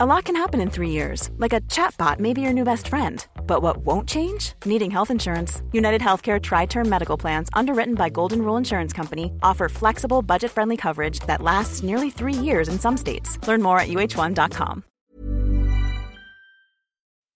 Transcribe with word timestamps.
A 0.00 0.06
lot 0.06 0.26
can 0.26 0.36
happen 0.36 0.60
in 0.60 0.70
three 0.70 0.90
years, 0.90 1.28
like 1.38 1.52
a 1.52 1.60
chatbot 1.62 2.20
may 2.20 2.32
be 2.32 2.40
your 2.40 2.52
new 2.52 2.62
best 2.62 2.86
friend. 2.86 3.26
But 3.48 3.62
what 3.62 3.78
won't 3.78 4.08
change? 4.08 4.52
Needing 4.64 4.92
health 4.92 5.10
insurance. 5.10 5.60
United 5.72 6.00
Healthcare 6.00 6.40
Tri 6.40 6.66
Term 6.66 6.88
Medical 6.88 7.16
Plans, 7.16 7.48
underwritten 7.52 7.96
by 7.96 8.08
Golden 8.08 8.42
Rule 8.42 8.56
Insurance 8.56 8.92
Company, 8.92 9.32
offer 9.42 9.68
flexible, 9.68 10.22
budget 10.22 10.52
friendly 10.52 10.76
coverage 10.76 11.18
that 11.26 11.42
lasts 11.42 11.82
nearly 11.82 12.10
three 12.10 12.32
years 12.32 12.68
in 12.68 12.78
some 12.78 12.96
states. 12.96 13.44
Learn 13.48 13.60
more 13.60 13.80
at 13.80 13.88
uh1.com. 13.88 14.84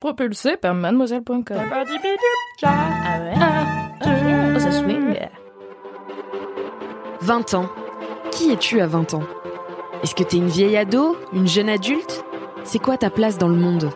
Propulsé 0.00 0.56
par 0.56 0.74
mademoiselle.com. 0.74 1.44
Ah. 2.64 3.90
Oh, 4.54 4.58
ça 4.60 4.70
swing. 4.70 5.16
20 7.22 7.54
ans. 7.54 7.68
Qui 8.30 8.52
es-tu 8.52 8.80
à 8.80 8.86
20 8.86 9.14
ans 9.14 9.24
Est-ce 10.04 10.14
que 10.14 10.22
t'es 10.22 10.36
une 10.36 10.46
vieille 10.46 10.76
ado 10.76 11.16
Une 11.32 11.48
jeune 11.48 11.68
adulte 11.68 12.24
C'est 12.64 12.78
quoi 12.78 12.96
ta 12.96 13.10
place 13.10 13.38
dans 13.38 13.48
le 13.48 13.56
monde? 13.56 13.90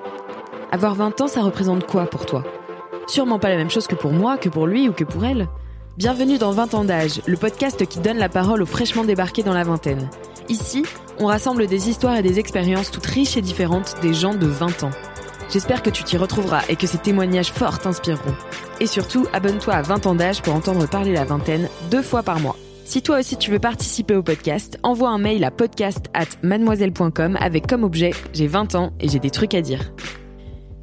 Avoir 0.73 0.97
20 0.97 1.21
ans, 1.21 1.29
ça 1.29 1.41
représente 1.41 1.87
quoi 1.87 2.07
pour 2.07 2.27
toi? 2.27 2.43
Sûrement 3.07 3.39
pas 3.39 3.49
la 3.49 3.57
même 3.57 3.71
chose 3.71 3.87
que 3.87 3.95
pour 3.95 4.13
moi, 4.13 4.39
que 4.39 4.49
pour 4.49 4.67
lui 4.67 4.89
ou 4.89 4.93
que 4.93 5.05
pour 5.05 5.25
elle. 5.25 5.49
Bienvenue 5.97 6.37
dans 6.37 6.51
20 6.51 6.75
ans 6.75 6.85
d'âge, 6.85 7.23
le 7.27 7.37
podcast 7.37 7.87
qui 7.87 8.01
donne 8.01 8.19
la 8.19 8.29
parole 8.29 8.63
aux 8.63 8.67
fraîchement 8.67 9.05
débarqués 9.05 9.45
dans 9.45 9.55
la 9.55 9.63
vingtaine. 9.63 10.11
Ici, 10.49 10.85
on 11.19 11.27
rassemble 11.27 11.69
des 11.69 11.89
histoires 11.89 12.17
et 12.17 12.23
des 12.23 12.41
expériences 12.41 12.91
toutes 12.91 13.07
riches 13.07 13.37
et 13.37 13.43
différentes 13.43 13.95
des 14.03 14.13
gens 14.13 14.35
de 14.35 14.47
20 14.47 14.83
ans. 14.83 14.91
J'espère 15.49 15.83
que 15.83 15.91
tu 15.91 16.03
t'y 16.03 16.17
retrouveras 16.17 16.63
et 16.69 16.75
que 16.75 16.89
ces 16.89 16.99
témoignages 16.99 17.53
forts 17.53 17.79
t'inspireront. 17.79 18.35
Et 18.81 18.87
surtout, 18.87 19.27
abonne-toi 19.33 19.75
à 19.75 19.83
20 19.83 20.07
ans 20.07 20.15
d'âge 20.17 20.43
pour 20.43 20.55
entendre 20.55 20.89
parler 20.89 21.13
la 21.13 21.25
vingtaine 21.25 21.69
deux 21.91 22.03
fois 22.03 22.25
par 22.25 22.41
mois. 22.41 22.57
Si 22.87 23.03
toi 23.03 23.19
aussi 23.19 23.37
tu 23.37 23.51
veux 23.51 23.59
participer 23.59 24.15
au 24.15 24.23
podcast, 24.23 24.79
envoie 24.85 25.09
un 25.09 25.19
mail 25.19 25.43
à 25.43 25.51
podcast 25.51 26.07
at 26.15 26.29
mademoiselle.com 26.45 27.37
avec 27.41 27.67
comme 27.67 27.83
objet 27.83 28.13
J'ai 28.33 28.47
20 28.47 28.77
ans 28.77 28.93
et 29.01 29.09
j'ai 29.09 29.19
des 29.19 29.31
trucs 29.31 29.55
à 29.55 29.61
dire. 29.61 29.93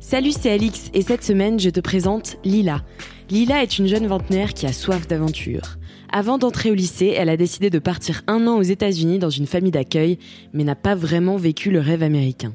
Salut, 0.01 0.33
c'est 0.33 0.51
Alix 0.51 0.91
et 0.93 1.01
cette 1.01 1.23
semaine 1.23 1.61
je 1.61 1.69
te 1.69 1.79
présente 1.79 2.35
Lila. 2.43 2.81
Lila 3.29 3.63
est 3.63 3.79
une 3.79 3.87
jeune 3.87 4.05
vingtenaire 4.05 4.53
qui 4.53 4.65
a 4.65 4.73
soif 4.73 5.07
d'aventure. 5.07 5.77
Avant 6.11 6.37
d'entrer 6.37 6.71
au 6.71 6.75
lycée, 6.75 7.15
elle 7.17 7.29
a 7.29 7.37
décidé 7.37 7.69
de 7.69 7.79
partir 7.79 8.21
un 8.27 8.47
an 8.47 8.57
aux 8.57 8.63
États-Unis 8.63 9.17
dans 9.17 9.29
une 9.29 9.47
famille 9.47 9.71
d'accueil, 9.71 10.19
mais 10.51 10.65
n'a 10.65 10.75
pas 10.75 10.95
vraiment 10.95 11.37
vécu 11.37 11.71
le 11.71 11.79
rêve 11.79 12.03
américain. 12.03 12.53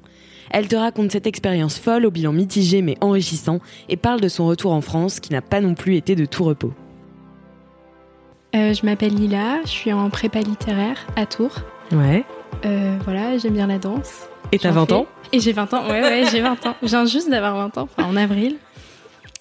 Elle 0.51 0.69
te 0.69 0.77
raconte 0.77 1.13
cette 1.13 1.27
expérience 1.27 1.79
folle 1.79 2.05
au 2.05 2.11
bilan 2.11 2.35
mitigé 2.35 2.83
mais 2.83 2.99
enrichissant 3.01 3.61
et 3.89 3.97
parle 3.97 4.21
de 4.21 4.29
son 4.29 4.47
retour 4.47 4.73
en 4.73 4.83
France 4.83 5.21
qui 5.21 5.33
n'a 5.33 5.41
pas 5.41 5.63
non 5.63 5.73
plus 5.73 5.97
été 5.97 6.17
de 6.17 6.27
tout 6.27 6.45
repos. 6.45 6.75
Euh, 8.55 8.73
je 8.73 8.85
m'appelle 8.87 9.15
Lila, 9.15 9.61
je 9.65 9.69
suis 9.69 9.93
en 9.93 10.09
prépa 10.11 10.41
littéraire 10.41 10.97
à 11.17 11.27
Tours. 11.27 11.57
Ouais. 11.93 12.25
Euh, 12.65 12.97
voilà, 13.05 13.37
j'aime 13.39 13.55
bien 13.55 13.67
la 13.67 13.79
danse. 13.79 14.27
Et 14.53 14.59
t'as 14.59 14.71
J'en 14.71 14.81
20 14.81 14.87
fais. 14.87 14.93
ans 14.95 15.07
Et 15.33 15.41
j'ai 15.41 15.53
20 15.53 15.75
ans, 15.75 15.87
ouais, 15.89 16.01
ouais, 16.01 16.25
j'ai 16.31 16.41
20 16.41 16.67
ans. 16.67 16.75
Je 16.83 16.89
viens 16.89 17.05
juste 17.05 17.29
d'avoir 17.31 17.57
20 17.57 17.79
ans, 17.79 17.89
enfin 17.97 18.09
en 18.09 18.17
avril. 18.17 18.57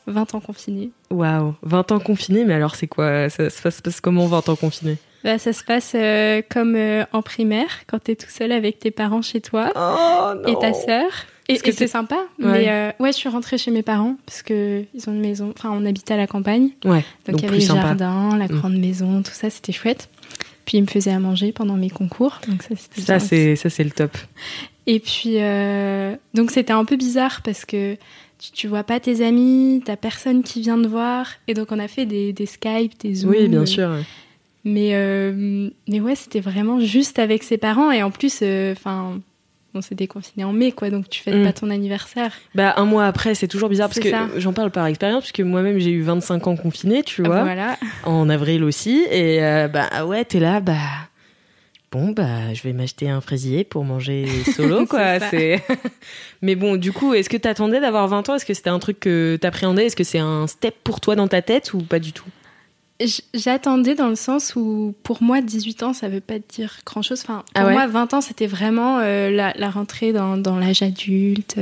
20 0.07 0.35
ans 0.35 0.39
confinés. 0.39 0.91
Waouh, 1.09 1.55
20 1.63 1.91
ans 1.93 1.99
confinés, 1.99 2.45
mais 2.45 2.53
alors 2.53 2.75
c'est 2.75 2.87
quoi? 2.87 3.29
Ça, 3.29 3.49
ça 3.49 3.71
se 3.71 3.81
passe 3.81 4.01
comment 4.01 4.25
20 4.27 4.49
ans 4.49 4.55
confinés? 4.55 4.97
Bah, 5.23 5.37
ça 5.37 5.51
se 5.51 5.63
passe 5.63 5.93
euh, 5.95 6.41
comme 6.49 6.75
euh, 6.75 7.03
en 7.11 7.21
primaire, 7.21 7.67
quand 7.87 7.99
t'es 7.99 8.15
tout 8.15 8.29
seul 8.29 8.51
avec 8.51 8.79
tes 8.79 8.91
parents 8.91 9.21
chez 9.21 9.41
toi 9.41 9.71
Oh 9.75 10.33
et 10.49 10.55
ta 10.59 10.73
sœur. 10.73 11.09
Et, 11.49 11.53
et 11.63 11.71
c'est 11.71 11.87
sympa. 11.87 12.15
Ouais. 12.39 12.51
Mais 12.51 12.69
euh, 12.69 12.91
ouais, 12.99 13.11
je 13.11 13.17
suis 13.17 13.29
rentrée 13.29 13.57
chez 13.57 13.71
mes 13.71 13.81
parents 13.83 14.17
parce 14.25 14.41
que 14.43 14.83
ils 14.93 15.09
ont 15.09 15.13
une 15.13 15.21
maison. 15.21 15.53
Enfin, 15.57 15.69
on 15.71 15.85
habitait 15.85 16.13
à 16.13 16.17
la 16.17 16.27
campagne. 16.27 16.69
Ouais, 16.83 17.05
Donc, 17.25 17.35
donc 17.37 17.41
il 17.41 17.45
y 17.45 17.47
avait 17.47 17.57
le 17.59 17.63
jardin, 17.63 18.37
la 18.37 18.45
Mm. 18.47 18.57
grande 18.57 18.77
maison, 18.77 19.21
tout 19.23 19.31
ça, 19.31 19.49
c'était 19.49 19.71
chouette. 19.71 20.09
Puis 20.65 20.77
ils 20.77 20.81
me 20.81 20.87
faisaient 20.87 21.11
à 21.11 21.19
manger 21.19 21.53
pendant 21.53 21.75
mes 21.77 21.89
concours. 21.89 22.41
Donc 22.49 22.61
ça, 22.63 22.75
c'était 22.75 23.19
c'est 23.19 23.55
ça 23.55 23.69
c'est 23.69 23.83
le 23.85 23.91
top. 23.91 24.11
Et 24.85 24.99
puis, 24.99 25.35
euh, 25.37 26.15
donc 26.33 26.51
c'était 26.51 26.73
un 26.73 26.83
peu 26.85 26.95
bizarre 26.97 27.41
parce 27.43 27.63
que 27.65 27.95
tu, 28.39 28.51
tu 28.51 28.67
vois 28.67 28.83
pas 28.83 28.99
tes 28.99 29.25
amis, 29.25 29.81
t'as 29.85 29.95
personne 29.95 30.43
qui 30.43 30.59
vient 30.61 30.81
te 30.81 30.87
voir. 30.87 31.27
Et 31.47 31.53
donc 31.53 31.71
on 31.71 31.79
a 31.79 31.87
fait 31.87 32.05
des, 32.05 32.33
des 32.33 32.45
Skype, 32.45 32.99
des 32.99 33.15
Zoom. 33.15 33.31
Oui, 33.31 33.47
bien 33.47 33.65
sûr. 33.65 33.89
Mais, 34.65 34.89
euh, 34.95 35.69
mais 35.87 36.01
ouais, 36.01 36.15
c'était 36.15 36.41
vraiment 36.41 36.81
juste 36.81 37.19
avec 37.19 37.43
ses 37.43 37.57
parents. 37.57 37.89
Et 37.91 38.03
en 38.03 38.11
plus, 38.11 38.43
enfin, 38.73 39.19
on 39.77 39.81
s'est 39.81 39.95
déconfiné 39.95 40.43
en 40.43 40.51
mai, 40.53 40.71
quoi. 40.71 40.89
Donc 40.89 41.09
tu 41.09 41.21
fêtes 41.21 41.35
Mm. 41.35 41.43
pas 41.43 41.53
ton 41.53 41.69
anniversaire. 41.69 42.31
Bah 42.55 42.73
un 42.77 42.85
mois 42.85 43.05
après, 43.05 43.35
c'est 43.35 43.47
toujours 43.47 43.69
bizarre 43.69 43.89
parce 43.89 43.99
que 43.99 44.39
j'en 44.39 44.53
parle 44.53 44.71
par 44.71 44.85
expérience 44.87 45.23
puisque 45.23 45.39
moi-même 45.41 45.79
j'ai 45.79 45.91
eu 45.91 46.01
25 46.01 46.47
ans 46.47 46.55
confiné, 46.55 47.03
tu 47.03 47.21
vois, 47.23 47.43
Voilà. 47.43 47.77
en 48.03 48.29
avril 48.29 48.63
aussi 48.63 49.05
et 49.11 49.43
euh, 49.43 49.67
bah 49.67 50.05
ouais, 50.05 50.25
t'es 50.25 50.39
là 50.39 50.59
bah 50.59 50.73
bon 51.91 52.11
bah 52.11 52.53
je 52.53 52.61
vais 52.63 52.73
m'acheter 52.73 53.09
un 53.09 53.21
fraisier 53.21 53.63
pour 53.63 53.85
manger 53.85 54.25
solo 54.55 54.85
quoi, 54.85 55.19
C'est 55.19 55.63
Mais 56.41 56.55
bon, 56.55 56.75
du 56.75 56.91
coup, 56.91 57.13
est-ce 57.13 57.29
que 57.29 57.37
t'attendais 57.37 57.79
d'avoir 57.79 58.07
20 58.07 58.27
ans? 58.29 58.35
Est-ce 58.35 58.45
que 58.45 58.53
c'était 58.53 58.69
un 58.69 58.79
truc 58.79 58.99
que 58.99 59.37
t'appréhendais? 59.41 59.85
Est-ce 59.87 59.95
que 59.95 60.03
c'est 60.03 60.19
un 60.19 60.45
step 60.47 60.75
pour 60.83 60.99
toi 61.01 61.15
dans 61.15 61.27
ta 61.27 61.41
tête 61.41 61.73
ou 61.73 61.79
pas 61.79 61.99
du 61.99 62.11
tout? 62.13 62.27
J'attendais 63.33 63.93
dans 63.95 64.07
le 64.09 64.15
sens 64.15 64.55
où, 64.55 64.93
pour 65.03 65.21
moi, 65.21 65.41
18 65.41 65.83
ans, 65.83 65.93
ça 65.93 66.09
veut 66.09 66.19
pas 66.21 66.39
dire 66.39 66.79
grand-chose. 66.85 67.21
Enfin, 67.23 67.43
Ah 67.53 67.59
pour 67.61 67.67
ouais? 67.69 67.73
moi, 67.73 67.87
20 67.87 68.13
ans, 68.15 68.21
c'était 68.21 68.47
vraiment 68.47 68.99
euh, 68.99 69.29
la, 69.29 69.53
la 69.55 69.69
rentrée 69.69 70.13
dans, 70.13 70.37
dans 70.37 70.57
l'âge 70.57 70.81
adulte. 70.81 71.57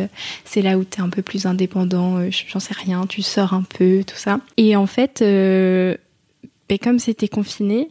C'est 0.46 0.62
là 0.62 0.78
où 0.78 0.84
tu 0.85 1.00
es 1.00 1.01
un 1.01 1.09
peu 1.09 1.22
plus 1.22 1.46
indépendant. 1.46 2.18
euh, 2.19 2.29
J'en 2.31 2.59
sais 2.59 2.73
rien, 2.73 3.06
tu 3.07 3.22
sors 3.22 3.53
un 3.53 3.63
peu, 3.63 4.03
tout 4.07 4.16
ça. 4.16 4.40
Et 4.57 4.75
en 4.75 4.85
fait, 4.88 5.22
euh, 5.22 5.96
ben, 6.69 6.78
comme 6.81 7.00
c'était 7.00 7.28
confiné, 7.28 7.90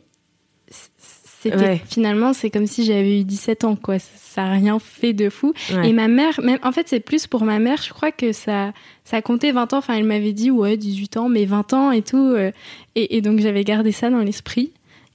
c'était 1.50 1.56
Ouais. 1.56 1.82
finalement, 1.88 2.32
c'est 2.32 2.50
comme 2.50 2.66
si 2.66 2.84
j'avais 2.84 3.20
eu 3.20 3.24
17 3.24 3.64
ans, 3.64 3.76
quoi. 3.76 3.98
Ça 3.98 4.42
n'a 4.44 4.52
rien 4.52 4.78
fait 4.78 5.12
de 5.12 5.30
fou. 5.30 5.52
Ouais. 5.72 5.88
Et 5.88 5.92
ma 5.92 6.08
mère, 6.08 6.40
même, 6.42 6.58
en 6.62 6.72
fait, 6.72 6.88
c'est 6.88 7.00
plus 7.00 7.26
pour 7.26 7.44
ma 7.44 7.58
mère, 7.58 7.80
je 7.82 7.90
crois 7.92 8.10
que 8.10 8.32
ça, 8.32 8.72
ça 9.04 9.22
comptait 9.22 9.52
20 9.52 9.72
ans. 9.72 9.78
Enfin, 9.78 9.94
elle 9.94 10.04
m'avait 10.04 10.32
dit, 10.32 10.50
ouais, 10.50 10.76
18 10.76 11.16
ans, 11.18 11.28
mais 11.28 11.44
20 11.44 11.72
ans 11.72 11.90
et 11.92 12.02
tout. 12.02 12.16
euh, 12.34 12.50
et, 12.96 13.16
et 13.16 13.20
donc, 13.20 13.38
j'avais 13.40 13.62
gardé 13.64 13.92
ça 13.92 14.10
dans 14.10 14.18
l'esprit. 14.18 14.72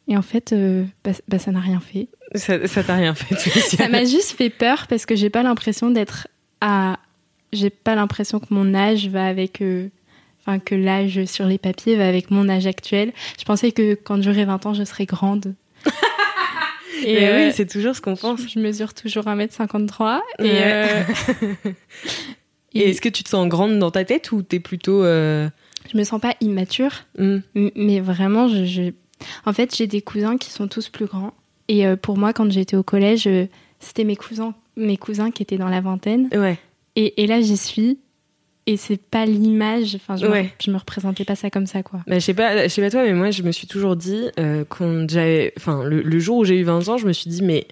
Et 0.08 0.16
en 0.18 0.22
fait, 0.22 0.54
euh, 0.54 0.86
bah, 1.04 1.12
bah, 1.28 1.38
ça 1.40 1.52
n'a 1.52 1.60
rien 1.60 1.80
fait. 1.80 2.08
Ça 2.36 2.66
ça 2.68 2.84
t'a 2.84 2.96
rien 2.96 3.14
fait 3.14 3.36
Ça 3.60 3.90
m'a 3.90 4.06
juste 4.06 4.32
fait 4.32 4.50
peur 4.50 4.86
parce 4.88 5.06
que 5.06 5.16
j'ai 5.16 5.30
pas 5.30 5.44
l'impression 5.44 5.90
d'être 5.92 6.28
à. 6.62 6.98
J'ai 7.54 7.70
pas 7.72 7.96
l'impression 7.96 8.40
que 8.40 8.48
mon 8.52 8.74
âge 8.74 9.08
va 9.08 9.26
avec. 9.26 9.62
euh, 9.62 9.88
Enfin, 10.42 10.58
que 10.58 10.74
l'âge 10.74 11.26
sur 11.26 11.46
les 11.46 11.58
papiers 11.58 11.98
va 11.98 12.08
avec 12.08 12.32
mon 12.32 12.48
âge 12.48 12.66
actuel. 12.66 13.12
Je 13.38 13.44
pensais 13.44 13.74
que 13.74 13.94
quand 13.94 14.22
j'aurais 14.24 14.46
20 14.46 14.66
ans, 14.68 14.74
je 14.74 14.86
serais 14.86 15.06
grande. 15.06 15.54
Et 17.04 17.14
Mais 17.16 17.30
euh, 17.30 17.46
oui, 17.48 17.54
c'est 17.54 17.66
toujours 17.68 17.96
ce 17.96 18.02
qu'on 18.02 18.16
pense. 18.16 18.42
je, 18.42 18.48
je 18.48 18.60
mesure 18.60 18.94
toujours 18.94 19.26
1m53. 19.26 20.20
Et, 20.40 20.44
Ouais. 20.44 20.62
euh, 20.64 21.04
Et 22.74 22.90
est-ce 22.90 23.02
que 23.02 23.10
tu 23.10 23.24
te 23.24 23.30
sens 23.30 23.48
grande 23.48 23.80
dans 23.80 23.90
ta 23.92 24.06
tête 24.06 24.32
ou 24.32 24.42
t'es 24.44 24.60
plutôt 24.60 25.04
euh, 25.04 25.50
je 25.92 25.98
me 25.98 26.04
sens 26.04 26.22
pas 26.22 26.36
immature. 26.42 26.92
hmm, 27.18 27.38
Mais 27.76 28.00
vraiment, 28.00 28.48
je, 28.48 28.64
je- 28.66 28.92
en 29.46 29.54
fait, 29.54 29.76
j'ai 29.76 29.88
des 29.88 30.02
cousins 30.02 30.38
qui 30.38 30.52
sont 30.52 30.68
tous 30.68 30.90
plus 30.90 31.06
grands. 31.06 31.34
Et 31.68 31.88
euh, 31.88 31.96
pour 31.96 32.18
moi, 32.18 32.32
quand 32.34 32.52
j'étais 32.52 32.76
au 32.76 32.84
collège, 32.84 33.28
c'était 33.80 34.04
mes 34.04 34.16
cousins, 34.16 34.54
mes 34.76 34.98
cousins 34.98 35.32
qui 35.32 35.42
étaient 35.42 35.58
dans 35.58 35.70
la 35.70 35.82
vingtaine. 35.82 36.30
Ouais. 36.34 36.60
Et, 36.96 37.24
et 37.24 37.28
là, 37.28 37.42
j'y 37.42 37.58
suis. 37.58 37.98
Et 38.72 38.78
c'est 38.78 39.02
pas 39.02 39.26
l'image. 39.26 39.96
Enfin, 39.96 40.16
je, 40.16 40.28
Ouais. 40.28 40.44
me, 40.44 40.48
je 40.64 40.70
me 40.72 40.78
représentais 40.78 41.26
pas 41.26 41.36
ça 41.36 41.50
comme 41.50 41.66
ça, 41.66 41.82
quoi. 41.82 42.02
Bah, 42.08 42.20
je 42.20 42.26
sais 42.26 42.34
pas, 42.34 42.64
je 42.64 42.68
sais 42.70 42.82
pas 42.82 42.92
toi, 42.92 43.04
mais 43.04 43.14
moi, 43.14 43.32
je 43.32 43.42
me 43.44 43.52
suis 43.52 43.66
toujours 43.68 43.96
dit, 43.96 44.26
euh, 44.40 44.64
quand 44.70 45.10
j'avais, 45.10 45.54
enfin, 45.58 45.84
le, 45.84 46.02
le 46.04 46.20
jour 46.20 46.38
où 46.38 46.46
j'ai 46.46 46.58
eu 46.60 46.64
20 46.64 46.88
ans, 46.88 46.98
je 46.98 47.08
me 47.08 47.14
suis 47.14 47.30
dit, 47.32 47.42
mais 47.42 47.66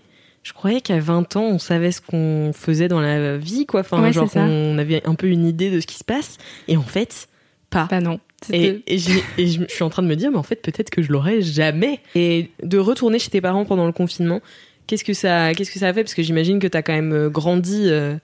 je 0.43 0.53
croyais 0.53 0.81
qu'à 0.81 0.99
20 0.99 1.35
ans, 1.35 1.43
on 1.43 1.59
savait 1.59 1.91
ce 1.91 2.01
qu'on 2.01 2.51
faisait 2.53 2.87
dans 2.87 2.99
la 3.01 3.37
vie, 3.37 3.65
quoi. 3.65 3.81
Enfin, 3.81 4.01
Ouais, 4.01 4.11
genre, 4.11 4.29
on 4.35 4.77
avait 4.79 5.05
un 5.05 5.13
peu 5.15 5.27
une 5.27 5.45
idée 5.45 5.69
de 5.69 5.79
ce 5.79 5.85
qui 5.87 5.97
se 5.97 6.03
passe. 6.03 6.37
Et 6.67 6.77
en 6.77 6.81
fait, 6.83 7.27
pas. 7.69 7.87
Bah 7.91 8.01
non. 8.01 8.19
Et, 8.51 8.81
et, 8.87 8.97
j'ai- 8.97 9.23
et 9.37 9.47
je, 9.47 9.61
je 9.67 9.73
suis 9.73 9.83
en 9.83 9.89
train 9.89 10.01
de 10.03 10.07
me 10.07 10.15
dire, 10.15 10.31
mais 10.31 10.37
en 10.37 10.43
fait, 10.43 10.61
peut-être 10.61 10.89
que 10.89 11.01
je 11.01 11.11
l'aurais 11.11 11.41
jamais. 11.41 11.99
Et 12.15 12.49
de 12.63 12.77
retourner 12.77 13.19
chez 13.19 13.29
tes 13.29 13.41
parents 13.41 13.65
pendant 13.65 13.85
le 13.85 13.91
confinement, 13.91 14.41
qu'est-ce 14.87 15.03
que 15.03 15.13
ça, 15.13 15.53
qu'est-ce 15.53 15.71
que 15.71 15.79
ça 15.79 15.89
a 15.89 15.93
fait? 15.93 16.03
Parce 16.03 16.13
que 16.13 16.23
j'imagine 16.23 16.59
que 16.59 16.67
t'as 16.67 16.81
quand 16.81 16.93
même 16.93 17.13
euh, 17.13 17.29
grandi 17.29 17.83
euh, 17.87 18.15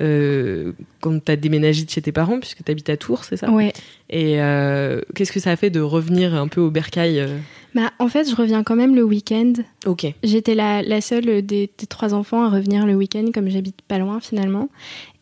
euh, 0.00 0.72
quand 1.00 1.22
t'as 1.24 1.36
déménagé 1.36 1.84
de 1.84 1.90
chez 1.90 2.02
tes 2.02 2.12
parents, 2.12 2.38
puisque 2.40 2.62
t'habites 2.64 2.88
à 2.90 2.96
Tours, 2.96 3.24
c'est 3.24 3.36
ça? 3.36 3.50
Ouais. 3.50 3.72
Et 4.10 4.40
euh, 4.40 5.00
qu'est-ce 5.14 5.32
que 5.32 5.40
ça 5.40 5.50
a 5.50 5.56
fait 5.56 5.70
de 5.70 5.80
revenir 5.80 6.34
un 6.34 6.48
peu 6.48 6.60
au 6.60 6.70
bercail 6.70 7.18
euh? 7.20 7.38
Bah, 7.74 7.90
en 7.98 8.08
fait, 8.08 8.28
je 8.30 8.34
reviens 8.34 8.62
quand 8.62 8.76
même 8.76 8.94
le 8.94 9.02
week-end. 9.02 9.52
Ok. 9.86 10.06
J'étais 10.22 10.54
la, 10.54 10.82
la 10.82 11.00
seule 11.00 11.42
des, 11.42 11.70
des 11.78 11.86
trois 11.88 12.14
enfants 12.14 12.42
à 12.44 12.48
revenir 12.50 12.86
le 12.86 12.94
week-end, 12.94 13.26
comme 13.34 13.48
j'habite 13.50 13.82
pas 13.82 13.98
loin 13.98 14.20
finalement. 14.20 14.68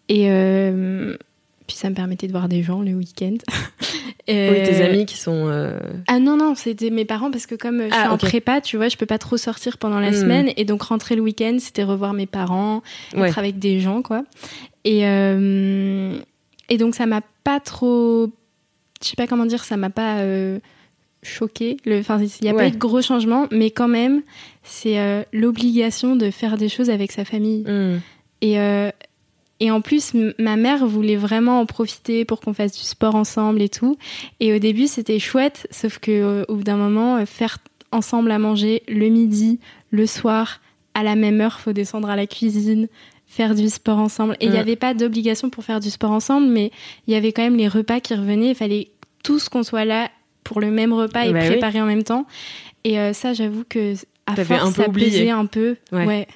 Et 0.09 0.29
puis 1.67 1.77
ça 1.77 1.91
me 1.91 1.95
permettait 1.97 2.29
de 2.29 2.33
voir 2.33 2.49
des 2.49 2.63
gens 2.63 2.83
le 2.83 2.93
week-end. 2.95 3.37
Euh, 4.29 4.51
Oui, 4.51 4.63
tes 4.65 4.83
amis 4.83 5.07
qui 5.07 5.17
sont. 5.17 5.47
euh, 5.49 5.79
Ah 6.09 6.19
non, 6.19 6.37
non, 6.37 6.57
c'était 6.57 6.91
mes 6.91 7.05
parents 7.05 7.31
parce 7.31 7.47
que 7.47 7.55
comme 7.55 7.83
je 7.83 7.91
Ah, 7.93 8.01
suis 8.01 8.09
en 8.09 8.19
prépa, 8.19 8.61
tu 8.61 8.77
vois, 8.77 8.89
je 8.89 8.97
peux 8.97 9.07
pas 9.07 9.19
trop 9.19 9.37
sortir 9.37 9.79
pendant 9.79 10.01
la 10.01 10.11
Hmm. 10.11 10.15
semaine. 10.15 10.51
Et 10.57 10.65
donc 10.65 10.83
rentrer 10.83 11.15
le 11.15 11.23
week-end, 11.23 11.59
c'était 11.61 11.85
revoir 11.85 12.13
mes 12.13 12.27
parents, 12.27 12.83
Ouais. 13.17 13.29
être 13.29 13.39
avec 13.39 13.61
des 13.61 13.79
gens, 13.79 14.03
quoi. 14.03 14.25
Et, 14.87 15.07
euh, 15.07 16.19
et 16.69 16.79
donc 16.79 16.95
ça 16.95 17.05
m'a 17.07 17.21
pas 17.45 17.61
trop. 17.61 18.31
Je 19.03 19.09
sais 19.09 19.17
pas 19.17 19.27
comment 19.27 19.45
dire, 19.47 19.65
ça 19.65 19.77
m'a 19.77 19.91
pas. 19.91 20.19
Euh, 20.21 20.59
choqué. 21.23 21.77
Enfin, 21.91 22.21
il 22.23 22.31
n'y 22.43 22.49
a 22.51 22.53
Ouais. 22.55 22.63
pas 22.63 22.69
eu 22.69 22.71
de 22.71 22.77
gros 22.79 23.03
changements, 23.03 23.49
mais 23.51 23.73
quand 23.73 23.89
même, 23.89 24.23
c'est 24.63 25.01
euh, 25.01 25.25
l'obligation 25.33 26.15
de 26.15 26.31
faire 26.31 26.57
des 26.57 26.69
choses 26.69 26.89
avec 26.89 27.11
sa 27.11 27.25
famille. 27.25 27.65
hmm. 27.67 27.99
Et, 28.43 28.61
euh, 28.61 28.91
Et 29.59 29.71
en 29.73 29.81
plus, 29.81 30.13
ma 30.39 30.57
mère 30.57 30.87
voulait 30.87 31.17
vraiment 31.17 31.59
en 31.61 31.67
profiter 31.67 32.25
pour 32.27 32.41
qu'on 32.41 32.53
fasse 32.53 32.73
du 32.73 32.85
sport 32.85 33.15
ensemble 33.15 33.63
et 33.63 33.71
tout. 33.71 33.97
Et 34.39 34.55
au 34.55 34.59
début, 34.59 34.87
c'était 34.87 35.19
chouette, 35.19 35.67
sauf 35.71 35.99
que 35.99 36.45
au 36.47 36.57
bout 36.57 36.63
d'un 36.63 36.77
moment, 36.77 37.25
faire 37.25 37.57
ensemble 37.91 38.31
à 38.31 38.39
manger 38.39 38.83
le 38.87 39.09
midi, 39.09 39.59
le 39.91 40.07
soir, 40.07 40.61
à 40.93 41.03
la 41.03 41.17
même 41.17 41.41
heure, 41.41 41.59
faut 41.59 41.73
descendre 41.73 42.11
à 42.11 42.17
la 42.17 42.27
cuisine, 42.27 42.87
faire 43.37 43.55
du 43.55 43.69
sport 43.69 43.99
ensemble. 43.99 44.35
Et 44.41 44.47
il 44.47 44.51
n'y 44.51 44.59
avait 44.59 44.77
pas 44.77 44.95
d'obligation 44.95 45.51
pour 45.51 45.63
faire 45.63 45.79
du 45.79 45.91
sport 45.91 46.11
ensemble, 46.11 46.47
mais 46.47 46.71
il 47.07 47.13
y 47.13 47.17
avait 47.17 47.33
quand 47.33 47.43
même 47.43 47.57
les 47.57 47.69
repas 47.69 48.01
qui 48.01 48.15
revenaient. 48.15 48.51
Il 48.51 48.55
fallait 48.55 48.89
tous 49.23 49.51
qu'on 49.51 49.63
soit 49.63 49.85
là 49.85 50.11
pour 50.43 50.61
le 50.61 50.71
même 50.71 50.93
repas 50.93 51.27
et 51.27 51.33
bah 51.33 51.41
préparer 51.41 51.81
en 51.83 51.87
même 51.87 52.03
temps. 52.03 52.27
Et 52.85 52.99
euh, 52.99 53.13
ça, 53.13 53.35
j'avoue 53.35 53.65
que 53.69 53.95
à 54.27 54.37
force, 54.37 54.63
un 54.63 54.73
peu 54.73 54.83
ça 54.83 54.89
oublié. 54.89 55.31
un 55.31 55.47
peu. 55.47 55.77
ouais. 55.93 56.27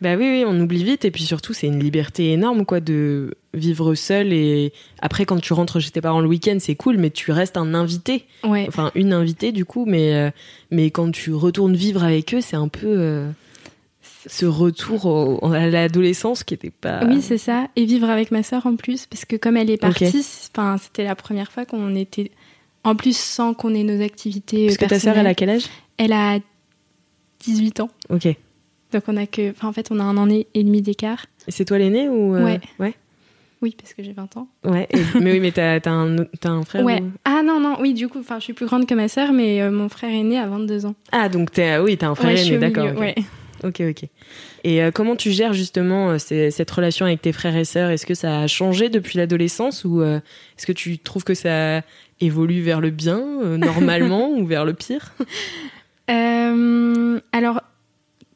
Bah 0.00 0.14
oui, 0.14 0.28
oui, 0.30 0.44
on 0.46 0.60
oublie 0.60 0.84
vite. 0.84 1.04
Et 1.04 1.10
puis 1.10 1.24
surtout, 1.24 1.52
c'est 1.52 1.66
une 1.66 1.80
liberté 1.80 2.32
énorme, 2.32 2.64
quoi, 2.64 2.78
de 2.78 3.34
vivre 3.52 3.96
seul. 3.96 4.32
Et 4.32 4.72
après, 5.00 5.24
quand 5.24 5.40
tu 5.40 5.52
rentres 5.52 5.80
chez 5.80 5.90
tes 5.90 6.00
parents 6.00 6.20
le 6.20 6.28
week-end, 6.28 6.58
c'est 6.60 6.76
cool, 6.76 6.98
mais 6.98 7.10
tu 7.10 7.32
restes 7.32 7.56
un 7.56 7.74
invité. 7.74 8.24
Ouais. 8.44 8.66
Enfin, 8.68 8.92
une 8.94 9.12
invitée, 9.12 9.50
du 9.50 9.64
coup. 9.64 9.86
Mais, 9.86 10.14
euh, 10.14 10.30
mais 10.70 10.92
quand 10.92 11.10
tu 11.10 11.34
retournes 11.34 11.74
vivre 11.74 12.04
avec 12.04 12.32
eux, 12.32 12.40
c'est 12.40 12.54
un 12.54 12.68
peu. 12.68 12.86
Euh, 12.86 13.28
ce 14.28 14.46
retour 14.46 15.52
à 15.52 15.66
l'adolescence 15.66 16.44
qui 16.44 16.54
était 16.54 16.70
pas. 16.70 17.04
Oui, 17.06 17.20
c'est 17.22 17.38
ça. 17.38 17.68
Et 17.76 17.84
vivre 17.84 18.08
avec 18.08 18.30
ma 18.30 18.42
sœur 18.42 18.66
en 18.66 18.76
plus, 18.76 19.06
parce 19.06 19.24
que 19.24 19.36
comme 19.36 19.56
elle 19.56 19.70
est 19.70 19.78
partie, 19.78 20.24
enfin, 20.54 20.76
c'était 20.78 21.04
la 21.04 21.16
première 21.16 21.50
fois 21.50 21.64
qu'on 21.64 21.94
était. 21.94 22.30
En 22.84 22.94
plus, 22.94 23.16
sans 23.16 23.54
qu'on 23.54 23.74
ait 23.74 23.82
nos 23.82 24.02
activités. 24.02 24.66
Parce 24.66 24.78
que 24.78 24.86
ta 24.86 25.00
sœur, 25.00 25.18
elle 25.18 25.26
a 25.26 25.34
quel 25.34 25.50
âge? 25.50 25.66
Elle 25.96 26.12
a 26.12 26.38
18 27.40 27.80
ans. 27.80 27.90
Ok. 28.08 28.28
Donc 28.92 29.02
on 29.08 29.16
a 29.16 29.26
que, 29.26 29.52
en 29.62 29.72
fait, 29.72 29.88
on 29.90 29.98
a 29.98 30.04
un 30.04 30.16
an 30.16 30.28
et 30.30 30.64
demi 30.64 30.80
d'écart. 30.80 31.26
Et 31.46 31.50
c'est 31.50 31.64
toi 31.64 31.78
l'aîné 31.78 32.08
ou 32.08 32.34
euh, 32.34 32.44
Ouais. 32.44 32.60
Ouais. 32.78 32.94
Oui, 33.60 33.74
parce 33.76 33.92
que 33.92 34.04
j'ai 34.04 34.12
20 34.12 34.36
ans. 34.36 34.48
Ouais. 34.64 34.88
mais 35.20 35.32
oui, 35.32 35.40
mais 35.40 35.50
t'as 35.50 35.80
as 35.84 35.90
un, 35.90 36.16
as 36.18 36.48
un 36.48 36.62
frère. 36.62 36.84
Ouais. 36.84 37.02
Ah 37.24 37.42
non 37.44 37.58
non, 37.58 37.76
oui, 37.80 37.92
du 37.92 38.08
coup, 38.08 38.22
je 38.22 38.40
suis 38.40 38.52
plus 38.52 38.66
grande 38.66 38.86
que 38.86 38.94
ma 38.94 39.08
sœur, 39.08 39.32
mais 39.32 39.60
euh, 39.60 39.70
mon 39.70 39.88
frère 39.88 40.10
est 40.10 40.22
né 40.22 40.38
à 40.38 40.46
22 40.46 40.86
ans. 40.86 40.94
Ah 41.10 41.28
donc 41.28 41.50
t'es, 41.50 41.78
oui, 41.78 41.96
t'as 41.96 42.08
un 42.08 42.14
frère 42.14 42.38
aîné, 42.38 42.58
d'accord. 42.58 42.96
Ouais. 42.96 43.16
Ok, 43.64 43.80
ok. 43.80 44.04
Et 44.64 44.82
euh, 44.82 44.90
comment 44.90 45.16
tu 45.16 45.30
gères 45.30 45.52
justement 45.52 46.18
cette 46.18 46.70
relation 46.70 47.06
avec 47.06 47.22
tes 47.22 47.32
frères 47.32 47.56
et 47.56 47.64
sœurs? 47.64 47.90
Est-ce 47.90 48.06
que 48.06 48.14
ça 48.14 48.40
a 48.40 48.46
changé 48.46 48.88
depuis 48.88 49.18
l'adolescence 49.18 49.84
ou 49.84 50.02
est-ce 50.02 50.66
que 50.66 50.72
tu 50.72 50.98
trouves 50.98 51.24
que 51.24 51.34
ça 51.34 51.82
évolue 52.20 52.62
vers 52.62 52.80
le 52.80 52.90
bien 52.90 53.20
normalement 53.56 54.30
ou 54.36 54.46
vers 54.46 54.64
le 54.64 54.74
pire? 54.74 55.14
Alors 57.32 57.60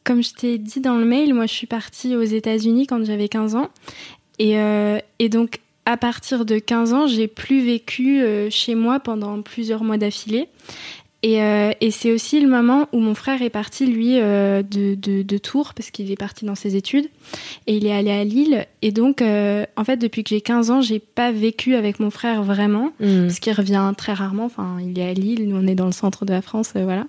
comme 0.04 0.22
je 0.22 0.32
t'ai 0.34 0.58
dit 0.58 0.80
dans 0.80 0.96
le 0.96 1.04
mail, 1.04 1.34
moi 1.34 1.46
je 1.46 1.52
suis 1.52 1.66
partie 1.66 2.16
aux 2.16 2.22
États-Unis 2.22 2.86
quand 2.86 3.04
j'avais 3.04 3.28
15 3.28 3.54
ans. 3.54 3.70
Et, 4.38 4.58
euh, 4.58 4.98
et, 5.18 5.28
donc 5.28 5.60
à 5.84 5.96
partir 5.96 6.44
de 6.44 6.58
15 6.58 6.92
ans, 6.92 7.06
j'ai 7.06 7.28
plus 7.28 7.64
vécu 7.64 8.20
euh, 8.20 8.50
chez 8.50 8.74
moi 8.74 9.00
pendant 9.00 9.40
plusieurs 9.42 9.84
mois 9.84 9.98
d'affilée. 9.98 10.48
Et, 11.22 11.40
euh, 11.42 11.70
et 11.80 11.90
c'est 11.92 12.12
aussi 12.12 12.40
le 12.40 12.48
moment 12.48 12.88
où 12.92 12.98
mon 12.98 13.14
frère 13.14 13.42
est 13.42 13.50
parti, 13.50 13.86
lui, 13.86 14.16
de, 14.16 14.62
de, 14.62 15.22
de, 15.22 15.38
Tours, 15.38 15.72
parce 15.74 15.90
qu'il 15.90 16.10
est 16.10 16.16
parti 16.16 16.44
dans 16.44 16.56
ses 16.56 16.74
études, 16.74 17.08
et 17.66 17.76
il 17.76 17.86
est 17.86 17.92
allé 17.92 18.10
à 18.10 18.24
Lille. 18.24 18.66
Et 18.82 18.90
donc, 18.90 19.22
en 19.22 19.84
fait, 19.84 19.96
depuis 19.98 20.24
que 20.24 20.30
j'ai 20.30 20.40
15 20.40 20.70
ans, 20.70 20.80
j'ai 20.80 20.98
pas 20.98 21.30
vécu 21.30 21.76
avec 21.76 22.00
mon 22.00 22.10
frère 22.10 22.42
vraiment, 22.42 22.92
mmh. 22.98 23.26
parce 23.26 23.38
qu'il 23.38 23.52
revient 23.52 23.92
très 23.96 24.12
rarement. 24.14 24.46
Enfin, 24.46 24.78
il 24.80 24.98
est 24.98 25.08
à 25.08 25.14
Lille, 25.14 25.48
nous 25.48 25.56
on 25.56 25.66
est 25.66 25.76
dans 25.76 25.86
le 25.86 25.92
centre 25.92 26.24
de 26.24 26.32
la 26.32 26.42
France, 26.42 26.72
voilà. 26.74 27.06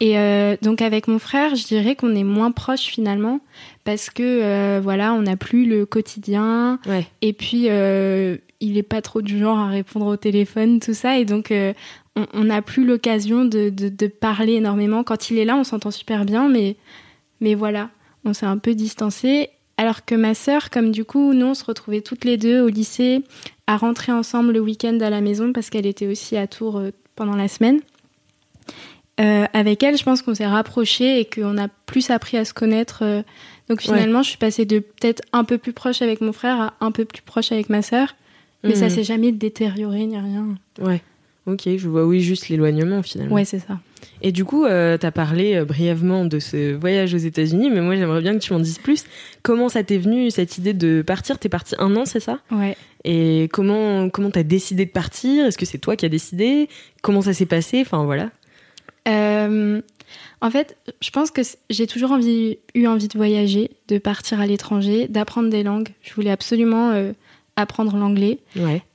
Et 0.00 0.18
euh, 0.18 0.56
donc 0.62 0.80
avec 0.80 1.08
mon 1.08 1.18
frère, 1.18 1.56
je 1.56 1.64
dirais 1.64 1.96
qu'on 1.96 2.14
est 2.14 2.24
moins 2.24 2.52
proche 2.52 2.82
finalement 2.82 3.40
parce 3.84 4.10
que 4.10 4.22
euh, 4.22 4.80
voilà, 4.82 5.12
on 5.12 5.22
n'a 5.22 5.36
plus 5.36 5.66
le 5.66 5.86
quotidien. 5.86 6.78
Et 7.20 7.32
puis 7.32 7.66
euh, 7.68 8.36
il 8.60 8.78
est 8.78 8.84
pas 8.84 9.02
trop 9.02 9.22
du 9.22 9.38
genre 9.38 9.58
à 9.58 9.68
répondre 9.68 10.06
au 10.06 10.16
téléphone, 10.16 10.78
tout 10.78 10.94
ça. 10.94 11.18
Et 11.18 11.24
donc 11.24 11.52
on 12.32 12.44
n'a 12.44 12.62
plus 12.62 12.84
l'occasion 12.84 13.44
de, 13.44 13.70
de, 13.70 13.88
de, 13.88 14.06
parler 14.06 14.54
énormément. 14.54 15.04
Quand 15.04 15.30
il 15.30 15.38
est 15.38 15.44
là, 15.44 15.56
on 15.56 15.64
s'entend 15.64 15.90
super 15.90 16.24
bien, 16.24 16.48
mais 16.48 16.76
mais 17.40 17.54
voilà, 17.54 17.90
on 18.24 18.32
s'est 18.32 18.46
un 18.46 18.58
peu 18.58 18.74
distancé. 18.74 19.50
Alors 19.76 20.04
que 20.04 20.14
ma 20.14 20.34
sœur, 20.34 20.70
comme 20.70 20.90
du 20.90 21.04
coup, 21.04 21.32
nous 21.34 21.46
on 21.46 21.54
se 21.54 21.64
retrouvait 21.64 22.00
toutes 22.00 22.24
les 22.24 22.36
deux 22.36 22.60
au 22.60 22.68
lycée, 22.68 23.22
à 23.66 23.76
rentrer 23.76 24.10
ensemble 24.12 24.52
le 24.52 24.60
week-end 24.60 24.98
à 25.00 25.10
la 25.10 25.20
maison 25.20 25.52
parce 25.52 25.70
qu'elle 25.70 25.86
était 25.86 26.06
aussi 26.06 26.36
à 26.36 26.46
Tours 26.46 26.82
pendant 27.14 27.36
la 27.36 27.48
semaine. 27.48 27.80
Euh, 29.20 29.46
avec 29.52 29.82
elle, 29.82 29.96
je 29.96 30.04
pense 30.04 30.22
qu'on 30.22 30.34
s'est 30.34 30.46
rapprochés 30.46 31.20
et 31.20 31.24
qu'on 31.24 31.58
a 31.58 31.68
plus 31.68 32.10
appris 32.10 32.36
à 32.36 32.44
se 32.44 32.54
connaître. 32.54 33.00
Euh. 33.02 33.22
donc 33.68 33.80
finalement, 33.80 34.22
je 34.22 34.28
suis 34.28 34.38
passée 34.38 34.64
de 34.64 34.78
peut-être 34.78 35.22
un 35.32 35.44
peu 35.44 35.58
plus 35.58 35.72
proche 35.72 36.02
avec 36.02 36.20
mon 36.20 36.32
frère 36.32 36.60
à 36.60 36.74
un 36.80 36.92
peu 36.92 37.04
plus 37.04 37.22
proche 37.22 37.50
avec 37.50 37.68
ma 37.68 37.82
sœur. 37.82 38.14
Mais 38.64 38.74
ça 38.74 38.86
mhm. 38.86 38.90
s'est 38.90 39.04
jamais 39.04 39.32
détérioré 39.32 40.04
ni 40.06 40.18
rien. 40.18 40.46
Ouais. 40.80 41.00
Ok, 41.48 41.62
je 41.64 41.88
vois 41.88 42.04
oui 42.04 42.20
juste 42.20 42.50
l'éloignement 42.50 43.02
finalement. 43.02 43.34
Ouais, 43.34 43.46
c'est 43.46 43.58
ça. 43.58 43.80
Et 44.20 44.32
du 44.32 44.44
coup, 44.44 44.66
euh, 44.66 44.98
tu 44.98 45.06
as 45.06 45.12
parlé 45.12 45.64
brièvement 45.64 46.26
de 46.26 46.38
ce 46.40 46.74
voyage 46.74 47.14
aux 47.14 47.18
États-Unis, 47.18 47.70
mais 47.70 47.80
moi 47.80 47.96
j'aimerais 47.96 48.20
bien 48.20 48.34
que 48.34 48.40
tu 48.40 48.52
m'en 48.52 48.58
dises 48.58 48.78
plus. 48.78 49.04
Comment 49.42 49.70
ça 49.70 49.82
t'est 49.82 49.96
venu 49.96 50.30
cette 50.30 50.58
idée 50.58 50.74
de 50.74 51.00
partir? 51.00 51.38
T'es 51.38 51.48
parti 51.48 51.74
un 51.78 51.96
an, 51.96 52.04
c'est 52.04 52.20
ça? 52.20 52.40
Ouais. 52.50 52.76
Et 53.04 53.48
comment 53.50 54.10
comment 54.10 54.30
t'as 54.30 54.42
décidé 54.42 54.84
de 54.84 54.90
partir? 54.90 55.46
Est-ce 55.46 55.56
que 55.56 55.64
c'est 55.64 55.78
toi 55.78 55.96
qui 55.96 56.04
as 56.04 56.10
décidé? 56.10 56.68
Comment 57.00 57.22
ça 57.22 57.32
s'est 57.32 57.46
passé? 57.46 57.80
Enfin 57.80 58.04
voilà. 58.04 58.30
Euh, 59.08 59.80
en 60.42 60.50
fait, 60.50 60.76
je 61.00 61.10
pense 61.10 61.30
que 61.30 61.40
j'ai 61.70 61.86
toujours 61.86 62.12
envie, 62.12 62.58
eu 62.74 62.86
envie 62.86 63.08
de 63.08 63.16
voyager, 63.16 63.70
de 63.88 63.98
partir 63.98 64.40
à 64.40 64.46
l'étranger, 64.46 65.08
d'apprendre 65.08 65.48
des 65.48 65.62
langues. 65.62 65.88
Je 66.02 66.12
voulais 66.12 66.30
absolument 66.30 66.90
euh, 66.90 67.12
apprendre 67.60 67.96
l'anglais. 67.96 68.38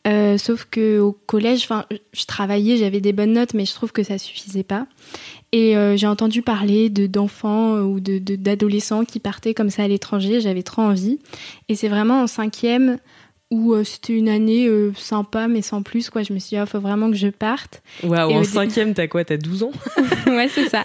Euh, 0.07 0.37
sauf 0.37 0.65
que 0.69 0.99
au 0.99 1.11
collège, 1.11 1.63
enfin, 1.63 1.85
je 2.13 2.25
travaillais, 2.25 2.77
j'avais 2.77 3.01
des 3.01 3.13
bonnes 3.13 3.33
notes, 3.33 3.53
mais 3.53 3.65
je 3.65 3.73
trouve 3.73 3.91
que 3.91 4.03
ça 4.03 4.17
suffisait 4.17 4.63
pas. 4.63 4.87
Et 5.51 5.75
j'ai 5.97 6.07
entendu 6.07 6.41
parler 6.41 6.89
de 6.89 7.05
d'enfants 7.05 7.75
ou 7.81 7.99
de 7.99 8.17
d'adolescents 8.17 9.05
qui 9.05 9.19
partaient 9.19 9.53
comme 9.53 9.69
ça 9.69 9.83
à 9.83 9.87
l'étranger. 9.87 10.41
J'avais 10.41 10.63
trop 10.63 10.81
envie. 10.81 11.19
Et 11.69 11.75
c'est 11.75 11.89
vraiment 11.89 12.23
en 12.23 12.27
cinquième 12.27 12.97
où 13.53 13.75
euh, 13.75 13.83
c'était 13.83 14.13
une 14.13 14.29
année 14.29 14.65
euh, 14.65 14.91
sympa 14.95 15.47
mais 15.47 15.61
sans 15.61 15.83
plus 15.83 16.09
quoi. 16.09 16.23
Je 16.23 16.33
me 16.33 16.39
suis 16.39 16.49
dit 16.49 16.55
il 16.55 16.57
ah, 16.57 16.65
faut 16.65 16.79
vraiment 16.79 17.11
que 17.11 17.15
je 17.15 17.27
parte. 17.27 17.83
Waouh 18.01 18.33
en 18.33 18.43
cinquième 18.43 18.95
t'as 18.95 19.07
quoi? 19.07 19.23
T'as 19.23 19.37
12 19.37 19.63
ans? 19.63 19.71
Ouais 20.25 20.47
c'est 20.47 20.67
ça. 20.69 20.83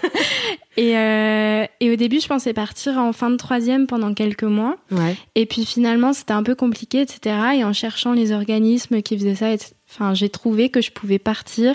Et, 0.77 0.95
euh, 0.95 1.65
et 1.79 1.91
au 1.91 1.95
début 1.95 2.19
je 2.19 2.27
pensais 2.27 2.53
partir 2.53 2.99
en 2.99 3.11
fin 3.11 3.31
de 3.31 3.37
troisième 3.37 3.87
pendant 3.87 4.13
quelques 4.13 4.43
mois. 4.43 4.77
Ouais. 4.91 5.15
et 5.33 5.47
puis 5.47 5.65
finalement 5.65 6.13
c'était 6.13 6.33
un 6.33 6.43
peu 6.43 6.53
compliqué 6.53 7.01
etc 7.01 7.35
et 7.55 7.63
en 7.63 7.73
cherchant 7.73 8.13
les 8.13 8.31
organismes 8.31 9.01
qui 9.01 9.17
faisaient 9.17 9.35
ça 9.35 9.47
enfin 9.89 10.13
j'ai 10.13 10.29
trouvé 10.29 10.69
que 10.69 10.81
je 10.81 10.91
pouvais 10.91 11.19
partir 11.19 11.73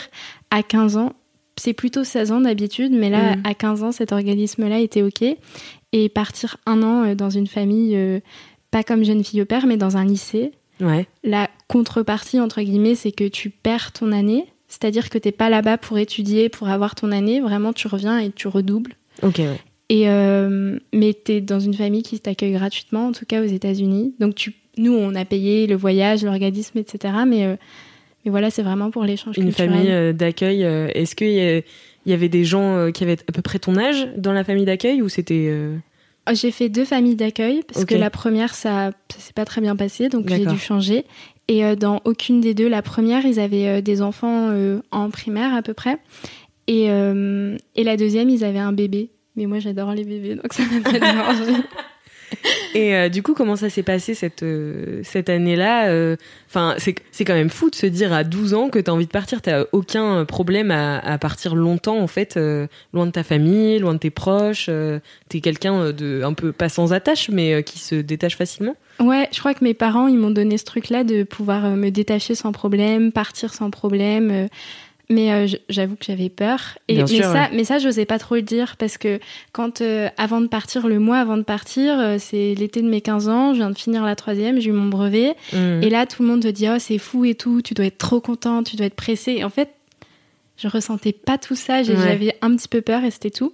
à 0.52 0.62
15 0.62 0.96
ans. 0.96 1.12
C'est 1.56 1.72
plutôt 1.72 2.04
16 2.04 2.30
ans 2.30 2.40
d'habitude 2.40 2.92
mais 2.92 3.10
là 3.10 3.34
mm. 3.34 3.42
à 3.42 3.54
15 3.54 3.82
ans 3.82 3.92
cet 3.92 4.12
organisme 4.12 4.68
là 4.68 4.78
était 4.78 5.02
ok. 5.02 5.24
Et 5.92 6.08
partir 6.08 6.56
un 6.66 6.82
an 6.84 7.14
dans 7.16 7.30
une 7.30 7.48
famille 7.48 7.98
pas 8.70 8.84
comme 8.84 9.04
jeune 9.04 9.24
fille 9.24 9.42
au 9.42 9.46
père 9.46 9.66
mais 9.66 9.76
dans 9.76 9.96
un 9.96 10.04
lycée 10.04 10.52
la 11.22 11.48
contrepartie, 11.68 12.40
entre 12.40 12.62
guillemets, 12.62 12.94
c'est 12.94 13.12
que 13.12 13.28
tu 13.28 13.50
perds 13.50 13.92
ton 13.92 14.12
année. 14.12 14.46
C'est-à-dire 14.68 15.08
que 15.08 15.18
tu 15.18 15.28
n'es 15.28 15.32
pas 15.32 15.50
là-bas 15.50 15.78
pour 15.78 15.98
étudier, 15.98 16.48
pour 16.48 16.68
avoir 16.68 16.94
ton 16.94 17.12
année. 17.12 17.40
Vraiment, 17.40 17.72
tu 17.72 17.86
reviens 17.86 18.18
et 18.18 18.30
tu 18.30 18.48
redoubles. 18.48 18.94
Ok, 19.22 19.40
Et, 19.88 20.08
euh, 20.08 20.78
mais 20.92 21.14
tu 21.14 21.32
es 21.32 21.40
dans 21.40 21.60
une 21.60 21.74
famille 21.74 22.02
qui 22.02 22.18
t'accueille 22.18 22.52
gratuitement, 22.52 23.08
en 23.08 23.12
tout 23.12 23.26
cas 23.26 23.42
aux 23.42 23.46
États-Unis. 23.46 24.14
Donc, 24.18 24.34
tu, 24.34 24.54
nous, 24.76 24.92
on 24.92 25.14
a 25.14 25.24
payé 25.24 25.66
le 25.66 25.76
voyage, 25.76 26.24
l'organisme, 26.24 26.78
etc. 26.78 27.14
Mais, 27.26 27.44
euh, 27.44 27.56
mais 28.24 28.30
voilà, 28.32 28.50
c'est 28.50 28.62
vraiment 28.62 28.90
pour 28.90 29.04
l'échange 29.04 29.38
Une 29.38 29.52
famille 29.52 29.92
euh, 29.92 30.12
d'accueil. 30.12 30.62
Est-ce 30.62 31.14
qu'il 31.14 31.28
y, 31.28 32.10
y, 32.10 32.12
avait 32.12 32.28
des 32.28 32.44
gens 32.44 32.90
qui 32.92 33.04
avaient 33.04 33.18
à 33.28 33.32
peu 33.32 33.42
près 33.42 33.60
ton 33.60 33.76
âge 33.76 34.08
dans 34.16 34.32
la 34.32 34.42
famille 34.42 34.64
d'accueil 34.64 35.02
ou 35.02 35.08
c'était. 35.08 35.52
J'ai 36.32 36.50
fait 36.50 36.68
deux 36.68 36.84
familles 36.84 37.16
d'accueil 37.16 37.62
parce 37.66 37.84
que 37.84 37.94
la 37.94 38.10
première, 38.10 38.54
ça, 38.54 38.92
ça 39.12 39.18
s'est 39.18 39.32
pas 39.34 39.44
très 39.44 39.60
bien 39.60 39.76
passé, 39.76 40.08
donc 40.08 40.28
j'ai 40.28 40.46
dû 40.46 40.58
changer. 40.58 41.04
Et 41.48 41.64
euh, 41.64 41.76
dans 41.76 42.00
aucune 42.04 42.40
des 42.40 42.54
deux, 42.54 42.68
la 42.68 42.82
première, 42.82 43.26
ils 43.26 43.38
avaient 43.38 43.68
euh, 43.68 43.80
des 43.80 44.00
enfants 44.00 44.48
euh, 44.50 44.80
en 44.90 45.10
primaire 45.10 45.54
à 45.54 45.62
peu 45.62 45.74
près. 45.74 45.98
Et, 46.66 46.84
et 46.86 47.84
la 47.84 47.96
deuxième, 47.98 48.30
ils 48.30 48.42
avaient 48.42 48.58
un 48.58 48.72
bébé. 48.72 49.10
Mais 49.36 49.44
moi, 49.44 49.58
j'adore 49.58 49.92
les 49.92 50.04
bébés, 50.04 50.36
donc 50.36 50.50
ça 50.54 50.62
m'a 50.62 50.80
pas 50.80 50.98
dérangé. 50.98 51.52
Et 52.74 52.94
euh, 52.94 53.08
du 53.08 53.22
coup, 53.22 53.34
comment 53.34 53.56
ça 53.56 53.70
s'est 53.70 53.82
passé 53.82 54.14
cette, 54.14 54.42
euh, 54.42 55.00
cette 55.02 55.28
année-là 55.28 55.88
euh, 55.88 56.16
Enfin, 56.48 56.74
c'est, 56.78 57.24
quand 57.24 57.34
même 57.34 57.50
fou 57.50 57.68
de 57.70 57.74
se 57.74 57.86
dire 57.86 58.12
à 58.12 58.22
12 58.22 58.54
ans 58.54 58.68
que 58.68 58.78
tu 58.78 58.90
as 58.90 58.94
envie 58.94 59.06
de 59.06 59.10
partir. 59.10 59.42
Tu 59.42 59.50
aucun 59.72 60.24
problème 60.24 60.70
à, 60.70 60.98
à, 60.98 61.18
partir 61.18 61.56
longtemps, 61.56 61.98
en 61.98 62.06
fait, 62.06 62.38
loin 62.92 63.06
de 63.06 63.10
ta 63.10 63.24
famille, 63.24 63.80
loin 63.80 63.92
de 63.94 63.98
tes 63.98 64.10
proches. 64.10 64.70
tu 65.28 65.36
es 65.36 65.40
quelqu'un 65.40 65.90
de 65.90 66.22
un 66.22 66.32
peu, 66.32 66.52
pas 66.52 66.68
sans 66.68 66.92
attache, 66.92 67.28
mais 67.28 67.64
qui 67.64 67.80
se 67.80 67.96
détache 67.96 68.36
facilement 68.36 68.76
Ouais, 69.00 69.28
je 69.32 69.40
crois 69.40 69.54
que 69.54 69.64
mes 69.64 69.74
parents, 69.74 70.06
ils 70.06 70.16
m'ont 70.16 70.30
donné 70.30 70.56
ce 70.56 70.64
truc-là 70.64 71.02
de 71.02 71.24
pouvoir 71.24 71.70
me 71.70 71.90
détacher 71.90 72.36
sans 72.36 72.52
problème, 72.52 73.10
partir 73.10 73.52
sans 73.52 73.70
problème. 73.70 74.48
Mais 75.10 75.32
euh, 75.32 75.46
j'avoue 75.68 75.96
que 75.96 76.04
j'avais 76.06 76.30
peur. 76.30 76.78
Et, 76.88 76.94
Bien 76.94 77.04
mais, 77.04 77.08
sûr, 77.08 77.24
ça, 77.24 77.48
mais 77.52 77.64
ça, 77.64 77.78
j'osais 77.78 78.06
pas 78.06 78.18
trop 78.18 78.36
le 78.36 78.42
dire 78.42 78.76
parce 78.78 78.96
que 78.96 79.20
quand, 79.52 79.82
euh, 79.82 80.08
avant 80.16 80.40
de 80.40 80.46
partir, 80.46 80.86
le 80.88 80.98
mois 80.98 81.18
avant 81.18 81.36
de 81.36 81.42
partir, 81.42 81.98
euh, 81.98 82.16
c'est 82.18 82.54
l'été 82.54 82.80
de 82.80 82.88
mes 82.88 83.02
15 83.02 83.28
ans, 83.28 83.52
je 83.52 83.58
viens 83.58 83.70
de 83.70 83.76
finir 83.76 84.02
la 84.02 84.16
troisième, 84.16 84.60
j'ai 84.60 84.70
eu 84.70 84.72
mon 84.72 84.88
brevet. 84.88 85.34
Mm. 85.52 85.82
Et 85.82 85.90
là, 85.90 86.06
tout 86.06 86.22
le 86.22 86.28
monde 86.28 86.42
te 86.42 86.48
dit, 86.48 86.66
oh, 86.68 86.78
c'est 86.78 86.98
fou 86.98 87.26
et 87.26 87.34
tout, 87.34 87.60
tu 87.60 87.74
dois 87.74 87.84
être 87.86 87.98
trop 87.98 88.20
content, 88.20 88.62
tu 88.62 88.76
dois 88.76 88.86
être 88.86 88.94
pressé. 88.94 89.32
Et 89.32 89.44
en 89.44 89.50
fait, 89.50 89.70
je 90.56 90.68
ressentais 90.68 91.12
pas 91.12 91.36
tout 91.36 91.56
ça, 91.56 91.78
Ouais. 91.78 91.84
j'avais 91.84 92.36
un 92.40 92.56
petit 92.56 92.68
peu 92.68 92.80
peur 92.80 93.04
et 93.04 93.10
c'était 93.10 93.30
tout. 93.30 93.52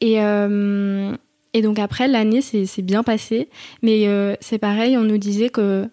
Et, 0.00 0.20
euh, 0.20 1.14
et 1.54 1.62
donc 1.62 1.78
après, 1.78 2.08
l'année 2.08 2.40
s'est 2.40 2.82
bien 2.82 3.02
passée. 3.02 3.48
Mais 3.82 4.06
euh, 4.08 4.34
c'est 4.40 4.58
pareil, 4.58 4.96
on 4.96 5.02
nous 5.04 5.18
disait 5.18 5.48
que, 5.50 5.88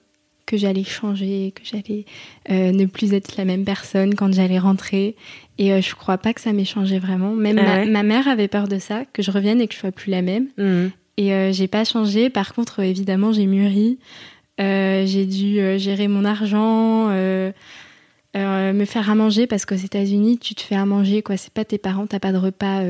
que 0.46 0.58
j'allais 0.58 0.84
changer, 0.84 1.54
que 1.56 1.62
j'allais 1.64 2.06
euh, 2.52 2.72
ne 2.72 2.86
plus 2.86 3.14
être 3.14 3.36
la 3.38 3.46
même 3.46 3.66
personne 3.66 4.16
quand 4.16 4.34
j'allais 4.34 4.60
rentrer. 4.60 5.16
Et 5.58 5.74
euh, 5.74 5.82
je 5.82 5.96
crois 5.96 6.18
pas 6.18 6.34
que 6.34 6.42
ça 6.42 6.54
m'ait 6.54 6.66
changé 6.66 7.00
vraiment. 7.00 7.32
Même 7.32 7.58
Ah 7.60 7.64
ma, 7.64 7.75
ouais 7.78 7.86
ma 7.86 8.04
mère 8.04 8.28
avait 8.28 8.48
peur 8.48 8.68
de 8.68 8.78
ça, 8.78 9.04
que 9.14 9.22
je 9.22 9.32
revienne 9.32 9.62
et 9.62 9.68
que 9.68 9.74
je 9.74 9.80
sois 9.80 9.92
plus 9.92 10.12
la 10.12 10.22
même. 10.22 10.48
Mm. 10.58 10.88
Et 11.18 11.34
euh, 11.34 11.52
j'ai 11.52 11.68
pas 11.68 11.86
changé. 11.86 12.30
Par 12.30 12.54
contre, 12.54 12.82
euh, 12.82 12.86
évidemment, 12.86 13.32
j'ai 13.32 13.46
mûri. 13.46 13.98
J'ai 14.58 15.25
dû 15.25 15.60
gérer 15.80 16.08
mon 16.08 16.24
argent, 16.24 17.10
me 17.10 18.86
faire 18.86 19.10
à 19.10 19.16
manger 19.16 19.48
parce 19.48 19.66
qu'aux 19.66 19.75
États-Unis, 19.75 20.38
tu 20.38 20.56
te 20.56 20.62
fais 20.62 20.75
à 20.75 20.86
manger 20.86 21.22
quoi. 21.22 21.36
C'est 21.36 21.52
pas 21.52 21.66
tes 21.66 21.78
parents, 21.78 22.08
t'as 22.08 22.20
pas 22.20 22.32
de 22.32 22.38
repas 22.38 22.82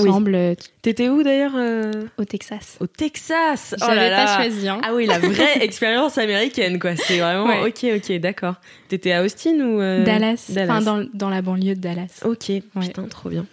ensemble 0.00 0.34
euh, 0.34 0.54
T'étais 0.82 1.08
où 1.08 1.22
d'ailleurs 1.22 1.52
euh 1.56 1.90
au 2.18 2.24
Texas. 2.24 2.76
Au 2.80 2.86
Texas? 2.86 3.74
Oh 3.80 3.84
J'avais 3.86 4.10
là 4.10 4.16
pas 4.16 4.24
là. 4.24 4.36
choisi. 4.36 4.68
Hein. 4.68 4.80
Ah 4.84 4.94
oui, 4.94 5.06
la 5.06 5.18
vraie 5.18 5.58
expérience 5.64 6.18
américaine, 6.18 6.78
quoi. 6.78 6.96
C'est 6.96 7.18
vraiment. 7.18 7.46
Ouais. 7.46 7.68
Ok, 7.68 7.86
ok, 7.96 8.18
d'accord. 8.20 8.54
T'étais 8.88 9.12
à 9.12 9.22
Austin 9.22 9.58
ou 9.60 9.80
euh, 9.80 10.04
Dallas, 10.04 10.46
Dallas. 10.48 10.72
enfin 10.72 10.80
dans, 10.82 11.06
dans 11.14 11.30
la 11.30 11.42
banlieue 11.42 11.74
de 11.74 11.80
Dallas. 11.80 12.20
Ok, 12.24 12.50
putain, 12.80 13.04
trop 13.08 13.28
bien. 13.28 13.46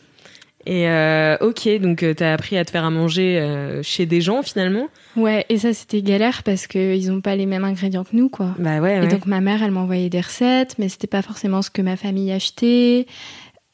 Et 0.65 0.89
euh, 0.89 1.38
ok, 1.39 1.69
donc 1.79 2.03
euh, 2.03 2.13
t'as 2.13 2.34
appris 2.34 2.58
à 2.58 2.65
te 2.65 2.69
faire 2.72 2.84
à 2.84 2.89
manger 2.89 3.39
euh, 3.39 3.81
chez 3.81 4.05
des 4.05 4.19
gens 4.19 4.43
finalement? 4.43 4.88
Ouais, 5.15 5.46
et 5.48 5.58
ça 5.58 5.74
c'était 5.74 6.01
galère 6.01 6.43
parce 6.43 6.67
que 6.67 6.96
ils 6.96 7.10
ont 7.12 7.22
pas 7.22 7.38
les 7.38 7.46
mêmes 7.46 7.63
ingrédients 7.63 8.03
que 8.03 8.13
nous 8.15 8.27
quoi. 8.27 8.53
Bah 8.60 8.79
ouais. 8.79 9.03
Et 9.03 9.08
donc 9.08 9.25
ma 9.25 9.39
mère, 9.39 9.63
elle 9.63 9.72
m'envoyait 9.72 10.10
des 10.10 10.19
recettes, 10.19 10.75
mais 10.77 10.89
c'était 10.89 11.08
pas 11.08 11.22
forcément 11.22 11.62
ce 11.62 11.69
que 11.69 11.81
ma 11.81 11.96
famille 11.96 12.31
achetait. 12.34 13.08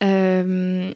Euh, 0.04 0.92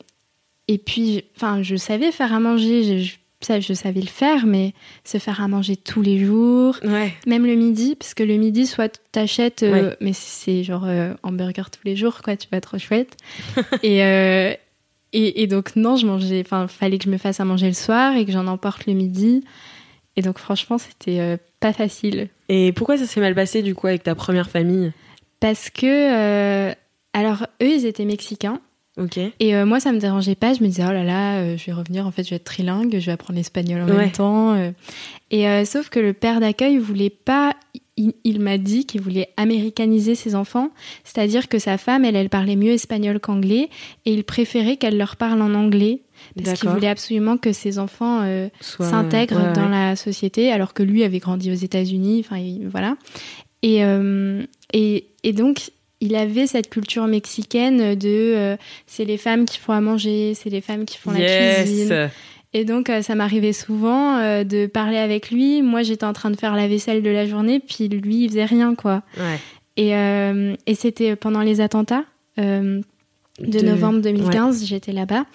et 0.71 0.77
puis, 0.77 1.23
enfin, 1.35 1.61
je 1.63 1.75
savais 1.75 2.11
faire 2.11 2.33
à 2.33 2.39
manger, 2.39 3.01
je, 3.03 3.15
ça, 3.41 3.59
je 3.59 3.73
savais 3.73 4.01
le 4.01 4.07
faire, 4.07 4.45
mais 4.45 4.73
se 5.03 5.17
faire 5.17 5.41
à 5.41 5.47
manger 5.47 5.75
tous 5.75 6.01
les 6.01 6.23
jours, 6.23 6.77
Ouais. 6.83 7.13
même 7.25 7.45
le 7.45 7.55
midi, 7.55 7.95
parce 7.95 8.13
que 8.13 8.23
le 8.23 8.35
midi, 8.35 8.67
soit 8.67 9.01
t'achètes, 9.11 9.63
euh, 9.63 9.89
Ouais. 9.89 9.97
mais 10.01 10.13
c'est 10.13 10.63
genre 10.63 10.85
euh, 10.85 11.13
hamburger 11.23 11.69
tous 11.71 11.81
les 11.85 11.95
jours, 11.95 12.21
quoi, 12.21 12.35
tu 12.37 12.47
vas 12.51 12.61
trop 12.61 12.77
chouette. 12.77 13.17
et, 13.83 14.03
euh, 14.03 14.53
et, 15.13 15.41
et 15.41 15.47
donc 15.47 15.75
non, 15.75 15.95
je 15.95 16.05
mangeais, 16.05 16.41
enfin, 16.45 16.67
fallait 16.67 16.97
que 16.99 17.05
je 17.05 17.09
me 17.09 17.17
fasse 17.17 17.39
à 17.39 17.45
manger 17.45 17.67
le 17.67 17.73
soir 17.73 18.15
et 18.15 18.25
que 18.25 18.31
j'en 18.31 18.45
emporte 18.47 18.85
le 18.85 18.93
midi. 18.93 19.43
Et 20.15 20.21
donc 20.21 20.37
franchement, 20.37 20.77
c'était 20.77 21.19
euh, 21.19 21.37
pas 21.61 21.71
facile. 21.73 22.27
Et 22.49 22.73
pourquoi 22.73 22.97
ça 22.97 23.05
s'est 23.07 23.21
mal 23.21 23.33
passé 23.35 23.61
du 23.63 23.73
coup 23.73 23.87
avec 23.87 24.03
ta 24.03 24.13
première 24.15 24.49
famille? 24.49 24.91
Parce 25.39 25.69
que, 25.69 25.85
euh, 25.87 26.73
alors, 27.13 27.43
eux, 27.63 27.69
ils 27.69 27.85
étaient 27.85 28.05
mexicains. 28.05 28.59
Et 29.39 29.55
euh, 29.55 29.65
moi, 29.65 29.79
ça 29.79 29.91
me 29.91 29.99
dérangeait 29.99 30.35
pas. 30.35 30.53
Je 30.53 30.61
me 30.61 30.67
disais, 30.67 30.83
oh 30.87 30.91
là 30.91 31.03
là, 31.03 31.37
euh, 31.39 31.57
je 31.57 31.65
vais 31.65 31.73
revenir, 31.73 32.05
en 32.07 32.11
fait, 32.11 32.23
je 32.23 32.31
vais 32.31 32.35
être 32.37 32.43
trilingue, 32.43 32.97
je 32.99 33.05
vais 33.05 33.11
apprendre 33.13 33.37
l'espagnol 33.37 33.81
en 33.81 33.87
Ouais. 33.87 33.95
même 33.97 34.11
temps. 34.11 34.53
euh. 34.53 34.71
Et 35.31 35.45
sauf 35.65 35.89
que 35.89 35.99
le 35.99 36.13
père 36.13 36.39
d'accueil 36.39 36.77
voulait 36.77 37.09
pas. 37.11 37.53
Il, 38.01 38.13
il 38.23 38.39
m'a 38.39 38.57
dit 38.57 38.85
qu'il 38.85 39.01
voulait 39.01 39.27
américaniser 39.35 40.15
ses 40.15 40.33
enfants, 40.33 40.69
c'est-à-dire 41.03 41.49
que 41.49 41.59
sa 41.59 41.77
femme, 41.77 42.05
elle, 42.05 42.15
elle 42.15 42.29
parlait 42.29 42.55
mieux 42.55 42.71
espagnol 42.71 43.19
qu'anglais, 43.19 43.67
et 44.05 44.13
il 44.13 44.23
préférait 44.23 44.77
qu'elle 44.77 44.97
leur 44.97 45.17
parle 45.17 45.41
en 45.41 45.53
anglais, 45.53 45.99
parce 46.41 46.61
qu'il 46.61 46.69
voulait 46.69 46.87
absolument 46.87 47.35
que 47.35 47.51
ses 47.51 47.77
enfants 47.77 48.21
euh, 48.23 48.47
Soit- 48.61 48.89
s'intègre 48.89 49.35
ouais, 49.47 49.51
dans 49.53 49.67
la 49.67 49.97
société, 49.97 50.49
alors 50.49 50.73
que 50.73 50.81
lui 50.81 51.03
avait 51.03 51.19
grandi 51.19 51.51
aux 51.51 51.55
États-Unis. 51.55 52.23
Enfin, 52.25 52.37
il- 52.37 52.69
voilà. 52.69 52.95
Et, 53.63 53.83
euh, 53.83 54.43
et, 54.73 55.07
et 55.23 55.33
donc, 55.33 55.69
il 56.01 56.15
avait 56.15 56.47
cette 56.47 56.69
culture 56.69 57.05
mexicaine 57.07 57.95
de 57.95 58.07
euh, 58.35 58.57
c'est 58.87 59.05
les 59.05 59.17
femmes 59.17 59.45
qui 59.45 59.57
font 59.57 59.73
à 59.73 59.81
manger, 59.81 60.33
c'est 60.33 60.49
les 60.49 60.61
femmes 60.61 60.85
qui 60.85 60.97
font 60.97 61.11
la 61.11 61.19
cuisine. 61.63 62.09
Et 62.53 62.65
donc, 62.65 62.89
euh, 62.89 63.01
ça 63.01 63.13
m'arrivait 63.15 63.53
souvent 63.53 64.17
euh, 64.17 64.43
de 64.43 64.65
parler 64.65 64.97
avec 64.97 65.29
lui. 65.29 65.61
Moi, 65.61 65.83
j'étais 65.83 66.05
en 66.05 66.13
train 66.13 66.31
de 66.31 66.35
faire 66.37 66.55
la 66.55 66.67
vaisselle 66.67 67.03
de 67.03 67.09
la 67.09 67.27
journée, 67.27 67.59
puis 67.59 67.87
lui, 67.89 68.23
il 68.23 68.29
faisait 68.29 68.45
rien, 68.45 68.73
quoi. 68.75 69.03
Ouais. 69.17 69.39
Et, 69.77 69.91
et 70.65 70.75
c'était 70.75 71.15
pendant 71.15 71.41
les 71.41 71.61
attentats 71.61 72.03
de, 72.37 72.81
De- 73.39 73.59
novembre 73.65 74.01
2015, 74.01 74.65
j'étais 74.65 74.91
là-bas. 74.91 75.25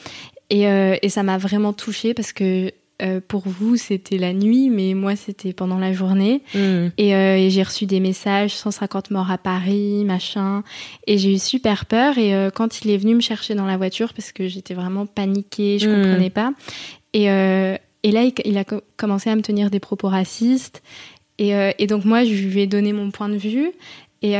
Et, 0.50 0.64
et 0.64 1.08
ça 1.08 1.22
m'a 1.22 1.38
vraiment 1.38 1.72
touchée 1.72 2.12
parce 2.12 2.32
que 2.34 2.70
euh, 3.02 3.20
pour 3.26 3.42
vous, 3.46 3.76
c'était 3.76 4.18
la 4.18 4.32
nuit, 4.32 4.70
mais 4.70 4.94
moi, 4.94 5.16
c'était 5.16 5.52
pendant 5.52 5.78
la 5.78 5.92
journée. 5.92 6.42
Mm. 6.54 6.86
Et, 6.96 7.14
euh, 7.14 7.36
et 7.36 7.50
j'ai 7.50 7.62
reçu 7.62 7.86
des 7.86 7.98
messages, 8.00 8.54
150 8.54 9.10
morts 9.10 9.30
à 9.30 9.38
Paris, 9.38 10.04
machin. 10.04 10.62
Et 11.06 11.18
j'ai 11.18 11.34
eu 11.34 11.38
super 11.38 11.86
peur. 11.86 12.18
Et 12.18 12.34
euh, 12.34 12.50
quand 12.50 12.82
il 12.84 12.90
est 12.90 12.96
venu 12.96 13.14
me 13.16 13.20
chercher 13.20 13.54
dans 13.54 13.66
la 13.66 13.76
voiture, 13.76 14.14
parce 14.14 14.30
que 14.32 14.46
j'étais 14.46 14.74
vraiment 14.74 15.06
paniquée, 15.06 15.78
je 15.78 15.88
Mm. 15.88 15.92
comprenais 16.02 16.30
pas. 16.30 16.52
Et, 17.14 17.24
et 17.24 18.10
là, 18.12 18.22
il, 18.24 18.32
il 18.44 18.58
a 18.58 18.64
co- 18.64 18.80
commencé 18.96 19.30
à 19.30 19.36
me 19.36 19.42
tenir 19.42 19.70
des 19.70 19.80
propos 19.80 20.08
racistes. 20.08 20.82
Et, 21.38 21.52
et 21.78 21.86
donc 21.86 22.04
moi, 22.04 22.24
je 22.24 22.32
lui 22.32 22.60
ai 22.60 22.66
donné 22.66 22.92
mon 22.92 23.10
point 23.10 23.28
de 23.28 23.36
vue. 23.36 23.70
Et, 24.22 24.34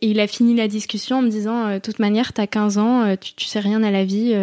il 0.00 0.20
a 0.20 0.26
fini 0.26 0.54
la 0.54 0.68
discussion 0.68 1.18
en 1.18 1.22
me 1.22 1.28
disant, 1.28 1.74
de 1.74 1.78
toute 1.78 1.98
manière, 1.98 2.32
t'as 2.32 2.46
15 2.46 2.78
ans, 2.78 3.16
tu, 3.20 3.34
tu 3.34 3.46
sais 3.46 3.60
rien 3.60 3.82
à 3.82 3.90
la 3.90 4.04
vie. 4.04 4.34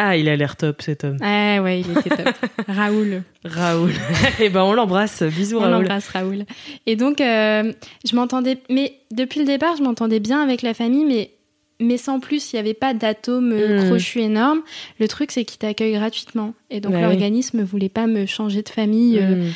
Ah, 0.00 0.16
il 0.16 0.28
a 0.28 0.36
l'air 0.36 0.54
top 0.56 0.80
cet 0.80 1.02
homme. 1.02 1.16
Ah 1.20 1.60
ouais, 1.60 1.80
il 1.80 1.90
était 1.98 2.10
top. 2.10 2.34
Raoul. 2.68 3.22
Raoul. 3.44 3.90
Eh 4.40 4.48
ben 4.48 4.62
on 4.62 4.72
l'embrasse. 4.72 5.22
Bisous 5.24 5.56
On 5.56 5.60
Raoul. 5.60 5.72
l'embrasse 5.72 6.08
Raoul. 6.08 6.44
Et 6.86 6.94
donc, 6.94 7.20
euh, 7.20 7.72
je 8.08 8.14
m'entendais, 8.14 8.58
mais 8.70 8.94
depuis 9.10 9.40
le 9.40 9.46
départ, 9.46 9.74
je 9.76 9.82
m'entendais 9.82 10.20
bien 10.20 10.40
avec 10.40 10.62
la 10.62 10.72
famille, 10.74 11.04
mais, 11.04 11.32
mais 11.80 11.96
sans 11.96 12.20
plus, 12.20 12.52
il 12.52 12.56
n'y 12.56 12.60
avait 12.60 12.74
pas 12.74 12.94
d'atome 12.94 13.52
euh, 13.52 13.82
Mm. 13.82 13.86
crochu 13.88 14.20
énorme. 14.20 14.60
Le 15.00 15.08
truc, 15.08 15.32
c'est 15.32 15.44
qu'ils 15.44 15.58
t'accueillent 15.58 15.94
gratuitement. 15.98 16.54
Et 16.70 16.80
donc, 16.80 16.92
Bah 16.92 17.00
l'organisme 17.00 17.58
ne 17.58 17.64
voulait 17.64 17.88
pas 17.88 18.06
me 18.06 18.24
changer 18.26 18.62
de 18.62 18.68
famille. 18.68 19.18
euh, 19.18 19.34
Mm. 19.46 19.52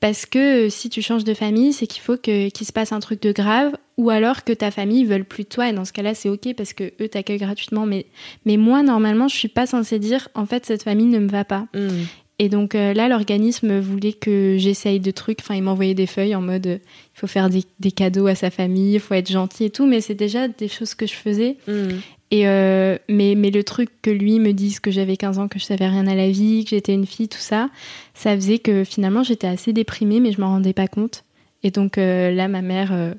Parce 0.00 0.24
que 0.24 0.66
euh, 0.66 0.70
si 0.70 0.88
tu 0.88 1.02
changes 1.02 1.24
de 1.24 1.34
famille, 1.34 1.72
c'est 1.72 1.86
qu'il 1.86 2.02
faut 2.02 2.16
que, 2.16 2.48
qu'il 2.48 2.66
se 2.66 2.72
passe 2.72 2.92
un 2.92 3.00
truc 3.00 3.20
de 3.22 3.32
grave, 3.32 3.76
ou 3.98 4.10
alors 4.10 4.44
que 4.44 4.52
ta 4.52 4.70
famille 4.70 5.04
veut 5.04 5.22
plus 5.24 5.44
de 5.44 5.48
toi, 5.48 5.68
et 5.68 5.72
dans 5.72 5.84
ce 5.84 5.92
cas-là, 5.92 6.14
c'est 6.14 6.30
ok 6.30 6.54
parce 6.56 6.72
que 6.72 6.92
eux 7.00 7.08
t'accueillent 7.08 7.38
gratuitement. 7.38 7.84
Mais, 7.84 8.06
mais 8.46 8.56
moi, 8.56 8.82
normalement, 8.82 9.28
je 9.28 9.36
suis 9.36 9.48
pas 9.48 9.66
censée 9.66 9.98
dire, 9.98 10.28
en 10.34 10.46
fait, 10.46 10.64
cette 10.64 10.82
famille 10.82 11.06
ne 11.06 11.18
me 11.18 11.28
va 11.28 11.44
pas. 11.44 11.66
Mm. 11.74 12.04
Et 12.42 12.48
donc 12.48 12.74
euh, 12.74 12.94
là, 12.94 13.06
l'organisme 13.06 13.78
voulait 13.80 14.14
que 14.14 14.56
j'essaye 14.58 14.98
de 14.98 15.10
trucs. 15.10 15.40
Enfin, 15.40 15.56
il 15.56 15.62
m'envoyait 15.62 15.92
des 15.92 16.06
feuilles 16.06 16.34
en 16.34 16.40
mode, 16.40 16.66
euh, 16.66 16.78
il 17.14 17.20
faut 17.20 17.26
faire 17.26 17.50
des, 17.50 17.64
des 17.80 17.92
cadeaux 17.92 18.28
à 18.28 18.34
sa 18.34 18.50
famille, 18.50 18.94
il 18.94 19.00
faut 19.00 19.12
être 19.12 19.30
gentil 19.30 19.64
et 19.64 19.70
tout. 19.70 19.86
Mais 19.86 20.00
c'est 20.00 20.14
déjà 20.14 20.48
des 20.48 20.66
choses 20.66 20.94
que 20.94 21.06
je 21.06 21.12
faisais. 21.12 21.58
Mm. 21.68 21.98
Et 22.32 22.46
euh, 22.46 22.96
mais, 23.08 23.34
mais 23.34 23.50
le 23.50 23.64
truc 23.64 23.88
que 24.02 24.10
lui 24.10 24.38
me 24.38 24.52
dise 24.52 24.78
que 24.78 24.90
j'avais 24.90 25.16
15 25.16 25.38
ans, 25.40 25.48
que 25.48 25.58
je 25.58 25.64
savais 25.64 25.88
rien 25.88 26.06
à 26.06 26.14
la 26.14 26.30
vie, 26.30 26.64
que 26.64 26.70
j'étais 26.70 26.94
une 26.94 27.06
fille, 27.06 27.28
tout 27.28 27.38
ça, 27.38 27.70
ça 28.14 28.34
faisait 28.36 28.58
que 28.60 28.84
finalement 28.84 29.22
j'étais 29.24 29.48
assez 29.48 29.72
déprimée, 29.72 30.20
mais 30.20 30.30
je 30.32 30.40
m'en 30.40 30.48
rendais 30.48 30.72
pas 30.72 30.86
compte. 30.86 31.24
Et 31.64 31.70
donc 31.72 31.98
euh, 31.98 32.30
là, 32.30 32.46
ma 32.46 32.62
mère 32.62 32.92
euh, 32.92 33.14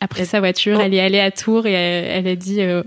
a 0.00 0.08
pris 0.08 0.20
Elle- 0.22 0.26
sa 0.26 0.40
voiture, 0.40 0.76
Oh. 0.78 0.82
elle 0.84 0.92
est 0.94 1.00
allée 1.00 1.20
à 1.20 1.30
Tours 1.30 1.66
et 1.66 1.72
elle, 1.72 2.26
elle 2.26 2.32
a 2.32 2.36
dit 2.36 2.56
il 2.60 2.82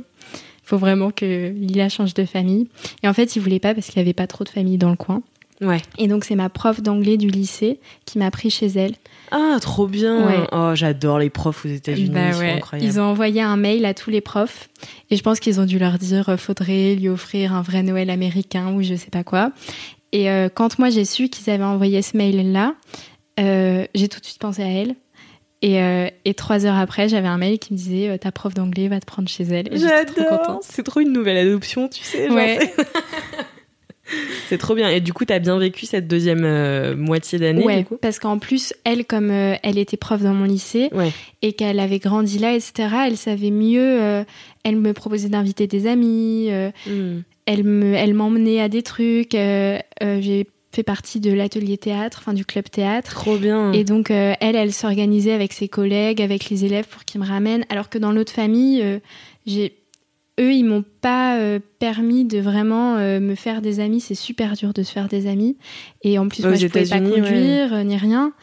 faut 0.64 0.78
vraiment 0.78 1.10
que 1.12 1.50
Lila 1.50 1.90
change 1.90 2.14
de 2.14 2.26
famille. 2.26 2.68
Et 3.02 3.08
en 3.08 3.14
fait, 3.14 3.36
il 3.36 3.40
voulait 3.42 3.60
pas 3.60 3.74
parce 3.74 3.88
qu'il 3.88 3.98
y 3.98 4.02
avait 4.02 4.14
pas 4.14 4.28
trop 4.28 4.44
de 4.44 4.50
famille 4.50 4.78
dans 4.78 4.90
le 4.92 4.96
coin. 4.98 5.24
Ouais. 5.62 5.82
Et 5.98 6.08
donc 6.08 6.24
c'est 6.24 6.36
ma 6.36 6.50
prof 6.50 6.82
d'anglais 6.82 7.18
du 7.18 7.30
lycée 7.30 7.80
qui 8.06 8.20
m'a 8.20 8.30
pris 8.32 8.50
chez 8.50 8.68
elle. 8.68 8.94
Ah, 9.32 9.58
trop 9.60 9.88
bien. 9.88 10.26
Ouais. 10.28 10.48
Oh, 10.52 10.72
j'adore 10.76 11.20
les 11.20 11.30
profs 11.30 11.66
aux 11.66 11.70
États-Unis. 11.70 12.10
Bah 12.10 12.28
ils 12.28 12.34
sont 12.34 12.40
ouais. 12.42 12.52
incroyables. 12.52 12.90
Ils 12.90 13.00
ont 13.00 13.04
envoyé 13.06 13.42
un 13.42 13.58
mail 13.58 13.86
à 13.86 13.94
tous 13.94 14.10
les 14.10 14.22
profs 14.22 14.70
et 15.10 15.16
je 15.18 15.24
pense 15.24 15.40
qu'ils 15.40 15.60
ont 15.60 15.66
dû 15.66 15.80
leur 15.80 15.98
dire 15.98 16.30
euh, 16.30 16.38
faudrait 16.38 16.96
lui 16.96 17.10
offrir 17.10 17.54
un 17.54 17.62
vrai 17.62 17.84
Noël 17.84 18.10
américain 18.10 18.72
ou 18.74 18.84
je 18.84 18.96
sais 18.96 19.10
pas 19.10 19.24
quoi. 19.24 19.52
Et 20.12 20.30
euh, 20.30 20.48
quand 20.54 20.80
moi 20.80 20.90
j'ai 20.90 21.06
su 21.06 21.28
qu'ils 21.30 21.50
avaient 21.52 21.64
envoyé 21.64 22.02
ce 22.02 22.16
mail 22.16 22.52
là, 22.52 22.76
j'ai 23.38 24.08
tout 24.08 24.20
de 24.20 24.26
suite 24.26 24.40
pensé 24.40 24.62
à 24.64 24.68
elle. 24.68 24.96
Et, 25.64 25.82
euh, 25.82 26.08
et 26.24 26.34
trois 26.36 26.66
heures 26.66 26.76
après, 26.78 27.10
j'avais 27.10 27.28
un 27.28 27.38
mail 27.38 27.58
qui 27.58 27.74
me 27.74 27.78
disait 27.78 28.10
euh, 28.10 28.18
ta 28.18 28.32
prof 28.32 28.54
d'anglais 28.54 28.88
va 28.90 29.00
te 29.00 29.06
prendre 29.06 29.28
chez 29.28 29.44
elle. 29.44 29.70
J'adore. 29.72 30.40
contente. 30.40 30.64
C'est 30.64 30.84
trop 30.84 31.00
une 31.00 31.12
nouvelle 31.12 31.38
adoption, 31.38 31.88
tu 31.90 32.04
sais. 32.04 32.28
genre, 32.28 32.36
Ouais. 32.36 32.60
c'est- 34.50 34.58
trop 34.58 34.76
bien. 34.76 34.90
Et 34.90 35.02
du 35.02 35.14
coup, 35.14 35.26
t'as 35.26 35.40
bien 35.40 35.58
vécu 35.58 35.86
cette 35.86 36.08
deuxième 36.08 36.44
euh, 36.44 36.96
moitié 36.96 37.40
d'année, 37.40 37.64
Ouais, 37.64 37.80
du 37.80 37.86
coup? 37.86 37.98
parce 38.02 38.20
qu'en 38.20 38.40
plus, 38.40 38.74
elle, 38.84 39.06
comme 39.06 39.32
euh, 39.32 39.56
elle 39.64 39.78
était 39.78 39.98
prof 39.98 40.22
dans 40.22 40.34
mon 40.34 40.46
lycée 40.46 40.90
Ouais. 40.94 41.12
et 41.42 41.54
qu'elle 41.54 41.80
avait 41.80 42.00
grandi 42.00 42.40
là, 42.40 42.54
etc., 42.54 42.90
elle 43.08 43.18
savait 43.18 43.52
mieux. 43.52 44.02
euh, 44.02 44.24
elle 44.64 44.76
me 44.78 44.94
proposait 44.94 45.30
d'inviter 45.30 45.68
des 45.68 45.88
amis. 45.88 46.48
euh, 46.50 46.72
Mm. 46.88 47.22
elle 47.46 47.64
me, 47.64 47.94
elle 47.96 48.14
m'emmenait 48.14 48.60
à 48.62 48.68
des 48.70 48.84
trucs. 48.84 49.34
j'ai 49.34 50.48
fait 50.74 50.84
partie 50.84 51.20
de 51.20 51.32
l'atelier 51.32 51.78
théâtre, 51.78 52.20
enfin 52.22 52.34
du 52.34 52.46
club 52.46 52.70
théâtre. 52.70 53.12
Trop 53.16 53.38
bien. 53.38 53.72
Et 53.72 53.84
donc, 53.84 54.12
euh, 54.12 54.34
elle, 54.42 54.56
elle 54.56 54.74
s'organisait 54.74 55.32
avec 55.32 55.54
ses 55.54 55.68
collègues, 55.70 56.22
avec 56.22 56.50
les 56.50 56.66
élèves 56.66 56.86
pour 56.86 57.04
qu'ils 57.06 57.20
me 57.22 57.26
ramènent. 57.26 57.66
Alors 57.70 57.90
que 57.90 57.98
dans 57.98 58.12
l'autre 58.12 58.32
famille, 58.34 58.82
euh, 58.84 59.00
j'ai 59.48 59.74
eux, 60.40 60.54
ils 60.54 60.64
m'ont 60.64 60.84
pas 61.02 61.38
euh, 61.40 61.60
permis 61.80 62.26
de 62.26 62.40
vraiment 62.40 62.98
euh, 62.98 63.20
me 63.20 63.36
faire 63.36 63.62
des 63.62 63.80
amis. 63.80 64.00
C'est 64.02 64.16
super 64.16 64.54
dur 64.54 64.74
de 64.74 64.84
se 64.84 64.92
faire 64.92 65.08
des 65.08 65.28
amis. 65.28 65.58
Et 66.04 66.20
en 66.20 66.28
plus, 66.28 66.44
Aux 66.46 66.50
moi, 66.50 66.56
je 66.58 66.68
pouvais 66.68 66.86
pas 66.86 67.00
conduire 67.00 67.74
euh, 67.74 67.84
ni 67.84 67.98
rien. 67.98 68.34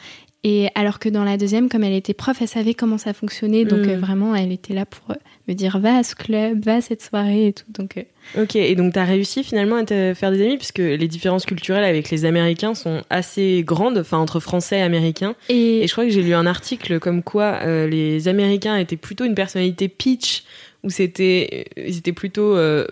Et 0.46 0.68
alors 0.74 0.98
que 0.98 1.08
dans 1.08 1.24
la 1.24 1.38
deuxième, 1.38 1.70
comme 1.70 1.84
elle 1.84 1.94
était 1.94 2.12
prof, 2.12 2.36
elle 2.42 2.48
savait 2.48 2.74
comment 2.74 2.98
ça 2.98 3.14
fonctionnait. 3.14 3.64
Donc 3.64 3.86
Mm. 3.86 3.90
euh, 3.90 3.96
vraiment, 3.98 4.34
elle 4.34 4.52
était 4.52 4.74
là 4.74 4.84
pour 4.84 5.10
euh, 5.10 5.14
me 5.48 5.54
dire 5.54 5.78
va 5.78 5.96
à 5.96 6.02
ce 6.02 6.14
club, 6.14 6.62
va 6.66 6.74
à 6.76 6.80
cette 6.82 7.00
soirée 7.00 7.46
et 7.46 7.52
tout. 7.54 7.64
Donc 7.70 7.96
euh, 7.96 8.42
Ok, 8.42 8.54
et 8.56 8.74
donc 8.74 8.92
t'as 8.92 9.04
réussi 9.04 9.42
finalement 9.42 9.76
à 9.76 9.84
te 9.84 10.12
faire 10.14 10.30
des 10.30 10.42
amis? 10.44 10.58
Puisque 10.58 10.80
les 10.80 11.08
différences 11.08 11.46
culturelles 11.46 11.84
avec 11.84 12.10
les 12.10 12.26
Américains 12.26 12.74
sont 12.74 13.00
assez 13.08 13.62
grandes, 13.64 13.96
enfin 13.96 14.18
entre 14.18 14.38
Français 14.38 14.80
et 14.80 14.82
Américains. 14.82 15.34
et, 15.48 15.82
Et 15.82 15.86
je 15.86 15.92
crois 15.92 16.04
que 16.04 16.10
j'ai 16.10 16.22
lu 16.22 16.34
un 16.34 16.44
article 16.46 16.98
comme 17.00 17.22
quoi 17.22 17.60
euh, 17.62 17.86
les 17.88 18.28
Américains 18.28 18.76
étaient 18.76 18.98
plutôt 18.98 19.24
une 19.24 19.34
personnalité 19.34 19.88
pitch, 19.88 20.44
où 20.84 20.90
c'était, 20.90 21.64
ils 21.76 21.98
étaient 21.98 22.12
plutôt 22.12 22.56
euh, 22.56 22.86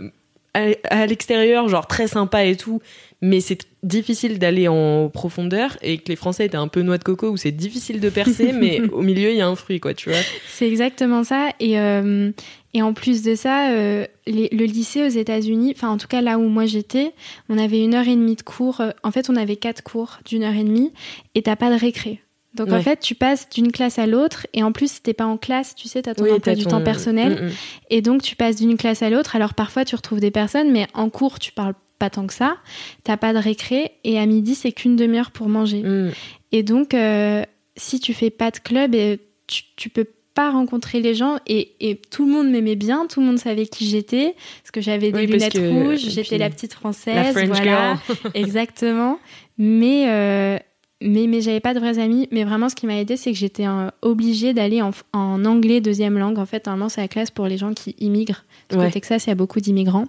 à, 0.55 0.67
à 0.91 1.07
l'extérieur, 1.07 1.69
genre 1.69 1.87
très 1.87 2.09
sympa 2.09 2.45
et 2.45 2.57
tout, 2.57 2.81
mais 3.23 3.41
c'est 3.41 3.61
difficile 3.85 4.39
d'aller 4.39 4.67
en 4.69 5.09
profondeur, 5.09 5.77
et 5.83 5.99
que 5.99 6.09
les 6.09 6.17
Français 6.17 6.45
étaient 6.47 6.57
un 6.57 6.69
peu 6.69 6.83
noix 6.83 6.99
de 6.99 7.05
coco, 7.05 7.29
où 7.31 7.37
c'est 7.37 7.53
difficile 7.53 8.01
de 8.01 8.11
percer, 8.11 8.53
mais 8.61 8.81
au 8.93 9.03
milieu 9.03 9.31
il 9.31 9.37
y 9.37 9.41
a 9.41 9.47
un 9.47 9.55
fruit, 9.57 9.79
quoi, 9.81 9.95
tu 9.95 10.11
vois. 10.11 10.19
C'est 10.49 10.69
exactement 10.69 11.23
ça. 11.25 11.51
Et, 11.61 11.79
euh, 11.79 12.31
et 12.75 12.83
en 12.83 12.93
plus 12.93 13.23
de 13.23 13.35
ça, 13.35 13.71
euh, 13.71 14.05
les- 14.27 14.49
le 14.53 14.65
lycée 14.65 15.05
aux 15.05 15.09
États-Unis, 15.11 15.73
enfin 15.77 15.89
en 15.91 15.97
tout 15.99 16.09
cas 16.09 16.21
là 16.21 16.39
où 16.39 16.49
moi 16.49 16.67
j'étais, 16.67 17.13
on 17.49 17.57
avait 17.59 17.81
une 17.83 17.95
heure 17.95 18.09
et 18.09 18.15
demie 18.17 18.37
de 18.37 18.43
cours. 18.43 18.83
En 19.03 19.11
fait, 19.11 19.31
on 19.31 19.37
avait 19.37 19.57
quatre 19.57 19.83
cours 19.83 20.19
d'une 20.27 20.43
heure 20.43 20.55
et 20.57 20.65
demie 20.65 20.93
et 21.35 21.43
t'as 21.43 21.57
pas 21.57 21.71
de 21.71 21.79
récré. 21.79 22.21
Donc 22.55 22.71
en 22.71 22.83
fait, 22.83 23.01
tu 23.01 23.15
passes 23.15 23.49
d'une 23.49 23.73
classe 23.73 23.99
à 23.99 24.07
l'autre 24.07 24.47
et 24.53 24.63
en 24.63 24.73
plus, 24.73 24.93
si 24.93 25.03
t'es 25.03 25.15
pas 25.15 25.25
en 25.25 25.37
classe, 25.39 25.75
tu 25.75 25.89
sais, 25.89 26.03
t'as 26.03 26.15
ton 26.15 26.25
emploi 26.25 26.41
t'as 26.41 26.55
du 26.55 26.65
ton- 26.65 26.71
temps 26.71 26.85
personnel 26.85 27.33
Mm, 27.43 27.47
mm. 27.47 27.51
et 27.91 28.03
donc 28.03 28.23
tu 28.23 28.37
passes 28.37 28.57
d'une 28.57 28.77
classe 28.77 29.03
à 29.03 29.09
l'autre. 29.11 29.37
Alors 29.37 29.55
parfois, 29.55 29.85
tu 29.85 29.95
retrouves 29.95 30.21
des 30.21 30.31
personnes, 30.31 30.71
mais 30.71 30.87
en 30.95 31.09
cours, 31.09 31.39
tu 31.39 31.53
parles 31.53 31.75
pas 31.99 32.11
tant 32.11 32.27
que 32.27 32.35
ça. 32.35 32.57
T'as 33.05 33.17
pas 33.17 33.33
de 33.33 33.39
récré 33.39 33.93
et 34.05 34.19
à 34.19 34.27
midi, 34.27 34.55
c'est 34.55 34.73
qu'une 34.73 34.97
demi-heure 34.97 35.31
pour 35.31 35.49
manger. 35.49 35.83
Mm. 35.83 36.11
Et 36.53 36.63
donc, 36.63 36.93
euh, 36.95 37.43
si 37.77 38.01
tu 38.01 38.13
fais 38.13 38.29
pas 38.31 38.51
de 38.51 38.59
club, 38.59 38.95
et 38.95 39.19
tu, 39.47 39.63
tu 39.77 39.89
peux 39.89 40.07
pas 40.35 40.51
rencontrer 40.51 41.01
les 41.01 41.15
gens. 41.15 41.39
Et, 41.47 41.73
et 41.81 41.97
tout 41.97 42.27
le 42.27 42.33
monde 42.33 42.51
m'aimait 42.51 42.77
bien, 42.77 43.07
tout 43.07 43.21
le 43.21 43.27
monde 43.27 43.39
savait 43.39 43.67
qui 43.67 43.87
j'étais, 43.87 44.35
parce 44.63 44.71
que 44.73 44.81
j'avais 44.81 45.13
des 45.13 45.21
Oui, 45.21 45.27
lunettes 45.27 45.57
rouges, 45.59 46.01
j'étais 46.09 46.39
la 46.39 46.49
petite 46.51 46.73
française, 46.75 47.35
La 47.35 47.45
voilà, 47.47 47.99
exactement. 48.35 49.19
Mais 49.59 50.07
euh, 50.09 50.59
mais 51.03 51.27
mais 51.27 51.41
j'avais 51.41 51.61
pas 51.61 51.75
de 51.75 51.81
vrais 51.81 51.99
amis. 51.99 52.29
Mais 52.31 52.45
vraiment, 52.45 52.69
ce 52.69 52.75
qui 52.75 52.87
m'a 52.87 52.97
aidé, 52.99 53.17
c'est 53.17 53.33
que 53.33 53.39
j'étais 53.39 53.67
euh, 53.67 53.89
obligée 54.03 54.55
d'aller 54.55 54.81
en, 54.83 54.91
en 55.13 55.45
anglais 55.45 55.81
deuxième 55.81 56.19
langue. 56.19 56.39
En 56.39 56.47
fait, 56.47 56.67
normalement, 56.67 56.89
c'est 56.89 57.01
la 57.01 57.09
classe 57.09 57.31
pour 57.31 57.47
les 57.47 57.59
gens 57.59 57.73
qui 57.75 57.95
immigrent. 57.99 58.45
Parce 58.69 58.81
Ouais. 58.81 58.87
qu'au 58.89 58.93
Texas, 58.93 59.27
il 59.27 59.29
y 59.29 59.33
a 59.33 59.35
beaucoup 59.35 59.61
d'immigrants. 59.61 60.07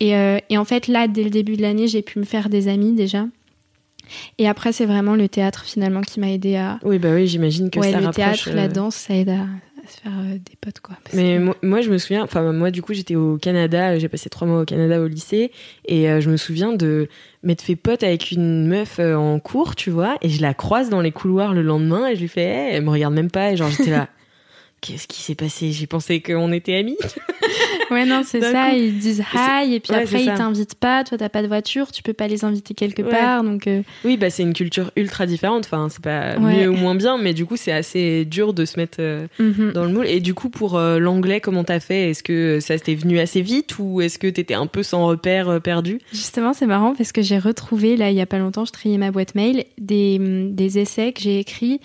Et, 0.00 0.14
euh, 0.14 0.38
et 0.50 0.56
en 0.58 0.64
fait, 0.64 0.86
là, 0.86 1.08
dès 1.08 1.24
le 1.24 1.30
début 1.30 1.56
de 1.56 1.62
l'année, 1.62 1.88
j'ai 1.88 2.02
pu 2.02 2.18
me 2.20 2.24
faire 2.24 2.48
des 2.48 2.68
amis 2.68 2.92
déjà. 2.92 3.26
Et 4.38 4.48
après, 4.48 4.72
c'est 4.72 4.86
vraiment 4.86 5.14
le 5.16 5.28
théâtre 5.28 5.64
finalement 5.64 6.00
qui 6.00 6.18
m'a 6.20 6.30
aidé 6.30 6.56
à. 6.56 6.78
Oui, 6.82 6.98
bah 6.98 7.10
oui, 7.12 7.26
j'imagine 7.26 7.68
que 7.68 7.78
ouais, 7.78 7.90
ça 7.92 7.98
le 8.00 8.06
rapproche. 8.06 8.44
théâtre, 8.44 8.50
la 8.54 8.64
euh, 8.64 8.68
danse, 8.68 8.94
ça 8.94 9.14
aide 9.14 9.28
à, 9.30 9.46
à 9.88 9.90
se 9.90 10.00
faire 10.00 10.12
euh, 10.18 10.32
des 10.34 10.56
potes, 10.60 10.80
quoi. 10.80 10.96
Parce 11.02 11.16
Mais 11.16 11.36
que- 11.36 11.42
moi, 11.42 11.56
moi, 11.62 11.80
je 11.80 11.90
me 11.90 11.98
souviens, 11.98 12.22
enfin, 12.24 12.52
moi, 12.52 12.70
du 12.70 12.82
coup, 12.82 12.92
j'étais 12.94 13.16
au 13.16 13.38
Canada, 13.38 13.90
euh, 13.92 13.98
j'ai 13.98 14.08
passé 14.08 14.28
trois 14.28 14.46
mois 14.46 14.60
au 14.60 14.64
Canada 14.64 15.00
au 15.00 15.06
lycée, 15.06 15.50
et 15.86 16.08
euh, 16.10 16.20
je 16.20 16.30
me 16.30 16.36
souviens 16.36 16.72
de 16.72 17.08
m'être 17.42 17.62
fait 17.62 17.76
pote 17.76 18.02
avec 18.02 18.30
une 18.30 18.66
meuf 18.66 18.98
en 19.00 19.38
cours, 19.40 19.74
tu 19.76 19.90
vois, 19.90 20.16
et 20.22 20.28
je 20.28 20.42
la 20.42 20.54
croise 20.54 20.90
dans 20.90 21.00
les 21.00 21.12
couloirs 21.12 21.54
le 21.54 21.62
lendemain, 21.62 22.06
et 22.08 22.16
je 22.16 22.20
lui 22.20 22.28
fais, 22.28 22.42
Hey, 22.42 22.74
elle 22.76 22.84
me 22.84 22.90
regarde 22.90 23.14
même 23.14 23.30
pas, 23.30 23.52
et 23.52 23.56
genre, 23.56 23.70
j'étais 23.70 23.90
là. 23.90 24.08
Qu'est-ce 24.80 25.08
qui 25.08 25.20
s'est 25.22 25.34
passé? 25.34 25.72
J'ai 25.72 25.86
pensé 25.86 26.20
qu'on 26.20 26.52
était 26.52 26.76
amis. 26.76 26.96
Ouais, 27.90 28.04
non, 28.04 28.22
c'est 28.22 28.42
ça. 28.42 28.70
coup. 28.70 28.76
Ils 28.76 28.98
disent 28.98 29.22
hi, 29.32 29.74
et 29.74 29.80
puis 29.80 29.92
ouais, 29.94 30.02
après, 30.02 30.22
ils 30.22 30.34
t'invitent 30.34 30.74
pas. 30.74 31.04
Toi, 31.04 31.16
t'as 31.16 31.30
pas 31.30 31.42
de 31.42 31.46
voiture, 31.48 31.90
tu 31.90 32.02
peux 32.02 32.12
pas 32.12 32.28
les 32.28 32.44
inviter 32.44 32.74
quelque 32.74 33.02
Ouais. 33.02 33.08
part. 33.08 33.42
Donc, 33.42 33.66
euh, 33.66 33.82
Oui, 34.04 34.18
bah 34.18 34.28
c'est 34.28 34.42
une 34.42 34.52
culture 34.52 34.90
ultra 34.96 35.24
différente. 35.24 35.64
Enfin, 35.64 35.88
c'est 35.90 36.02
pas 36.02 36.36
Ouais. 36.38 36.64
mieux 36.64 36.68
ou 36.68 36.74
moins 36.76 36.94
bien, 36.94 37.16
mais 37.16 37.32
du 37.32 37.46
coup, 37.46 37.56
c'est 37.56 37.72
assez 37.72 38.26
dur 38.26 38.52
de 38.52 38.66
se 38.66 38.78
mettre 38.78 38.98
euh, 39.00 39.26
mhm. 39.38 39.72
dans 39.72 39.84
le 39.84 39.90
moule. 39.90 40.06
Et 40.06 40.20
du 40.20 40.34
coup, 40.34 40.50
pour 40.50 40.76
euh, 40.76 40.98
l'anglais, 40.98 41.40
comment 41.40 41.64
t'as 41.64 41.80
fait? 41.80 42.10
Est-ce 42.10 42.22
que 42.22 42.60
ça 42.60 42.78
t'est 42.78 42.94
venu 42.94 43.18
assez 43.20 43.40
vite 43.40 43.78
ou 43.78 44.02
est-ce 44.02 44.18
que 44.18 44.26
t'étais 44.26 44.54
un 44.54 44.66
peu 44.66 44.82
sans 44.82 45.06
repère 45.06 45.60
perdu? 45.62 45.98
Justement, 46.12 46.52
c'est 46.52 46.66
marrant 46.66 46.94
parce 46.94 47.12
que 47.12 47.22
j'ai 47.22 47.38
retrouvé, 47.38 47.96
là, 47.96 48.10
il 48.10 48.16
y 48.16 48.20
a 48.20 48.26
pas 48.26 48.38
longtemps, 48.38 48.66
je 48.66 48.72
triais 48.72 48.98
ma 48.98 49.10
boîte 49.10 49.34
mail, 49.34 49.64
des, 49.78 50.18
hum, 50.20 50.54
des 50.54 50.78
essais 50.78 51.12
que 51.12 51.22
j'ai 51.22 51.38
écrits 51.38 51.80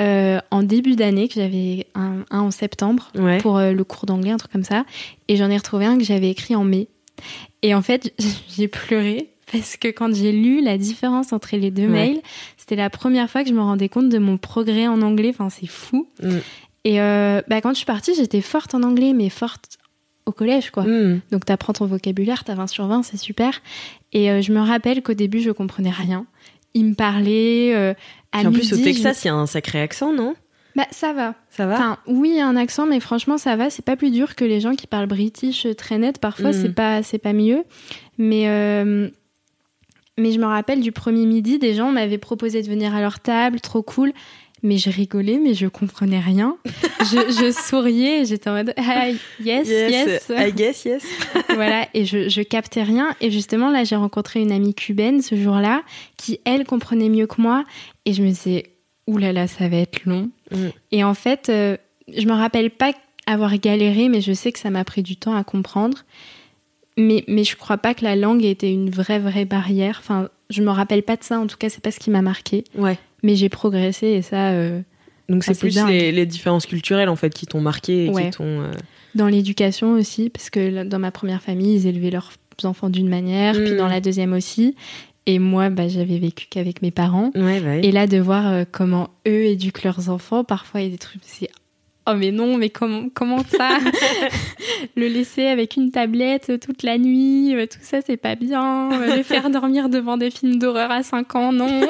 euh, 0.00 0.40
en 0.50 0.62
début 0.62 0.96
d'année, 0.96 1.28
que 1.28 1.34
j'avais 1.34 1.86
un, 1.94 2.24
un 2.30 2.40
en 2.40 2.50
septembre 2.50 3.10
Ouais. 3.16 3.38
pour 3.38 3.58
euh, 3.58 3.72
le 3.72 3.84
cours 3.84 4.06
d'anglais, 4.06 4.30
un 4.30 4.36
truc 4.36 4.52
comme 4.52 4.64
ça. 4.64 4.84
Et 5.28 5.36
j'en 5.36 5.50
ai 5.50 5.56
retrouvé 5.56 5.84
un 5.86 5.96
que 5.98 6.04
j'avais 6.04 6.30
écrit 6.30 6.56
en 6.56 6.64
mai. 6.64 6.88
Et 7.62 7.74
en 7.74 7.82
fait, 7.82 8.12
j'ai 8.56 8.68
pleuré 8.68 9.30
parce 9.52 9.76
que 9.76 9.88
quand 9.88 10.12
j'ai 10.14 10.32
lu 10.32 10.62
la 10.62 10.78
différence 10.78 11.32
entre 11.32 11.56
les 11.56 11.70
deux 11.70 11.82
Ouais. 11.86 11.88
mails, 11.88 12.20
c'était 12.56 12.76
la 12.76 12.90
première 12.90 13.30
fois 13.30 13.42
que 13.44 13.48
je 13.50 13.54
me 13.54 13.60
rendais 13.60 13.88
compte 13.88 14.08
de 14.08 14.18
mon 14.18 14.36
progrès 14.36 14.86
en 14.88 15.00
anglais. 15.02 15.30
Enfin, 15.30 15.50
c'est 15.50 15.66
fou. 15.68 16.08
Mm. 16.22 16.36
Et 16.84 17.00
euh, 17.00 17.40
bah, 17.48 17.60
quand 17.60 17.70
je 17.70 17.76
suis 17.76 17.86
partie, 17.86 18.14
j'étais 18.14 18.40
forte 18.40 18.74
en 18.74 18.82
anglais, 18.82 19.12
mais 19.12 19.28
forte 19.30 19.78
au 20.26 20.32
collège, 20.32 20.70
quoi. 20.70 20.84
Hmm. 20.84 21.20
Donc 21.30 21.44
t'apprends 21.44 21.74
ton 21.74 21.84
vocabulaire, 21.84 22.44
t'as 22.44 22.54
20 22.54 22.66
sur 22.66 22.86
20, 22.86 23.02
c'est 23.02 23.18
super. 23.18 23.60
Et 24.14 24.40
je 24.40 24.52
me 24.52 24.60
rappelle 24.60 25.02
qu'au 25.02 25.12
début, 25.12 25.40
je 25.40 25.50
comprenais 25.50 25.90
rien. 25.90 26.24
Il 26.74 26.86
me 26.86 26.94
parlait 26.94 27.72
euh, 27.74 27.94
à 28.32 28.38
Puis 28.38 28.46
en 28.48 28.52
plus, 28.52 28.72
au 28.72 28.76
Texas, 28.76 29.24
il 29.24 29.28
y 29.28 29.30
a 29.30 29.34
un 29.34 29.46
sacré 29.46 29.80
accent, 29.80 30.12
non? 30.12 30.34
Bah 30.76 30.86
ça 30.90 31.12
va. 31.12 31.34
Ça 31.50 31.66
va? 31.66 31.74
Enfin, 31.74 31.98
oui, 32.08 32.30
il 32.30 32.36
y 32.36 32.40
a 32.40 32.48
un 32.48 32.56
accent, 32.56 32.84
mais 32.86 32.98
franchement, 32.98 33.38
ça 33.38 33.54
va. 33.54 33.70
C'est 33.70 33.84
pas 33.84 33.94
plus 33.94 34.10
dur 34.10 34.34
que 34.34 34.44
les 34.44 34.60
gens 34.60 34.74
qui 34.74 34.88
parlent 34.88 35.06
british 35.06 35.68
très 35.76 35.98
net. 35.98 36.18
Parfois, 36.18 36.50
Mm. 36.50 36.52
c'est 36.52 36.74
pas, 36.74 37.02
c'est 37.04 37.18
pas 37.18 37.32
mieux. 37.32 37.62
Mais, 38.18 38.48
euh, 38.48 39.08
mais 40.18 40.32
je 40.32 40.40
me 40.40 40.46
rappelle 40.46 40.80
du 40.80 40.90
premier 40.90 41.26
midi, 41.26 41.60
des 41.60 41.74
gens 41.74 41.92
m'avaient 41.92 42.18
proposé 42.18 42.60
de 42.60 42.68
venir 42.68 42.92
à 42.94 43.00
leur 43.00 43.20
table, 43.20 43.60
trop 43.60 43.82
cool. 43.82 44.12
Mais 44.64 44.78
je 44.78 44.88
rigolais, 44.88 45.38
mais 45.38 45.52
je 45.52 45.66
comprenais 45.66 46.20
rien. 46.20 46.56
je, 47.00 47.18
je 47.38 47.52
souriais, 47.52 48.24
j'étais 48.24 48.48
en 48.48 48.54
mode 48.54 48.72
ah, 48.78 49.08
yes, 49.38 49.68
yes. 49.68 50.30
I 50.30 50.52
guess, 50.52 50.84
yes. 50.86 51.04
voilà, 51.54 51.86
et 51.92 52.06
je, 52.06 52.30
je 52.30 52.40
captais 52.40 52.82
rien. 52.82 53.14
Et 53.20 53.30
justement, 53.30 53.70
là, 53.70 53.84
j'ai 53.84 53.94
rencontré 53.94 54.40
une 54.40 54.52
amie 54.52 54.74
cubaine 54.74 55.20
ce 55.20 55.36
jour-là, 55.36 55.82
qui, 56.16 56.40
elle, 56.46 56.64
comprenait 56.64 57.10
mieux 57.10 57.26
que 57.26 57.42
moi. 57.42 57.64
Et 58.06 58.14
je 58.14 58.22
me 58.22 58.28
disais, 58.28 58.64
oulala, 59.06 59.32
là 59.34 59.40
là, 59.42 59.48
ça 59.48 59.68
va 59.68 59.76
être 59.76 60.06
long. 60.06 60.30
Mm. 60.50 60.68
Et 60.92 61.04
en 61.04 61.14
fait, 61.14 61.50
euh, 61.50 61.76
je 62.08 62.26
me 62.26 62.32
rappelle 62.32 62.70
pas 62.70 62.92
avoir 63.26 63.56
galéré, 63.58 64.08
mais 64.08 64.22
je 64.22 64.32
sais 64.32 64.50
que 64.50 64.58
ça 64.58 64.70
m'a 64.70 64.84
pris 64.84 65.02
du 65.02 65.16
temps 65.16 65.36
à 65.36 65.44
comprendre. 65.44 65.98
Mais, 66.96 67.22
mais 67.28 67.44
je 67.44 67.56
crois 67.56 67.76
pas 67.76 67.92
que 67.92 68.04
la 68.04 68.16
langue 68.16 68.44
ait 68.44 68.50
été 68.50 68.72
une 68.72 68.88
vraie, 68.88 69.18
vraie 69.18 69.44
barrière. 69.44 69.98
Enfin, 70.00 70.30
je 70.48 70.62
me 70.62 70.70
rappelle 70.70 71.02
pas 71.02 71.16
de 71.16 71.24
ça, 71.24 71.38
en 71.38 71.46
tout 71.46 71.56
cas, 71.56 71.68
c'est 71.68 71.82
pas 71.82 71.90
ce 71.90 71.98
qui 71.98 72.10
m'a 72.10 72.22
marqué. 72.22 72.64
Ouais. 72.76 72.98
Mais 73.24 73.34
j'ai 73.34 73.48
progressé 73.48 74.06
et 74.06 74.22
ça, 74.22 74.50
euh, 74.50 74.80
Donc 75.28 75.42
c'est 75.42 75.52
Ah, 75.52 75.58
plus 75.58 75.86
les, 75.88 76.12
les 76.12 76.26
différences 76.26 76.66
culturelles 76.66 77.08
en 77.08 77.16
fait 77.16 77.34
qui 77.34 77.46
t'ont 77.46 77.60
marqué 77.60 78.04
et 78.04 78.08
Ouais. 78.10 78.24
qui 78.30 78.36
t'ont. 78.36 78.60
euh, 78.60 78.70
Dans 79.16 79.26
l'éducation 79.26 79.92
aussi, 79.94 80.30
parce 80.30 80.50
que 80.50 80.84
dans 80.84 80.98
ma 81.00 81.10
première 81.10 81.42
famille, 81.42 81.74
ils 81.76 81.86
élevaient 81.86 82.10
leurs 82.10 82.30
enfants 82.64 82.90
d'une 82.90 83.08
manière, 83.08 83.54
puis 83.54 83.72
Mm. 83.72 83.76
dans 83.78 83.88
la 83.88 84.00
deuxième 84.00 84.32
aussi. 84.34 84.76
Et 85.26 85.38
moi, 85.38 85.70
bah, 85.70 85.88
j'avais 85.88 86.18
vécu 86.18 86.46
qu'avec 86.50 86.82
mes 86.82 86.90
parents. 86.90 87.30
Ouais, 87.34 87.58
bah 87.60 87.70
oui. 87.76 87.80
Et 87.82 87.92
là, 87.92 88.06
de 88.06 88.18
voir 88.18 88.46
euh, 88.46 88.64
comment 88.70 89.08
eux 89.26 89.44
éduquent 89.46 89.82
leurs 89.84 90.10
enfants, 90.10 90.44
parfois 90.44 90.82
il 90.82 90.84
y 90.84 90.86
a 90.88 90.90
des 90.90 90.98
trucs, 90.98 91.22
c'est 91.24 91.48
oh 92.06 92.12
mais 92.14 92.30
non, 92.30 92.58
mais 92.58 92.68
comment, 92.68 93.08
comment 93.14 93.42
ça? 93.44 93.78
Le 94.96 95.08
laisser 95.08 95.46
avec 95.46 95.76
une 95.76 95.90
tablette 95.90 96.60
toute 96.60 96.82
la 96.82 96.98
nuit, 96.98 97.54
tout 97.70 97.78
ça, 97.80 98.00
c'est 98.04 98.18
pas 98.18 98.34
bien. 98.34 98.90
Le 99.16 99.22
faire 99.22 99.48
dormir 99.48 99.88
devant 99.88 100.18
des 100.18 100.30
films 100.30 100.58
d'horreur 100.58 100.90
à 100.90 101.02
5 101.02 101.34
ans, 101.36 101.52
non. 101.52 101.80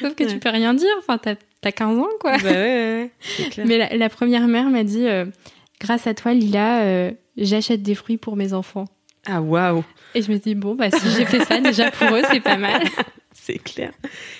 Sauf 0.00 0.14
que 0.14 0.24
tu 0.24 0.38
peux 0.38 0.50
rien 0.50 0.74
dire, 0.74 0.88
enfin, 0.98 1.18
t'as 1.18 1.34
t'as 1.60 1.72
15 1.72 1.98
ans, 1.98 2.06
quoi. 2.20 2.36
Bah 2.38 2.50
ouais, 2.50 3.10
ouais, 3.40 3.48
clair. 3.50 3.66
Mais 3.66 3.78
la, 3.78 3.96
la 3.96 4.08
première 4.08 4.46
mère 4.46 4.68
m'a 4.70 4.84
dit 4.84 5.06
euh, 5.06 5.24
Grâce 5.80 6.06
à 6.06 6.14
toi, 6.14 6.32
Lila, 6.32 6.82
euh, 6.82 7.10
j'achète 7.36 7.82
des 7.82 7.94
fruits 7.94 8.16
pour 8.18 8.36
mes 8.36 8.52
enfants. 8.52 8.86
Ah 9.26 9.40
waouh, 9.42 9.82
Et 10.14 10.22
je 10.22 10.30
me 10.30 10.38
dis 10.38 10.54
Bon, 10.54 10.74
bah, 10.74 10.90
si 10.90 11.10
j'ai 11.10 11.24
fait 11.24 11.44
ça, 11.44 11.60
déjà 11.60 11.90
pour 11.90 12.14
eux, 12.14 12.22
c'est 12.30 12.40
pas 12.40 12.56
mal. 12.56 12.82
c'est 13.32 13.58
clair. 13.58 13.92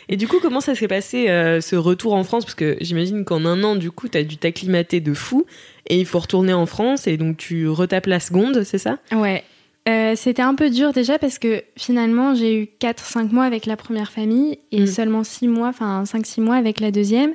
Et 0.08 0.16
du 0.16 0.28
coup, 0.28 0.38
comment 0.40 0.60
ça 0.60 0.74
s'est 0.74 0.88
passé 0.88 1.28
euh, 1.28 1.60
ce 1.60 1.76
retour 1.76 2.14
en 2.14 2.24
France? 2.24 2.44
Parce 2.44 2.54
que 2.54 2.76
j'imagine 2.80 3.24
qu'en 3.24 3.44
un 3.44 3.62
an, 3.64 3.76
du 3.76 3.90
coup, 3.90 4.08
t'as 4.08 4.22
dû 4.22 4.36
t'acclimater 4.36 5.00
de 5.00 5.14
fou 5.14 5.46
et 5.88 5.98
il 5.98 6.06
faut 6.06 6.18
retourner 6.18 6.52
en 6.52 6.66
France 6.66 7.06
et 7.06 7.16
donc 7.16 7.36
tu 7.36 7.68
retapes 7.68 8.06
la 8.06 8.20
seconde, 8.20 8.62
c'est 8.64 8.78
ça? 8.78 8.98
Ouais. 9.12 9.44
Euh, 9.88 10.14
c'était 10.16 10.42
un 10.42 10.54
peu 10.56 10.68
dur 10.68 10.92
déjà 10.92 11.16
parce 11.18 11.38
que 11.38 11.62
finalement 11.76 12.34
j'ai 12.34 12.60
eu 12.60 12.68
4-5 12.80 13.30
mois 13.32 13.44
avec 13.44 13.66
la 13.66 13.76
première 13.76 14.10
famille 14.10 14.58
et 14.72 14.80
Mm. 14.80 14.86
seulement 14.88 15.22
6 15.24 15.46
mois, 15.46 15.68
enfin 15.68 16.02
5-6 16.04 16.40
mois 16.40 16.56
avec 16.56 16.80
la 16.80 16.90
deuxième. 16.90 17.32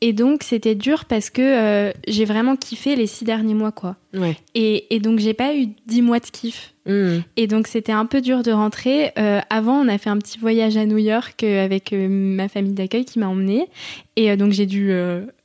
Et 0.00 0.12
donc, 0.12 0.42
c'était 0.42 0.74
dur 0.74 1.06
parce 1.06 1.30
que 1.30 1.42
euh, 1.42 1.92
j'ai 2.06 2.24
vraiment 2.24 2.56
kiffé 2.56 2.96
les 2.96 3.06
six 3.06 3.24
derniers 3.24 3.54
mois, 3.54 3.72
quoi. 3.72 3.96
Ouais. 4.14 4.36
Et, 4.54 4.94
et 4.94 5.00
donc, 5.00 5.18
j'ai 5.18 5.34
pas 5.34 5.54
eu 5.56 5.68
dix 5.86 6.02
mois 6.02 6.20
de 6.20 6.26
kiff. 6.26 6.74
Mm. 6.86 7.18
Et 7.36 7.46
donc, 7.46 7.66
c'était 7.66 7.92
un 7.92 8.06
peu 8.06 8.20
dur 8.20 8.42
de 8.42 8.52
rentrer. 8.52 9.12
Euh, 9.18 9.40
avant, 9.50 9.74
on 9.80 9.88
a 9.88 9.98
fait 9.98 10.10
un 10.10 10.18
petit 10.18 10.38
voyage 10.38 10.76
à 10.76 10.86
New 10.86 10.98
York 10.98 11.42
euh, 11.42 11.64
avec 11.64 11.92
euh, 11.92 12.08
ma 12.08 12.48
famille 12.48 12.72
d'accueil 12.72 13.04
qui 13.04 13.18
m'a 13.18 13.26
emmenée. 13.26 13.68
Et 14.16 14.34
donc, 14.36 14.52
j'ai 14.52 14.64
dû 14.64 14.94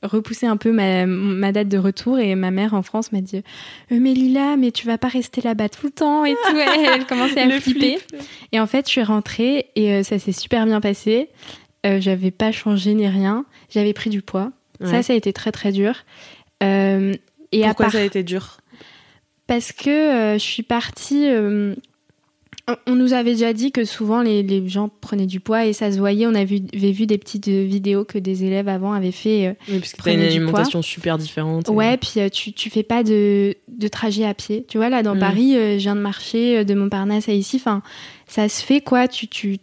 repousser 0.02 0.46
un 0.46 0.56
peu 0.56 0.72
ma, 0.72 1.04
ma 1.04 1.52
date 1.52 1.68
de 1.68 1.76
retour. 1.76 2.18
Et 2.18 2.34
ma 2.34 2.50
mère 2.50 2.72
en 2.72 2.82
France 2.82 3.12
m'a 3.12 3.20
dit 3.20 3.42
Mais 3.90 4.14
Lila, 4.14 4.56
mais 4.56 4.70
tu 4.70 4.86
vas 4.86 4.96
pas 4.96 5.08
rester 5.08 5.42
là-bas 5.42 5.68
tout 5.68 5.86
le 5.86 5.92
temps 5.92 6.24
et 6.24 6.32
tout. 6.32 6.56
Elle, 6.56 6.88
elle 6.94 7.06
commençait 7.06 7.42
à 7.42 7.60
flipper. 7.60 7.98
flip. 7.98 8.22
Et 8.52 8.60
en 8.60 8.66
fait, 8.66 8.86
je 8.86 8.92
suis 8.92 9.02
rentrée 9.02 9.66
et 9.76 10.02
ça 10.04 10.18
s'est 10.18 10.32
super 10.32 10.64
bien 10.64 10.80
passé. 10.80 11.28
Euh, 11.86 12.00
J'avais 12.00 12.30
pas 12.30 12.52
changé 12.52 12.94
ni 12.94 13.08
rien. 13.08 13.44
J'avais 13.70 13.92
pris 13.92 14.10
du 14.10 14.22
poids. 14.22 14.52
Ouais. 14.80 14.88
Ça, 14.88 15.02
ça 15.02 15.12
a 15.12 15.16
été 15.16 15.32
très 15.32 15.52
très 15.52 15.72
dur. 15.72 15.94
Euh, 16.62 17.14
et 17.52 17.62
Pourquoi 17.62 17.70
à 17.70 17.88
part 17.88 17.92
ça 17.92 17.98
a 17.98 18.02
été 18.02 18.22
dur? 18.22 18.58
Parce 19.46 19.72
que 19.72 19.90
euh, 19.90 20.34
je 20.34 20.38
suis 20.44 20.62
partie. 20.62 21.26
on- 22.86 22.94
nous 22.94 23.12
avait 23.12 23.32
déjà 23.32 23.52
dit 23.52 23.72
que 23.72 23.84
souvent 23.84 24.22
les, 24.22 24.42
les 24.44 24.68
gens 24.68 24.88
prenaient 24.88 25.26
du 25.26 25.40
poids 25.40 25.66
et 25.66 25.72
ça 25.72 25.90
se 25.90 25.98
voyait. 25.98 26.26
On 26.26 26.34
avait 26.34 26.44
vu, 26.44 26.60
avait 26.74 26.92
vu 26.92 27.06
des 27.06 27.18
petites 27.18 27.48
vidéos 27.48 28.04
que 28.04 28.18
des 28.18 28.44
élèves 28.44 28.68
avant 28.68 28.92
avaient 28.92 29.10
fait. 29.10 29.56
Oui, 29.68 29.78
parce 29.80 29.90
que 29.92 29.96
t'as 29.96 30.02
Prenez 30.04 30.14
une 30.14 30.22
alimentation 30.22 30.80
super 30.82 31.18
différente. 31.18 31.68
et- 31.68 31.72
Ouais, 31.72 31.96
puis 31.96 32.30
tu, 32.30 32.52
tu 32.52 32.70
fais 32.70 32.84
pas 32.84 33.02
de, 33.02 33.56
de 33.68 33.88
trajet 33.88 34.24
à 34.24 34.32
pied. 34.34 34.64
Tu 34.68 34.78
vois, 34.78 34.88
là, 34.88 35.02
dans 35.02 35.16
Mm. 35.16 35.20
Paris, 35.20 35.52
je 35.54 35.78
viens 35.78 35.96
de 35.96 36.00
marcher 36.00 36.64
de 36.64 36.74
Montparnasse 36.74 37.28
à 37.28 37.32
ici. 37.32 37.56
Enfin, 37.56 37.82
ça 38.28 38.48
se 38.48 38.62
fait, 38.64 38.80
quoi. 38.80 39.08
Tu, 39.08 39.26
tu, 39.26 39.58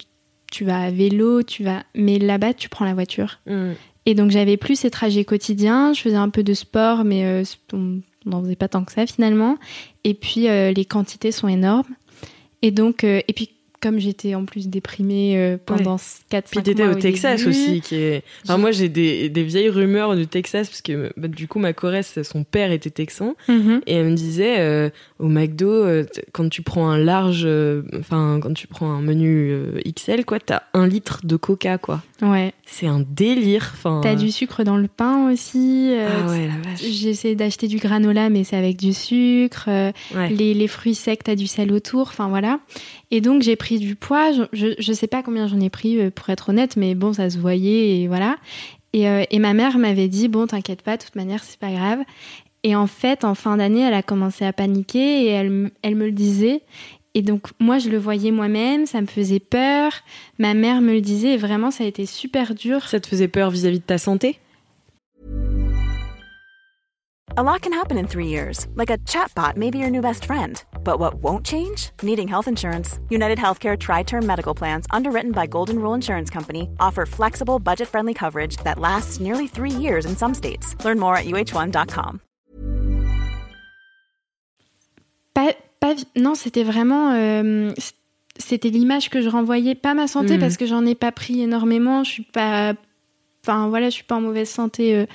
tu 0.52 0.66
vas 0.66 0.82
à 0.82 0.92
vélo, 0.92 1.44
tu 1.44 1.64
vas. 1.64 1.84
Mais 1.96 2.20
là-bas, 2.20 2.54
tu 2.54 2.70
prends 2.70 2.86
la 2.86 2.94
voiture. 2.94 3.40
Mm. 3.46 3.72
Et 4.06 4.16
donc, 4.16 4.32
j'avais 4.32 4.58
plus 4.58 4.80
ces 4.80 4.90
trajets 4.90 5.26
quotidiens. 5.26 5.94
Je 5.94 6.02
faisais 6.02 6.16
un 6.16 6.30
peu 6.30 6.44
de 6.44 6.54
sport, 6.54 7.04
mais 7.04 7.26
euh, 7.26 7.44
on 7.74 8.02
n'en 8.26 8.42
faisait 8.42 8.56
pas 8.56 8.68
tant 8.68 8.84
que 8.84 8.92
ça, 8.92 9.06
finalement. 9.06 9.58
Et 10.04 10.14
puis, 10.14 10.48
euh, 10.48 10.72
les 10.72 10.86
quantités 10.86 11.32
sont 11.32 11.48
énormes. 11.48 11.96
Et 12.62 12.72
donc, 12.72 13.04
euh, 13.04 13.22
et 13.28 13.34
puis, 13.34 13.52
comme 13.82 14.00
j'étais 14.00 14.36
en 14.36 14.46
plus 14.46 14.68
déprimée 14.68 15.38
euh, 15.38 15.58
pendant 15.66 15.98
4 16.30 16.46
Puis 16.50 16.56
5 16.56 16.64
t'étais 16.64 16.84
mois 16.86 16.94
au 16.94 17.00
Texas 17.00 17.40
début, 17.40 17.50
aussi, 17.50 17.82
qui 17.82 17.96
est. 17.96 18.24
Enfin, 18.44 18.58
moi 18.58 18.72
j'ai 18.72 18.90
des, 18.90 19.30
des 19.30 19.44
vieilles 19.44 19.70
rumeurs 19.70 20.16
du 20.16 20.28
Texas 20.28 20.68
parce 20.70 20.82
que 20.82 21.12
bah, 21.18 21.28
du 21.28 21.48
coup 21.48 21.60
ma 21.60 21.74
choresse, 21.74 22.22
son 22.24 22.44
père 22.44 22.72
était 22.72 22.90
texan 22.90 23.36
Mhm. 23.48 23.82
et 23.88 23.94
elle 23.96 24.06
me 24.08 24.16
disait 24.16 24.60
euh, 24.60 24.90
au 25.20 25.28
McDo 25.28 25.70
euh, 25.72 26.06
quand 26.32 26.50
tu 26.50 26.62
prends 26.62 26.90
un 26.90 26.98
large, 26.98 27.44
euh, 27.46 27.84
enfin 28.00 28.40
quand 28.42 28.54
tu 28.54 28.68
prends 28.68 28.92
un 28.92 29.02
menu 29.02 29.54
XL 29.86 30.26
quoi, 30.26 30.40
t'as 30.40 30.62
un 30.74 30.88
litre 30.88 31.22
de 31.26 31.36
Coca 31.36 31.78
quoi. 31.78 32.02
Ouais. 32.22 32.54
C'est 32.66 32.88
un 32.88 33.00
délire. 33.10 33.72
Enfin. 33.74 34.02
T'as 34.04 34.16
du 34.16 34.30
sucre 34.30 34.64
dans 34.64 34.76
le 34.78 34.88
pain 34.90 35.32
aussi. 35.32 35.92
Ah 35.96 36.30
ouais 36.30 36.48
la 36.48 36.70
vache. 36.70 36.82
J'ai 36.84 37.10
essayé 37.10 37.36
d'acheter 37.36 37.68
du 37.68 37.78
granola, 37.78 38.30
mais 38.30 38.44
c'est 38.44 38.58
avec 38.58 38.78
du 38.78 38.94
sucre. 38.94 39.68
Ouais. 39.68 40.30
les, 40.30 40.54
les 40.54 40.68
fruits 40.68 40.96
secs, 40.96 41.24
t'as 41.24 41.36
du 41.36 41.48
sel 41.48 41.72
autour. 41.72 42.02
Enfin 42.10 42.28
voilà. 42.28 42.60
Et 43.12 43.22
donc 43.22 43.42
j'ai 43.42 43.56
pris 43.56 43.80
du 43.80 43.96
poids. 43.96 44.32
Je, 44.54 44.68
je 44.78 44.94
sais 44.94 45.08
pas 45.08 45.24
combien 45.24 45.48
j'en 45.48 45.60
ai 45.60 45.70
pris 45.70 46.00
euh, 46.00 46.12
pour 46.12 46.30
être 46.30 46.50
honnête, 46.50 46.78
mais 46.78 46.96
bon, 46.96 47.14
ça 47.14 47.30
se 47.30 47.38
voyait 47.38 48.00
et 48.00 48.08
voilà. 48.08 48.38
Et, 48.94 49.08
euh, 49.08 49.24
et 49.30 49.40
ma 49.40 49.54
mère 49.54 49.78
m'avait 49.78 50.08
dit 50.08 50.28
bon, 50.28 50.48
t'inquiète 50.48 50.82
pas, 50.82 50.98
de 50.98 51.04
toute 51.04 51.16
manière, 51.16 51.44
c'est 51.44 51.60
pas 51.60 51.72
grave. 51.72 52.00
Et 52.64 52.76
en 52.76 52.88
fait, 52.88 53.24
en 53.24 53.36
fin 53.36 53.58
d'année, 53.58 53.82
elle 53.82 53.94
a 53.94 54.04
commencé 54.04 54.46
à 54.46 54.54
paniquer 54.54 55.24
et 55.24 55.28
elle, 55.28 55.72
elle 55.82 55.96
me 55.96 56.06
le 56.06 56.12
disait. 56.12 56.62
Et 57.16 57.22
donc 57.22 57.48
moi, 57.60 57.80
je 57.80 57.90
le 57.90 57.98
voyais 57.98 58.32
moi-même, 58.32 58.86
ça 58.86 59.02
me 59.02 59.08
faisait 59.08 59.40
peur. 59.40 59.92
Ma 60.38 60.54
mère 60.54 60.82
me 60.82 60.94
le 60.94 61.02
disait 61.02 61.34
et 61.34 61.38
vraiment, 61.38 61.72
ça 61.72 61.84
a 61.84 61.88
été 61.88 62.06
super 62.06 62.54
dur. 62.54 62.88
Ça 62.88 63.00
te 63.00 63.08
faisait 63.08 63.28
peur 63.28 63.50
vis-à-vis 63.50 63.80
de 63.80 63.84
ta 63.84 63.98
santé? 63.98 64.38
A 67.40 67.44
lot 67.44 67.62
can 67.62 67.72
happen 67.72 67.98
in 67.98 68.06
three 68.06 68.28
years, 68.28 68.68
like 68.76 68.90
a 68.90 68.98
chatbot 69.06 69.56
may 69.56 69.70
be 69.72 69.78
your 69.78 69.90
new 69.90 70.02
best 70.02 70.26
friend. 70.26 70.62
But 70.84 71.00
what 71.00 71.24
won't 71.24 71.46
change? 71.46 71.92
Needing 72.04 72.28
health 72.28 72.50
insurance. 72.50 73.00
United 73.10 73.38
Healthcare 73.38 73.78
Tri 73.80 74.04
Term 74.04 74.26
Medical 74.26 74.54
Plans, 74.54 74.86
underwritten 74.92 75.32
by 75.32 75.48
Golden 75.48 75.80
Rule 75.80 75.94
Insurance 75.94 76.30
Company, 76.30 76.68
offer 76.82 77.06
flexible, 77.06 77.58
budget 77.60 77.88
friendly 77.88 78.14
coverage 78.14 78.58
that 78.66 78.78
lasts 78.78 79.22
nearly 79.22 79.48
three 79.48 79.72
years 79.72 80.06
in 80.06 80.18
some 80.18 80.34
states. 80.34 80.76
Learn 80.84 81.00
more 81.00 81.16
at 81.16 81.28
uh1.com. 81.28 82.20
Pas, 85.34 85.54
pas- 85.80 86.06
non, 86.18 86.36
c'était 86.36 86.66
vraiment. 86.66 87.14
euh, 87.14 87.72
c'était 88.38 88.70
l'image 88.70 89.10
que 89.10 89.22
je 89.22 89.30
renvoyais, 89.30 89.76
pas 89.76 89.94
ma 89.94 90.08
santé, 90.08 90.34
Mhm. 90.34 90.40
parce 90.42 90.58
que 90.58 90.66
j'en 90.66 90.86
ai 90.86 90.94
pas 90.96 91.14
pris 91.14 91.42
énormément. 91.42 92.04
Je 92.04 92.12
suis 92.12 92.24
pas. 92.24 92.74
Enfin, 93.46 93.70
voilà, 93.70 93.86
je 93.90 93.94
suis 93.96 94.04
pas 94.04 94.16
en 94.16 94.22
mauvaise 94.22 94.50
santé. 94.50 94.94
euh, 94.94 95.06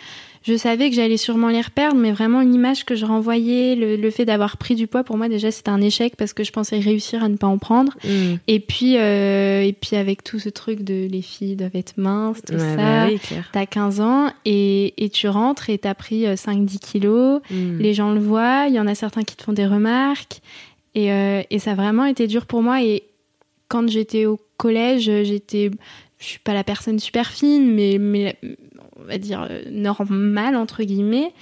je 0.46 0.56
savais 0.56 0.90
que 0.90 0.94
j'allais 0.96 1.16
sûrement 1.16 1.48
les 1.48 1.62
reperdre, 1.62 1.96
mais 1.96 2.12
vraiment 2.12 2.40
l'image 2.42 2.84
que 2.84 2.94
je 2.94 3.06
renvoyais, 3.06 3.74
le, 3.76 3.96
le 3.96 4.10
fait 4.10 4.24
d'avoir 4.26 4.58
pris 4.58 4.74
du 4.74 4.86
poids, 4.86 5.02
pour 5.02 5.16
moi, 5.16 5.28
déjà, 5.28 5.50
c'était 5.50 5.70
un 5.70 5.80
échec 5.80 6.16
parce 6.16 6.34
que 6.34 6.44
je 6.44 6.52
pensais 6.52 6.78
réussir 6.78 7.24
à 7.24 7.28
ne 7.30 7.36
pas 7.36 7.46
en 7.46 7.56
prendre. 7.58 7.92
Mm. 8.04 8.34
Et 8.46 8.60
puis, 8.60 8.96
euh, 8.98 9.62
et 9.62 9.72
puis 9.72 9.96
avec 9.96 10.22
tout 10.22 10.38
ce 10.38 10.50
truc 10.50 10.82
de 10.82 11.08
les 11.10 11.22
filles 11.22 11.56
doivent 11.56 11.74
être 11.74 11.94
minces, 11.96 12.42
tout 12.46 12.52
Ouais, 12.52 12.58
ça. 12.58 12.76
bah 12.76 13.06
oui. 13.08 13.18
T'as 13.52 13.64
15 13.66 14.00
ans 14.00 14.30
et, 14.44 14.92
et 15.02 15.08
tu 15.08 15.28
rentres 15.28 15.70
et 15.70 15.78
t'as 15.78 15.94
pris 15.94 16.26
euh, 16.26 16.34
5-10 16.34 16.78
kilos. 16.78 17.40
Mm. 17.50 17.78
Les 17.78 17.94
gens 17.94 18.12
le 18.12 18.20
voient, 18.20 18.66
il 18.68 18.74
y 18.74 18.80
en 18.80 18.86
a 18.86 18.94
certains 18.94 19.22
qui 19.22 19.36
te 19.36 19.42
font 19.42 19.52
des 19.54 19.66
remarques. 19.66 20.40
Et, 20.94 21.10
euh, 21.10 21.42
et 21.50 21.58
ça 21.58 21.70
a 21.72 21.74
vraiment 21.74 22.04
été 22.04 22.26
dur 22.26 22.44
pour 22.46 22.62
moi. 22.62 22.82
Et 22.82 23.02
quand 23.68 23.88
j'étais 23.88 24.26
au 24.26 24.38
collège, 24.58 25.04
j'étais. 25.24 25.70
Je 26.18 26.24
suis 26.26 26.38
pas 26.38 26.54
la 26.54 26.64
personne 26.64 26.98
super 27.00 27.30
fine, 27.30 27.74
mais, 27.74 27.98
mais 27.98 28.36
on 29.04 29.08
va 29.08 29.18
dire 29.18 29.46
euh, 29.50 29.62
normale, 29.70 30.56
entre 30.56 30.82
guillemets. 30.82 31.32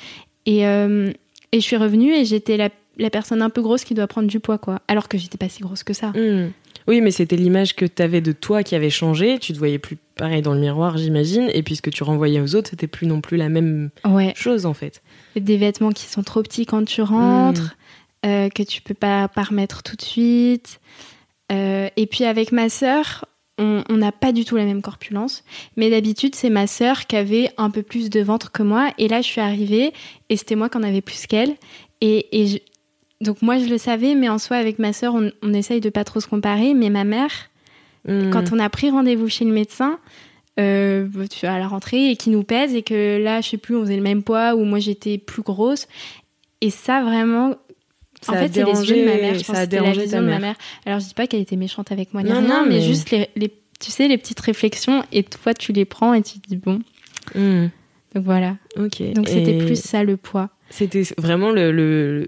Et, 0.47 0.67
euh, 0.67 1.11
et 1.53 1.61
je 1.61 1.65
suis 1.65 1.77
revenue 1.77 2.13
et 2.13 2.25
j'étais 2.25 2.57
la, 2.57 2.69
la 2.99 3.11
personne 3.11 3.43
un 3.43 3.51
peu 3.51 3.63
grosse 3.63 3.85
qui 3.85 3.95
doit 3.95 4.07
prendre 4.07 4.29
du 4.29 4.41
poids, 4.41 4.59
quoi. 4.59 4.81
Alors 4.89 5.09
que 5.09 5.19
j'étais 5.19 5.39
pas 5.39 5.49
si 5.49 5.63
grosse 5.63 5.85
que 5.85 5.93
ça. 5.93 6.09
Mm. 6.11 6.53
Oui, 6.89 7.01
mais 7.01 7.13
c'était 7.13 7.37
l'image 7.37 7.77
que 7.77 7.85
tu 7.85 8.03
avais 8.03 8.21
de 8.21 8.33
toi 8.33 8.65
qui 8.65 8.75
avait 8.75 8.91
changé. 8.91 9.39
Tu 9.39 9.53
te 9.53 9.59
voyais 9.59 9.79
plus 9.79 9.97
pareil 10.17 10.43
dans 10.43 10.53
le 10.53 10.59
miroir, 10.61 10.99
j'imagine. 10.99 11.49
Et 11.55 11.63
puis 11.63 11.77
ce 11.77 11.83
que 11.83 11.91
tu 11.91 12.03
renvoyais 12.03 12.41
aux 12.41 12.57
autres, 12.57 12.71
c'était 12.71 12.89
plus 12.89 13.07
non 13.07 13.21
plus 13.21 13.37
la 13.37 13.49
même 13.49 13.91
Ouais. 14.05 14.33
chose 14.37 14.67
en 14.67 14.75
fait. 14.75 15.01
Des 15.37 15.57
vêtements 15.59 15.93
qui 15.93 16.07
sont 16.07 16.25
trop 16.25 16.43
petits 16.43 16.67
quand 16.67 16.85
tu 16.85 17.01
rentres, 17.03 17.77
euh, 18.27 18.49
que 18.49 18.65
tu 18.65 18.83
peux 18.83 18.95
pas, 18.95 19.29
pas 19.29 19.45
remettre 19.45 19.85
tout 19.85 19.95
de 19.95 20.03
suite. 20.03 20.81
Euh, 21.53 21.89
et 21.97 22.07
puis 22.07 22.25
avec 22.25 22.51
ma 22.51 22.69
sœur, 22.69 23.27
on 23.59 23.97
n'a 23.97 24.13
pas 24.13 24.33
du 24.33 24.45
tout 24.45 24.57
la 24.57 24.65
même 24.65 24.83
corpulence. 24.83 25.45
Mais 25.77 25.91
d'habitude, 25.91 26.35
c'est 26.35 26.51
ma 26.51 26.67
sœur 26.67 27.07
qui 27.07 27.17
avait 27.17 27.51
un 27.59 27.71
peu 27.71 27.83
plus 27.83 28.11
de 28.11 28.21
ventre 28.21 28.51
que 28.51 28.63
moi. 28.63 28.91
Et 28.99 29.09
là, 29.09 29.21
je 29.21 29.27
suis 29.27 29.41
arrivée 29.41 29.93
et 30.29 30.37
c'était 30.37 30.57
moi 30.57 30.69
qui 30.69 30.79
en 30.79 30.83
avais 30.83 31.01
plus 31.03 31.27
qu'elle. 31.27 31.55
Et, 32.01 32.27
et 32.43 32.47
je- 32.49 32.59
donc 33.21 33.41
moi, 33.43 33.59
je 33.59 33.67
le 33.67 33.79
savais, 33.79 34.15
mais 34.17 34.29
en 34.29 34.39
soi, 34.39 34.57
avec 34.57 34.79
ma 34.81 34.93
sœur, 34.93 35.15
on, 35.15 35.31
on 35.43 35.53
essaye 35.55 35.81
de 35.81 35.91
pas 35.91 36.03
trop 36.03 36.19
se 36.21 36.27
comparer. 36.27 36.75
Mais 36.75 36.91
ma 36.91 37.05
mère, 37.05 37.31
Mm. 38.05 38.31
quand 38.31 38.53
on 38.53 38.59
a 38.59 38.69
pris 38.69 38.91
rendez-vous 38.91 39.29
chez 39.29 39.45
le 39.45 39.53
médecin, 39.53 40.01
euh, 40.59 41.07
tu 41.31 41.47
vois, 41.47 41.55
à 41.55 41.59
la 41.61 41.69
rentrée, 41.69 42.11
et 42.11 42.17
qui 42.17 42.31
nous 42.31 42.43
pèse, 42.43 42.75
et 42.75 42.83
que 42.83 43.23
là, 43.23 43.41
je 43.41 43.51
sais 43.51 43.59
plus, 43.59 43.77
on 43.77 43.83
faisait 43.83 43.95
le 43.97 44.03
même 44.03 44.25
poids, 44.25 44.57
ou 44.57 44.65
moi 44.65 44.81
j'étais 44.81 45.19
plus 45.19 45.43
grosse. 45.43 45.87
Et 46.61 46.71
ça, 46.71 47.01
vraiment. 47.05 47.55
Ça 48.23 48.33
en 48.33 48.35
fait, 48.37 48.51
c'est 48.53 48.65
les 48.65 48.91
yeux 48.91 48.97
de 49.03 49.05
ma 49.05 49.17
mère. 49.17 49.35
Je 49.35 49.41
ça 49.41 49.47
pense 49.53 49.57
a 49.57 49.59
que 49.59 49.65
c'était 49.65 49.77
la 49.77 49.83
dérangé 49.83 50.03
vision 50.03 50.19
ta 50.19 50.25
de 50.25 50.31
ma 50.31 50.39
mère. 50.39 50.55
Alors, 50.87 51.01
je 51.01 51.07
dis 51.07 51.15
pas 51.15 51.27
qu'elle 51.27 51.41
était 51.41 51.57
méchante 51.57 51.93
avec 51.93 52.15
moi, 52.15 52.23
Non, 52.23 52.31
rien, 52.39 52.41
non, 52.41 52.63
mais, 52.65 52.77
mais- 52.77 52.81
juste 52.81 53.11
les, 53.11 53.29
les- 53.37 53.53
tu 53.81 53.91
sais, 53.91 54.07
les 54.09 54.17
petites 54.19 54.41
réflexions, 54.41 55.03
et 55.13 55.25
toi, 55.25 55.55
tu 55.55 55.73
les 55.73 55.85
prends 55.85 56.15
et 56.15 56.23
tu 56.23 56.39
te 56.39 56.49
dis 56.49 56.57
bon. 56.57 56.81
Mm. 57.35 57.67
Donc 58.15 58.25
voilà. 58.25 58.57
Ok. 58.79 59.03
Donc 59.15 59.29
c'était 59.29 59.59
plus 59.59 59.81
ça 59.81 60.05
le 60.05 60.17
poids. 60.17 60.51
C'était 60.71 61.03
vraiment 61.19 61.51
le, 61.51 61.73
le- 61.73 62.27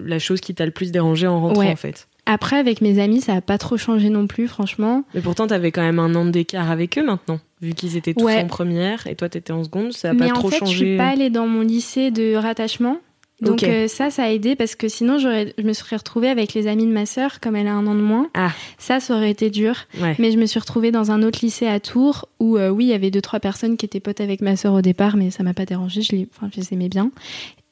la 0.00 0.18
chose 0.18 0.40
qui 0.40 0.54
t'a 0.54 0.66
le 0.66 0.70
plus 0.72 0.92
dérangé 0.92 1.26
en 1.26 1.40
rentrant 1.40 1.60
Ouais. 1.60 1.70
en 1.70 1.76
fait. 1.76 2.06
Après, 2.26 2.56
avec 2.56 2.80
mes 2.80 2.98
amis, 3.02 3.20
ça 3.20 3.34
a 3.34 3.40
pas 3.42 3.58
trop 3.58 3.76
changé 3.76 4.08
non 4.08 4.26
plus, 4.26 4.48
franchement. 4.48 5.04
Mais 5.14 5.20
pourtant, 5.20 5.46
t'avais 5.46 5.70
quand 5.72 5.82
même 5.82 5.98
un 5.98 6.14
an 6.14 6.24
d'écart 6.24 6.70
avec 6.70 6.96
eux 6.96 7.04
maintenant, 7.04 7.38
vu 7.60 7.74
qu'ils 7.74 7.96
étaient 7.98 8.14
tous 8.14 8.24
Ouais. 8.24 8.40
en 8.42 8.46
première 8.46 9.06
et 9.06 9.14
toi 9.14 9.28
t'étais 9.28 9.52
en 9.52 9.62
seconde. 9.64 9.92
Ça 9.92 10.10
a 10.10 10.12
mais 10.14 10.28
pas 10.28 10.32
en 10.32 10.38
trop 10.38 10.48
fait, 10.48 10.56
je 10.56 10.60
changé. 10.60 10.76
suis 10.76 10.96
pas 10.96 11.08
allée 11.08 11.28
dans 11.28 11.46
mon 11.46 11.60
lycée 11.60 12.10
de 12.10 12.34
rattachement. 12.34 12.98
Donc 13.40 13.62
euh, 13.64 13.88
ça, 13.88 14.10
ça 14.10 14.24
a 14.24 14.28
aidé 14.30 14.54
parce 14.56 14.74
que 14.76 14.88
sinon, 14.88 15.18
j'aurais- 15.18 15.52
je 15.58 15.64
me 15.64 15.72
serais 15.72 15.96
retrouvée 15.96 16.28
avec 16.28 16.54
les 16.54 16.66
amis 16.68 16.86
de 16.86 16.92
ma 16.92 17.04
sœur, 17.04 17.40
comme 17.40 17.56
elle 17.56 17.66
a 17.66 17.74
un 17.74 17.86
an 17.86 17.94
de 17.94 18.00
moins. 18.00 18.28
Ah. 18.34 18.52
Ça, 18.78 19.00
ça 19.00 19.14
aurait 19.16 19.30
été 19.30 19.50
dur. 19.50 19.74
Ouais. 20.00 20.14
Mais 20.18 20.30
je 20.30 20.38
me 20.38 20.46
suis 20.46 20.60
retrouvée 20.60 20.92
dans 20.92 21.10
un 21.10 21.22
autre 21.22 21.40
lycée 21.42 21.66
à 21.66 21.80
Tours 21.80 22.28
où, 22.38 22.56
euh, 22.56 22.68
oui, 22.70 22.84
il 22.84 22.88
y 22.90 22.94
avait 22.94 23.10
deux, 23.10 23.20
trois 23.20 23.40
personnes 23.40 23.76
qui 23.76 23.84
étaient 23.86 24.00
potes 24.00 24.20
avec 24.20 24.40
ma 24.40 24.56
sœur 24.56 24.72
au 24.74 24.82
départ, 24.82 25.16
mais 25.16 25.30
ça 25.30 25.42
m'a 25.42 25.52
pas 25.54 25.66
dérangé. 25.66 26.02
Je 26.02 26.12
les, 26.12 26.28
enfin, 26.36 26.48
je 26.54 26.60
les 26.60 26.72
aimais 26.72 26.88
bien. 26.88 27.10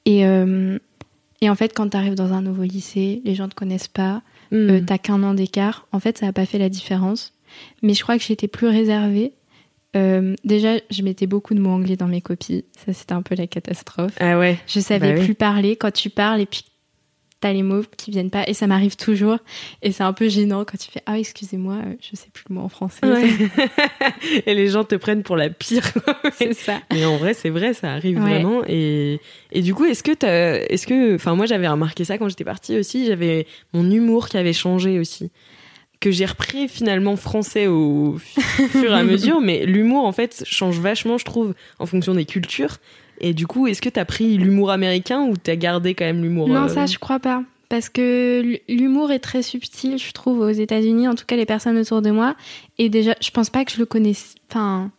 Et, 0.04 0.26
euh, 0.26 0.78
et 1.40 1.48
en 1.48 1.54
fait, 1.54 1.72
quand 1.74 1.88
tu 1.90 1.96
arrives 1.96 2.14
dans 2.16 2.32
un 2.32 2.42
nouveau 2.42 2.64
lycée, 2.64 3.22
les 3.24 3.34
gens 3.34 3.48
te 3.48 3.54
connaissent 3.54 3.88
pas, 3.88 4.22
Mm. 4.50 4.56
euh, 4.70 4.80
t'as 4.86 4.98
qu'un 4.98 5.22
an 5.22 5.32
d'écart. 5.32 5.86
En 5.92 6.00
fait, 6.00 6.18
ça 6.18 6.26
a 6.26 6.32
pas 6.32 6.44
fait 6.44 6.58
la 6.58 6.68
différence. 6.68 7.32
Mais 7.82 7.94
je 7.94 8.02
crois 8.02 8.18
que 8.18 8.24
j'étais 8.24 8.48
plus 8.48 8.66
réservée. 8.66 9.32
Euh, 9.96 10.34
déjà, 10.44 10.74
je 10.90 11.02
mettais 11.02 11.26
beaucoup 11.26 11.54
de 11.54 11.60
mots 11.60 11.70
anglais 11.70 11.96
dans 11.96 12.06
mes 12.08 12.20
copies. 12.22 12.64
Ça, 12.86 12.92
c'était 12.92 13.12
un 13.12 13.22
peu 13.22 13.34
la 13.34 13.46
catastrophe. 13.46 14.12
Ah 14.20 14.38
ouais. 14.38 14.58
Je 14.66 14.80
savais 14.80 15.12
Bah 15.12 15.18
oui. 15.20 15.24
plus 15.26 15.34
parler. 15.34 15.76
Quand 15.76 15.90
tu 15.92 16.08
parles 16.10 16.40
et 16.40 16.46
puis 16.46 16.64
t'as 17.40 17.52
les 17.52 17.64
mots 17.64 17.82
qui 17.96 18.12
viennent 18.12 18.30
pas 18.30 18.48
et 18.48 18.54
ça 18.54 18.68
m'arrive 18.68 18.94
toujours 18.94 19.36
et 19.82 19.90
c'est 19.90 20.04
un 20.04 20.12
peu 20.12 20.28
gênant 20.28 20.64
quand 20.64 20.78
tu 20.78 20.88
fais 20.92 21.02
ah 21.06 21.18
excusez-moi 21.18 21.74
euh, 21.74 21.94
je 22.00 22.14
sais 22.14 22.28
plus 22.32 22.44
le 22.48 22.54
mot 22.54 22.60
en 22.60 22.68
français 22.68 23.00
et 24.46 24.54
les 24.54 24.68
gens 24.68 24.84
te 24.84 24.94
prennent 24.94 25.24
pour 25.24 25.36
la 25.36 25.50
pire 25.50 25.82
c'est 26.34 26.54
ça 26.54 26.80
mais 26.92 27.04
en 27.04 27.16
vrai 27.16 27.34
c'est 27.34 27.50
vrai 27.50 27.74
ça 27.74 27.92
arrive 27.94 28.20
vraiment 28.20 28.62
et, 28.68 29.20
et 29.50 29.60
du 29.60 29.74
coup 29.74 29.84
est-ce 29.86 30.04
que 30.04 30.12
t'as 30.12 30.58
est-ce 30.68 30.86
que 30.86 31.16
enfin 31.16 31.34
moi 31.34 31.46
j'avais 31.46 31.66
remarqué 31.66 32.04
ça 32.04 32.16
quand 32.16 32.28
j'étais 32.28 32.44
partie 32.44 32.78
aussi 32.78 33.06
j'avais 33.06 33.48
mon 33.72 33.90
humour 33.90 34.28
qui 34.28 34.36
avait 34.36 34.52
changé 34.52 35.00
aussi 35.00 35.32
que 36.02 36.10
j'ai 36.10 36.26
repris 36.26 36.68
finalement 36.68 37.16
français 37.16 37.68
au 37.68 38.18
fur 38.70 38.92
et 38.92 38.98
à 38.98 39.04
mesure 39.04 39.40
mais 39.40 39.64
l'humour 39.64 40.04
en 40.04 40.12
fait 40.12 40.44
change 40.46 40.78
vachement 40.78 41.16
je 41.16 41.24
trouve 41.24 41.54
en 41.78 41.86
fonction 41.86 42.14
des 42.14 42.26
cultures 42.26 42.78
et 43.22 43.34
du 43.34 43.46
coup, 43.46 43.68
est-ce 43.68 43.80
que 43.80 43.88
t'as 43.88 44.04
pris 44.04 44.36
l'humour 44.36 44.70
américain 44.72 45.22
ou 45.22 45.36
t'as 45.36 45.54
gardé 45.54 45.94
quand 45.94 46.04
même 46.04 46.22
l'humour 46.22 46.48
Non, 46.48 46.68
ça, 46.68 46.86
je 46.86 46.98
crois 46.98 47.20
pas. 47.20 47.44
Parce 47.68 47.88
que 47.88 48.58
l'humour 48.68 49.12
est 49.12 49.20
très 49.20 49.42
subtil, 49.42 49.96
je 49.96 50.12
trouve, 50.12 50.40
aux 50.40 50.50
États-Unis, 50.50 51.08
en 51.08 51.14
tout 51.14 51.24
cas 51.24 51.36
les 51.36 51.46
personnes 51.46 51.78
autour 51.78 52.02
de 52.02 52.10
moi. 52.10 52.34
Et 52.78 52.90
déjà, 52.90 53.14
je 53.22 53.30
pense 53.30 53.48
pas 53.48 53.64
que 53.64 53.72
je 53.72 53.78
le 53.78 53.86
connaisse. 53.86 54.34
Enfin, 54.50 54.90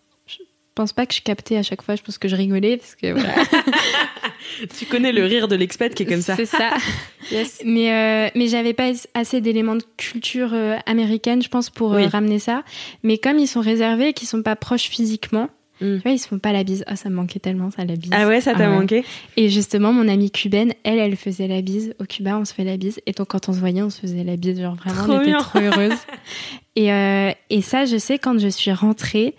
pense 0.75 0.93
pas 0.93 1.05
que 1.05 1.13
je 1.13 1.21
captais 1.21 1.57
à 1.57 1.63
chaque 1.63 1.81
fois. 1.81 1.95
Je 1.95 2.01
pense 2.01 2.17
que 2.17 2.27
je 2.27 2.35
rigolais 2.35 2.77
parce 2.77 2.95
que 2.95 3.11
voilà. 3.11 3.33
tu 4.77 4.85
connais 4.85 5.11
le 5.11 5.25
rire 5.25 5.47
de 5.47 5.55
l'expat 5.55 5.93
qui 5.93 6.03
est 6.03 6.05
comme 6.05 6.21
ça. 6.21 6.35
C'est 6.35 6.45
ça. 6.45 6.71
yes. 7.31 7.61
Mais 7.65 7.91
euh, 7.91 8.29
mais 8.35 8.47
j'avais 8.47 8.73
pas 8.73 8.91
assez 9.13 9.41
d'éléments 9.41 9.75
de 9.75 9.83
culture 9.97 10.51
euh, 10.53 10.77
américaine, 10.85 11.41
je 11.41 11.49
pense, 11.49 11.69
pour 11.69 11.93
euh, 11.93 12.07
ramener 12.07 12.39
ça. 12.39 12.63
Mais 13.03 13.17
comme 13.17 13.39
ils 13.39 13.47
sont 13.47 13.61
réservés, 13.61 14.09
et 14.09 14.13
qu'ils 14.13 14.27
sont 14.27 14.43
pas 14.43 14.55
proches 14.55 14.89
physiquement. 14.89 15.49
Mm. 15.81 15.95
Tu 15.97 16.01
vois, 16.03 16.11
ils 16.11 16.19
se 16.19 16.27
font 16.27 16.39
pas 16.39 16.53
la 16.53 16.63
bise. 16.63 16.83
Ah, 16.87 16.95
ça 16.95 17.09
me 17.09 17.15
manquait 17.15 17.39
tellement, 17.39 17.71
ça, 17.71 17.83
la 17.83 17.95
bise. 17.95 18.11
Ah 18.13 18.27
ouais, 18.27 18.41
ça 18.41 18.53
t'a 18.53 18.67
Ah 18.67 18.69
manqué? 18.69 19.03
Et 19.37 19.49
justement, 19.49 19.91
mon 19.91 20.07
amie 20.07 20.29
cubaine, 20.29 20.73
elle, 20.83 20.99
elle 20.99 21.15
faisait 21.15 21.47
la 21.47 21.61
bise. 21.61 21.95
Au 21.99 22.05
Cuba, 22.05 22.37
on 22.37 22.45
se 22.45 22.53
fait 22.53 22.63
la 22.63 22.77
bise. 22.77 23.01
Et 23.07 23.11
donc, 23.11 23.29
quand 23.29 23.49
on 23.49 23.53
se 23.53 23.59
voyait, 23.59 23.81
on 23.81 23.89
se 23.89 24.01
faisait 24.01 24.23
la 24.23 24.35
bise. 24.37 24.61
Genre, 24.61 24.75
vraiment, 24.75 25.03
Trop 25.03 25.13
on 25.13 25.21
était 25.21 25.31
bien. 25.31 25.39
trop 25.39 25.59
heureuses. 25.59 25.99
et, 26.75 26.93
euh, 26.93 27.31
et 27.49 27.61
ça, 27.61 27.85
je 27.85 27.97
sais, 27.97 28.19
quand 28.19 28.37
je 28.39 28.47
suis 28.49 28.71
rentrée, 28.71 29.35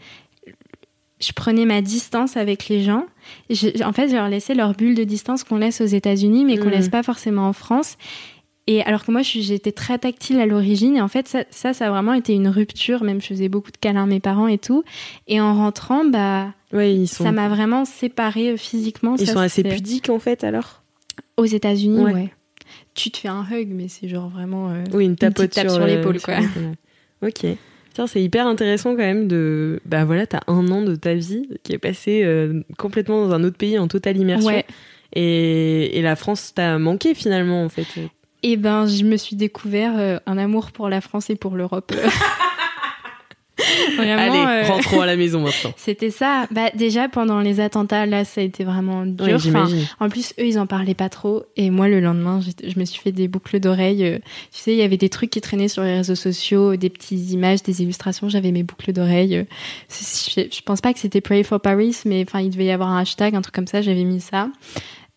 je 1.21 1.33
prenais 1.33 1.65
ma 1.65 1.81
distance 1.81 2.37
avec 2.37 2.69
les 2.69 2.83
gens. 2.83 3.07
Je- 3.51 3.83
en 3.85 3.93
fait, 3.93 4.09
je 4.09 4.15
leur 4.15 4.29
laissais 4.29 4.55
leur 4.55 4.75
bulle 4.75 4.95
de 4.95 5.05
distance 5.05 5.45
qu'on 5.45 5.57
laisse 5.57 5.81
aux 5.81 5.87
États-Unis, 5.87 6.45
mais 6.45 6.59
qu'on 6.59 6.67
Mm. 6.69 6.73
laisse 6.73 6.89
pas 6.89 7.03
forcément 7.03 7.49
en 7.49 7.53
France. 7.53 7.97
Et 8.67 8.83
alors 8.83 9.05
que 9.05 9.13
moi, 9.13 9.21
j'étais 9.23 9.73
très 9.73 9.99
tactile 9.99 10.41
à 10.41 10.47
l'origine, 10.47 10.97
et 10.97 11.03
en 11.03 11.09
fait, 11.09 11.29
ça, 11.29 11.45
ça, 11.51 11.75
ça 11.75 11.87
a 11.87 11.91
vraiment 11.91 12.15
été 12.15 12.33
une 12.33 12.49
rupture. 12.49 13.05
Même, 13.05 13.21
je 13.21 13.27
faisais 13.27 13.51
beaucoup 13.51 13.71
de 13.71 13.77
câlins 13.77 14.05
à 14.05 14.07
mes 14.07 14.21
parents 14.21 14.47
et 14.49 14.57
tout. 14.59 14.83
Et 15.29 15.39
en 15.41 15.55
rentrant, 15.55 16.05
bah, 16.07 16.53
Ouais, 16.73 16.95
ils 16.95 17.07
sont 17.07 17.25
ça 17.25 17.33
m'a 17.33 17.49
vraiment 17.51 17.85
séparée 17.85 18.53
euh, 18.53 18.57
physiquement. 18.57 19.17
ils 19.19 19.27
Ça, 19.27 19.35
sont 19.35 19.39
assez 19.41 19.63
pudiques 19.63 20.09
en 20.09 20.19
fait 20.19 20.45
alors? 20.45 20.83
Aux 21.37 21.45
États-Unis, 21.45 22.03
Ouais. 22.05 22.13
ouais. 22.15 22.33
Tu 22.95 23.11
te 23.11 23.19
fais 23.19 23.29
un 23.29 23.45
hug, 23.53 23.69
mais 23.71 23.89
c'est 23.89 24.09
genre 24.09 24.29
vraiment. 24.31 24.71
euh, 24.71 24.83
Oui, 24.95 25.05
une 25.05 25.17
tapote 25.17 25.51
tape 25.51 25.67
sur, 25.67 25.75
sur 25.77 25.87
le- 25.87 25.97
l'épaule, 25.97 26.21
quoi. 26.23 26.37
Ok. 27.23 27.45
Tiens, 27.95 28.09
c'est 28.09 28.21
hyper 28.21 28.49
intéressant 28.49 28.91
quand 28.91 29.03
même 29.03 29.29
de. 29.29 29.81
Bah 29.87 30.05
voilà, 30.05 30.27
t'as 30.27 30.41
un 30.49 30.69
an 30.73 30.83
de 30.83 30.97
ta 30.97 31.15
vie 31.15 31.49
qui 31.63 31.73
est 31.73 31.79
passé 31.79 32.23
euh, 32.25 32.63
complètement 32.77 33.25
dans 33.25 33.33
un 33.33 33.45
autre 33.45 33.57
pays 33.57 33.79
en 33.79 33.87
totale 33.87 34.17
immersion. 34.17 34.49
Ouais. 34.49 34.67
Et, 35.13 35.97
et 35.97 36.03
la 36.03 36.17
France 36.17 36.53
t'a 36.55 36.77
manqué 36.79 37.15
finalement 37.15 37.65
en 37.65 37.69
fait. 37.69 37.87
Et 38.43 38.57
ben, 38.57 38.87
je 38.87 39.05
me 39.05 39.17
suis 39.17 39.37
découvert 39.37 39.97
euh, 39.97 40.19
un 40.27 40.39
amour 40.39 40.73
pour 40.73 40.89
la 40.89 41.01
France 41.01 41.31
et 41.31 41.37
pour 41.37 41.55
l'Europe. 41.55 41.95
Vraiment. 43.97 44.17
Allez, 44.47 44.65
euh, 44.65 44.69
rentrons 44.69 45.01
à 45.01 45.07
la 45.07 45.17
maison 45.17 45.41
maintenant. 45.41 45.73
C'était 45.77 46.11
ça. 46.11 46.47
Bah, 46.51 46.71
déjà, 46.75 47.09
pendant 47.09 47.41
les 47.41 47.61
attentats, 47.61 48.07
là, 48.07 48.25
ça 48.25 48.41
a 48.41 48.45
été 48.45 48.65
vraiment 48.65 49.05
dur. 49.07 49.37
Enfin, 49.37 49.69
en 50.01 50.09
plus, 50.09 50.33
eux, 50.39 50.47
ils 50.47 50.59
en 50.59 50.67
parlaient 50.67 50.95
pas 50.95 51.09
trop. 51.09 51.45
Et 51.57 51.71
moi, 51.71 51.89
le 51.89 52.01
lendemain, 52.01 52.41
je 52.41 52.79
me 52.79 52.85
suis 52.85 53.01
fait 53.01 53.13
des 53.13 53.29
boucles 53.29 53.61
d'oreilles. 53.61 54.05
euh, 54.05 54.19
Tu 54.53 54.61
sais, 54.61 54.73
il 54.73 54.79
y 54.79 54.83
avait 54.83 54.97
des 54.97 55.09
trucs 55.09 55.31
qui 55.31 55.41
traînaient 55.41 55.69
sur 55.69 55.83
les 55.83 55.97
réseaux 55.97 56.15
sociaux, 56.15 56.77
des 56.77 56.91
petites 56.91 57.31
images, 57.31 57.63
des 57.63 57.83
illustrations. 57.83 58.29
J'avais 58.29 58.53
mes 58.53 58.63
boucles 58.63 58.93
d'oreilles. 58.93 59.37
euh, 59.37 59.45
Je, 59.91 60.43
je 60.51 60.61
pense 60.63 60.81
pas 60.81 60.93
que 60.93 60.99
c'était 60.99 61.21
Pray 61.21 61.45
for 61.45 61.61
Paris, 61.61 61.97
mais 62.05 62.25
enfin, 62.27 62.41
il 62.41 62.51
devait 62.51 62.67
y 62.67 62.71
avoir 62.71 62.89
un 62.91 62.99
hashtag, 63.01 63.35
un 63.35 63.43
truc 63.43 63.55
comme 63.55 63.67
ça. 63.67 63.83
J'avais 63.83 64.05
mis 64.05 64.21
ça. 64.21 64.49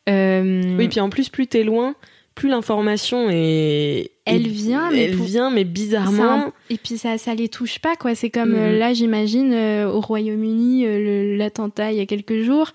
Euh, 0.09 0.75
Oui, 0.77 0.87
puis 0.87 0.99
en 0.99 1.09
plus, 1.09 1.29
plus 1.29 1.47
t'es 1.47 1.63
loin, 1.63 1.95
plus 2.37 2.49
l'information 2.49 3.27
est. 3.29 4.11
Elle 4.25 4.47
vient, 4.47 4.89
mais 4.91 5.03
elle 5.05 5.17
pour- 5.17 5.25
vient, 5.25 5.49
mais 5.49 5.63
bizarrement. 5.63 6.23
un- 6.47 6.53
Et 6.69 6.77
puis 6.77 6.97
ça, 6.97 7.17
ça 7.17 7.33
les 7.35 7.49
touche 7.49 7.79
pas, 7.79 7.95
quoi. 7.95 8.13
C'est 8.15 8.29
comme 8.29 8.53
euh, 8.55 8.77
là, 8.77 8.93
j'imagine, 8.93 9.51
euh, 9.53 9.89
au 9.89 9.99
Royaume-Uni, 10.01 10.85
euh, 10.85 11.35
l'attentat 11.37 11.91
il 11.91 11.97
y 11.97 12.01
a 12.01 12.05
quelques 12.05 12.41
jours. 12.43 12.71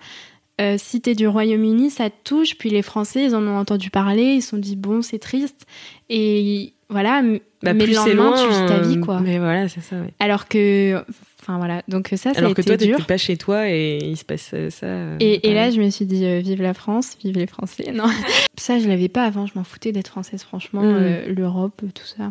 Si 0.77 1.01
t'es 1.01 1.13
du 1.15 1.27
Royaume-Uni, 1.27 1.89
ça 1.89 2.09
te 2.09 2.15
touche. 2.23 2.57
Puis 2.57 2.69
les 2.69 2.81
Français, 2.83 3.25
ils 3.25 3.35
en 3.35 3.45
ont 3.47 3.57
entendu 3.57 3.89
parler, 3.89 4.35
ils 4.35 4.41
se 4.41 4.49
sont 4.51 4.57
dit 4.57 4.75
bon, 4.77 5.01
c'est 5.01 5.19
triste. 5.19 5.65
Et 6.09 6.71
voilà, 6.89 7.21
Bah, 7.63 7.73
mais 7.73 7.85
le 7.85 7.93
c'est 7.93 8.13
lendemain, 8.13 8.29
loin. 8.31 8.43
tu 8.43 8.49
vis 8.49 8.65
ta 8.67 8.79
vie, 8.79 8.99
quoi. 8.99 9.19
Mais 9.19 9.39
voilà, 9.39 9.67
c'est 9.67 9.81
ça. 9.81 9.95
ouais. 9.97 10.13
Alors 10.19 10.47
que, 10.47 11.03
enfin 11.43 11.57
voilà, 11.57 11.81
donc 11.89 12.07
ça, 12.11 12.15
ça 12.17 12.29
a 12.29 12.37
Alors 12.37 12.53
que 12.53 12.61
été 12.61 12.77
toi, 12.77 12.85
dur. 12.97 13.05
pas 13.05 13.17
chez 13.17 13.35
toi 13.35 13.69
et 13.69 13.97
il 14.01 14.15
se 14.17 14.23
passe 14.23 14.51
euh, 14.53 14.69
ça. 14.69 14.85
euh, 14.87 15.17
Et, 15.19 15.49
et 15.49 15.53
là, 15.53 15.69
je 15.71 15.79
me 15.81 15.89
suis 15.89 16.05
dit, 16.05 16.25
euh, 16.25 16.39
vive 16.39 16.61
la 16.61 16.73
France, 16.73 17.17
vive 17.23 17.37
les 17.37 17.47
Français. 17.47 17.91
Non, 17.93 18.05
ça, 18.57 18.79
je 18.79 18.87
l'avais 18.87 19.09
pas 19.09 19.25
avant. 19.25 19.45
Je 19.45 19.51
m'en 19.55 19.63
foutais 19.65 19.91
d'être 19.91 20.07
française, 20.07 20.41
franchement. 20.43 20.81
Mm. 20.81 20.95
euh, 20.99 21.33
L'Europe, 21.33 21.81
tout 21.93 22.05
ça. 22.05 22.29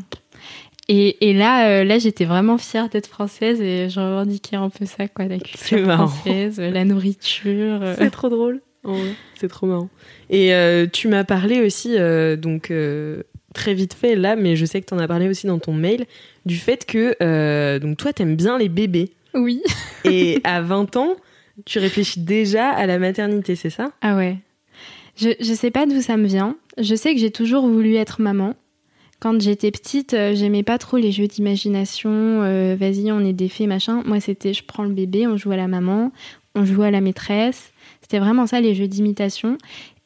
Et, 0.89 1.29
et 1.29 1.33
là, 1.35 1.69
euh, 1.69 1.85
là, 1.85 1.99
j'étais 1.99 2.25
vraiment 2.25 2.59
fière 2.59 2.89
d'être 2.89 3.07
française 3.07 3.61
et 3.61 3.89
je 3.89 4.01
revendiquais 4.01 4.57
un 4.57 4.69
peu 4.71 4.85
ça, 4.87 5.07
quoi, 5.09 5.27
la 5.27 5.39
culture 5.39 5.85
française, 5.85 6.59
la 6.59 6.85
nourriture. 6.85 7.81
C'est 7.99 8.11
trop 8.11 8.29
drôle. 8.31 8.61
C'est 9.37 9.49
trop 9.49 9.67
marrant. 9.67 9.89
Et 10.31 10.53
tu 10.93 11.07
m'as 11.09 11.25
parlé 11.25 11.61
aussi, 11.61 11.97
donc 12.39 12.73
très 13.53 13.75
vite 13.75 13.95
fait 13.95 14.15
là, 14.17 14.37
mais 14.37 14.57
je 14.57 14.65
sais 14.65 14.81
que 14.81 14.87
tu 14.87 14.95
en 14.95 14.99
as 14.99 15.09
parlé 15.09 15.29
aussi 15.29 15.47
dans 15.47 15.59
ton 15.59 15.73
mail, 15.73 16.07
du 16.47 16.57
fait 16.57 16.85
que 16.87 17.15
euh, 17.23 17.79
donc 17.79 17.97
toi, 17.97 18.13
t'aimes 18.13 18.37
bien 18.37 18.59
les 18.59 18.69
bébés. 18.69 19.11
Oui. 19.35 19.63
Et 20.05 20.41
à 20.45 20.61
20 20.61 20.97
ans, 20.97 21.15
tu 21.65 21.79
réfléchis 21.79 22.21
déjà 22.21 22.69
à 22.71 22.87
la 22.87 22.99
maternité, 22.99 23.55
c'est 23.57 23.71
ça? 23.71 23.93
Ah 24.01 24.17
ouais. 24.17 24.37
Je, 25.17 25.31
je 25.41 25.53
sais 25.53 25.71
pas 25.71 25.87
d'où 25.87 26.01
ça 26.01 26.17
me 26.17 26.27
vient. 26.27 26.57
Je 26.79 26.95
sais 26.95 27.13
que 27.15 27.21
j'ai 27.21 27.31
toujours 27.31 27.67
voulu 27.69 27.97
être 27.97 28.21
maman. 28.23 28.55
Quand 29.21 29.41
j'étais 29.41 29.71
petite, 29.71 30.15
euh, 30.15 30.35
j'aimais 30.35 30.63
pas 30.65 30.79
trop 30.79 30.97
les 30.97 31.13
jeux 31.13 31.29
d'imagination. 31.29 32.11
euh, 32.11 32.75
Vas-y, 32.79 33.13
on 33.13 33.21
est 33.21 33.33
des 33.33 33.49
fées, 33.49 33.67
machin. 33.69 34.03
Moi, 34.05 34.19
c'était 34.21 34.53
je 34.53 34.65
prends 34.65 34.83
le 34.85 34.93
bébé, 34.93 35.27
on 35.27 35.37
joue 35.37 35.53
à 35.53 35.57
la 35.57 35.69
maman, 35.69 36.11
on 36.57 36.65
joue 36.65 36.83
à 36.83 36.91
la 36.91 37.01
maîtresse. 37.01 37.73
C'était 38.01 38.19
vraiment 38.19 38.47
ça, 38.47 38.61
les 38.61 38.75
jeux 38.75 38.89
d'imitation. 38.89 39.59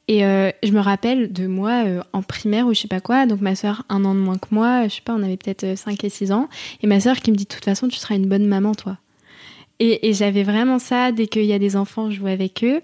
Et 0.09 0.25
euh, 0.25 0.51
je 0.63 0.71
me 0.71 0.79
rappelle 0.81 1.33
de 1.33 1.47
moi 1.49 1.83
euh, 1.85 2.01
en 2.13 2.23
primaire 2.23 2.67
ou 2.67 2.75
je 2.75 2.81
sais 2.81 2.89
pas 2.89 3.01
quoi. 3.01 3.27
Donc 3.27 3.41
ma 3.41 3.57
soeur, 3.57 3.83
un 3.89 4.05
an 4.05 4.15
de 4.15 4.21
moins 4.21 4.39
que 4.39 4.47
moi, 4.53 4.87
je 4.87 4.95
sais 4.95 5.01
pas, 5.05 5.15
on 5.15 5.23
avait 5.23 5.37
peut-être 5.37 5.77
5 5.77 6.05
et 6.05 6.09
6 6.09 6.31
ans. 6.33 6.49
Et 6.83 6.87
ma 6.87 7.01
soeur 7.01 7.17
qui 7.17 7.33
me 7.33 7.37
dit 7.37 7.45
de 7.45 7.49
toute 7.49 7.65
façon, 7.65 7.89
tu 7.89 7.97
seras 7.99 8.15
une 8.15 8.29
bonne 8.29 8.47
maman, 8.47 8.75
toi. 8.75 8.99
Et, 9.81 10.09
et 10.09 10.13
j'avais 10.15 10.45
vraiment 10.45 10.79
ça 10.79 11.11
dès 11.13 11.27
qu'il 11.27 11.45
y 11.45 11.53
a 11.53 11.59
des 11.59 11.77
enfants, 11.77 12.11
je 12.11 12.17
jouais 12.17 12.33
avec 12.33 12.63
eux. 12.63 12.83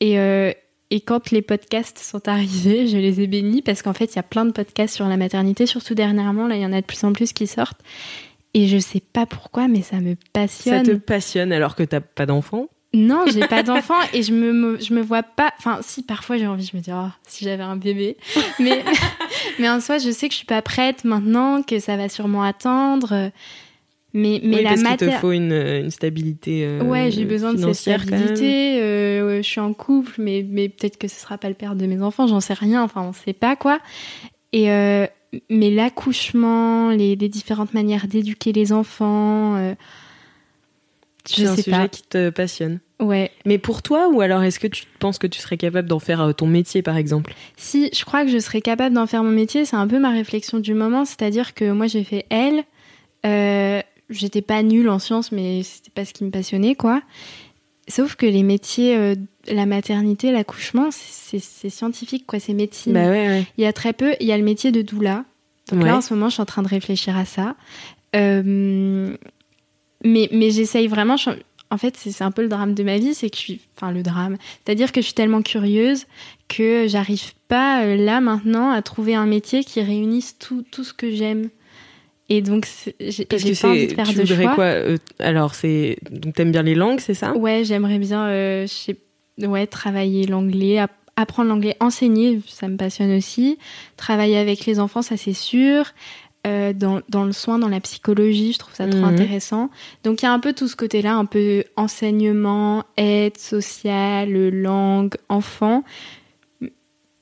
Et, 0.00 0.18
euh, 0.18 0.52
et 0.90 1.00
quand 1.00 1.32
les 1.32 1.42
podcasts 1.42 1.98
sont 1.98 2.28
arrivés, 2.28 2.86
je 2.86 2.96
les 2.98 3.20
ai 3.20 3.26
bénis 3.26 3.60
parce 3.62 3.82
qu'en 3.82 3.92
fait, 3.92 4.12
il 4.12 4.16
y 4.16 4.20
a 4.20 4.22
plein 4.22 4.44
de 4.44 4.52
podcasts 4.52 4.94
sur 4.94 5.08
la 5.08 5.16
maternité, 5.16 5.66
surtout 5.66 5.94
dernièrement. 5.94 6.46
Là, 6.46 6.54
il 6.56 6.62
y 6.62 6.66
en 6.66 6.72
a 6.72 6.80
de 6.80 6.86
plus 6.86 7.02
en 7.02 7.12
plus 7.12 7.32
qui 7.32 7.46
sortent. 7.48 7.80
Et 8.54 8.68
je 8.68 8.78
sais 8.78 9.00
pas 9.00 9.26
pourquoi, 9.26 9.66
mais 9.66 9.82
ça 9.82 9.96
me 10.00 10.12
Ça 10.12 10.16
passionne. 10.32 10.86
te 10.86 10.92
passionne 10.92 11.52
alors 11.52 11.74
que 11.74 11.82
t'as 11.82 12.00
pas 12.00 12.26
d'enfant 12.26 12.68
Non, 12.94 13.24
j'ai 13.26 13.46
pas 13.48 13.62
d'enfant 13.62 13.98
et 14.12 14.22
je 14.22 14.32
me, 14.32 14.52
me- 14.52 14.80
je 14.80 14.94
me 14.94 15.02
vois 15.02 15.22
pas. 15.22 15.52
Enfin, 15.58 15.78
si 15.82 16.02
parfois 16.02 16.38
j'ai 16.38 16.46
envie, 16.46 16.64
je 16.70 16.76
me 16.76 16.80
dis, 16.82 16.90
oh, 16.94 17.08
si 17.26 17.44
j'avais 17.44 17.62
un 17.64 17.76
bébé. 17.76 18.16
Mais, 18.60 18.84
mais 19.58 19.68
en 19.68 19.80
soi, 19.80 19.98
je 19.98 20.10
sais 20.10 20.28
que 20.28 20.32
je 20.32 20.38
suis 20.38 20.46
pas 20.46 20.62
prête 20.62 21.04
maintenant, 21.04 21.62
que 21.62 21.78
ça 21.80 21.96
va 21.96 22.08
sûrement 22.08 22.42
attendre. 22.44 23.30
Mais, 24.16 24.40
mais 24.44 24.58
Oui, 24.58 24.62
la 24.62 24.70
parce 24.70 24.82
qu'il 24.84 24.96
te 24.96 25.10
faut 25.18 25.32
une, 25.32 25.52
une 25.52 25.90
stabilité 25.90 26.64
euh, 26.64 26.82
Ouais, 26.84 27.10
j'ai 27.10 27.24
besoin 27.24 27.52
de 27.52 27.58
cette 27.58 27.74
stabilité. 27.74 28.78
euh, 28.80 29.26
ouais, 29.26 29.42
je 29.42 29.48
suis 29.48 29.60
en 29.60 29.72
couple, 29.74 30.12
mais, 30.18 30.46
mais 30.48 30.68
peut-être 30.68 30.98
que 30.98 31.08
ce 31.08 31.16
sera 31.20 31.36
pas 31.36 31.48
le 31.48 31.54
père 31.56 31.74
de 31.74 31.84
mes 31.86 32.00
enfants, 32.00 32.28
j'en 32.28 32.38
sais 32.40 32.54
rien. 32.54 32.84
Enfin, 32.84 33.02
on 33.02 33.12
sait 33.12 33.32
pas 33.32 33.56
quoi. 33.56 33.80
Et 34.52 34.70
euh, 34.70 35.08
mais 35.50 35.70
l'accouchement, 35.70 36.90
les, 36.90 37.16
les 37.16 37.28
différentes 37.28 37.74
manières 37.74 38.06
d'éduquer 38.06 38.52
les 38.52 38.72
enfants, 38.72 39.56
C'est 41.24 41.46
un 41.46 41.56
sais 41.56 41.62
sujet 41.62 41.76
pas. 41.76 41.88
qui 41.88 42.02
te 42.02 42.30
passionne. 42.30 42.80
Ouais. 43.00 43.30
Mais 43.46 43.58
pour 43.58 43.82
toi, 43.82 44.08
ou 44.08 44.20
alors 44.20 44.42
est-ce 44.42 44.58
que 44.60 44.66
tu 44.66 44.84
penses 44.98 45.18
que 45.18 45.26
tu 45.26 45.40
serais 45.40 45.56
capable 45.56 45.88
d'en 45.88 45.98
faire 45.98 46.20
euh, 46.20 46.32
ton 46.32 46.46
métier, 46.46 46.82
par 46.82 46.96
exemple? 46.96 47.34
Si, 47.56 47.90
je 47.96 48.04
crois 48.04 48.24
que 48.24 48.30
je 48.30 48.38
serais 48.38 48.60
capable 48.60 48.94
d'en 48.94 49.06
faire 49.06 49.24
mon 49.24 49.30
métier. 49.30 49.64
C'est 49.64 49.76
un 49.76 49.86
peu 49.88 49.98
ma 49.98 50.10
réflexion 50.10 50.58
du 50.58 50.74
moment, 50.74 51.04
c'est-à-dire 51.04 51.54
que 51.54 51.70
moi 51.72 51.86
j'ai 51.86 52.04
fait 52.04 52.26
L. 52.30 52.62
Euh, 53.26 53.80
J'étais 54.10 54.42
pas 54.42 54.62
nulle 54.62 54.90
en 54.90 54.98
sciences, 54.98 55.32
mais 55.32 55.62
c'était 55.62 55.90
pas 55.90 56.04
ce 56.04 56.12
qui 56.12 56.24
me 56.24 56.30
passionnait, 56.30 56.74
quoi. 56.74 57.00
Sauf 57.88 58.16
que 58.16 58.26
les 58.26 58.42
métiers, 58.42 58.94
euh, 58.96 59.14
la 59.48 59.64
maternité, 59.64 60.30
l'accouchement, 60.30 60.90
c'est 60.90 61.38
c'est 61.38 61.70
scientifique, 61.70 62.26
quoi. 62.26 62.38
C'est 62.38 62.52
médecine. 62.52 62.92
Bah 62.92 63.08
ouais, 63.08 63.28
ouais. 63.28 63.46
Il 63.56 63.64
y 63.64 63.66
a 63.66 63.72
très 63.72 63.94
peu. 63.94 64.12
Il 64.20 64.26
y 64.26 64.32
a 64.32 64.36
le 64.36 64.44
métier 64.44 64.72
de 64.72 64.82
doula. 64.82 65.24
Donc 65.70 65.80
Ouais. 65.80 65.86
là, 65.88 65.96
en 65.96 66.00
ce 66.02 66.12
moment, 66.12 66.28
je 66.28 66.34
suis 66.34 66.42
en 66.42 66.46
train 66.46 66.62
de 66.62 66.68
réfléchir 66.68 67.16
à 67.16 67.24
ça. 67.24 67.56
Euh, 68.14 69.16
mais 70.04 70.28
mais 70.32 70.50
j'essaye 70.50 70.86
vraiment. 70.86 71.16
je- 71.16 71.30
en 71.70 71.78
fait, 71.78 71.96
c'est 71.96 72.22
un 72.22 72.30
peu 72.30 72.42
le 72.42 72.48
drame 72.48 72.74
de 72.74 72.84
ma 72.84 72.98
vie, 72.98 73.14
c'est 73.14 73.30
que 73.30 73.36
je 73.36 73.40
suis, 73.40 73.60
enfin 73.76 73.90
le 73.90 74.02
drame, 74.02 74.36
c'est-à-dire 74.64 74.92
que 74.92 75.00
je 75.00 75.06
suis 75.06 75.14
tellement 75.14 75.42
curieuse 75.42 76.06
que 76.48 76.86
j'arrive 76.86 77.32
pas 77.48 77.82
euh, 77.84 77.96
là 77.96 78.20
maintenant 78.20 78.70
à 78.70 78.80
trouver 78.82 79.14
un 79.16 79.26
métier 79.26 79.64
qui 79.64 79.80
réunisse 79.82 80.38
tout, 80.38 80.62
tout 80.70 80.84
ce 80.84 80.92
que 80.94 81.10
j'aime. 81.10 81.48
Et 82.28 82.40
donc, 82.42 82.66
j'ai 83.00 83.24
pas 83.54 83.68
envie 83.70 83.86
de 83.86 83.92
faire 83.92 84.08
tu 84.08 84.14
de 84.14 84.24
choix. 84.24 84.54
quoi 84.54 84.64
euh, 84.64 84.96
Alors, 85.18 85.54
c'est 85.54 85.98
donc 86.10 86.34
t'aimes 86.34 86.52
bien 86.52 86.62
les 86.62 86.74
langues, 86.74 87.00
c'est 87.00 87.14
ça? 87.14 87.36
Ouais, 87.36 87.64
j'aimerais 87.64 87.98
bien, 87.98 88.28
euh, 88.28 88.66
ouais, 89.40 89.66
travailler 89.66 90.26
l'anglais, 90.26 90.78
app- 90.78 90.92
apprendre 91.16 91.48
l'anglais, 91.50 91.76
enseigner, 91.80 92.40
ça 92.48 92.68
me 92.68 92.76
passionne 92.76 93.14
aussi. 93.16 93.58
Travailler 93.96 94.36
avec 94.38 94.64
les 94.64 94.80
enfants, 94.80 95.02
ça 95.02 95.16
c'est 95.16 95.34
sûr. 95.34 95.84
Euh, 96.46 96.74
dans, 96.74 97.00
dans 97.08 97.24
le 97.24 97.32
soin, 97.32 97.58
dans 97.58 97.68
la 97.70 97.80
psychologie, 97.80 98.52
je 98.52 98.58
trouve 98.58 98.74
ça 98.74 98.86
trop 98.86 98.98
Mhm. 98.98 99.04
intéressant. 99.04 99.70
Donc 100.02 100.20
il 100.20 100.26
y 100.26 100.28
a 100.28 100.32
un 100.32 100.40
peu 100.40 100.52
tout 100.52 100.68
ce 100.68 100.76
côté-là, 100.76 101.14
un 101.14 101.24
peu 101.24 101.64
enseignement, 101.76 102.84
aide 102.98 103.38
sociale, 103.38 104.50
langue, 104.50 105.14
enfant. 105.30 105.84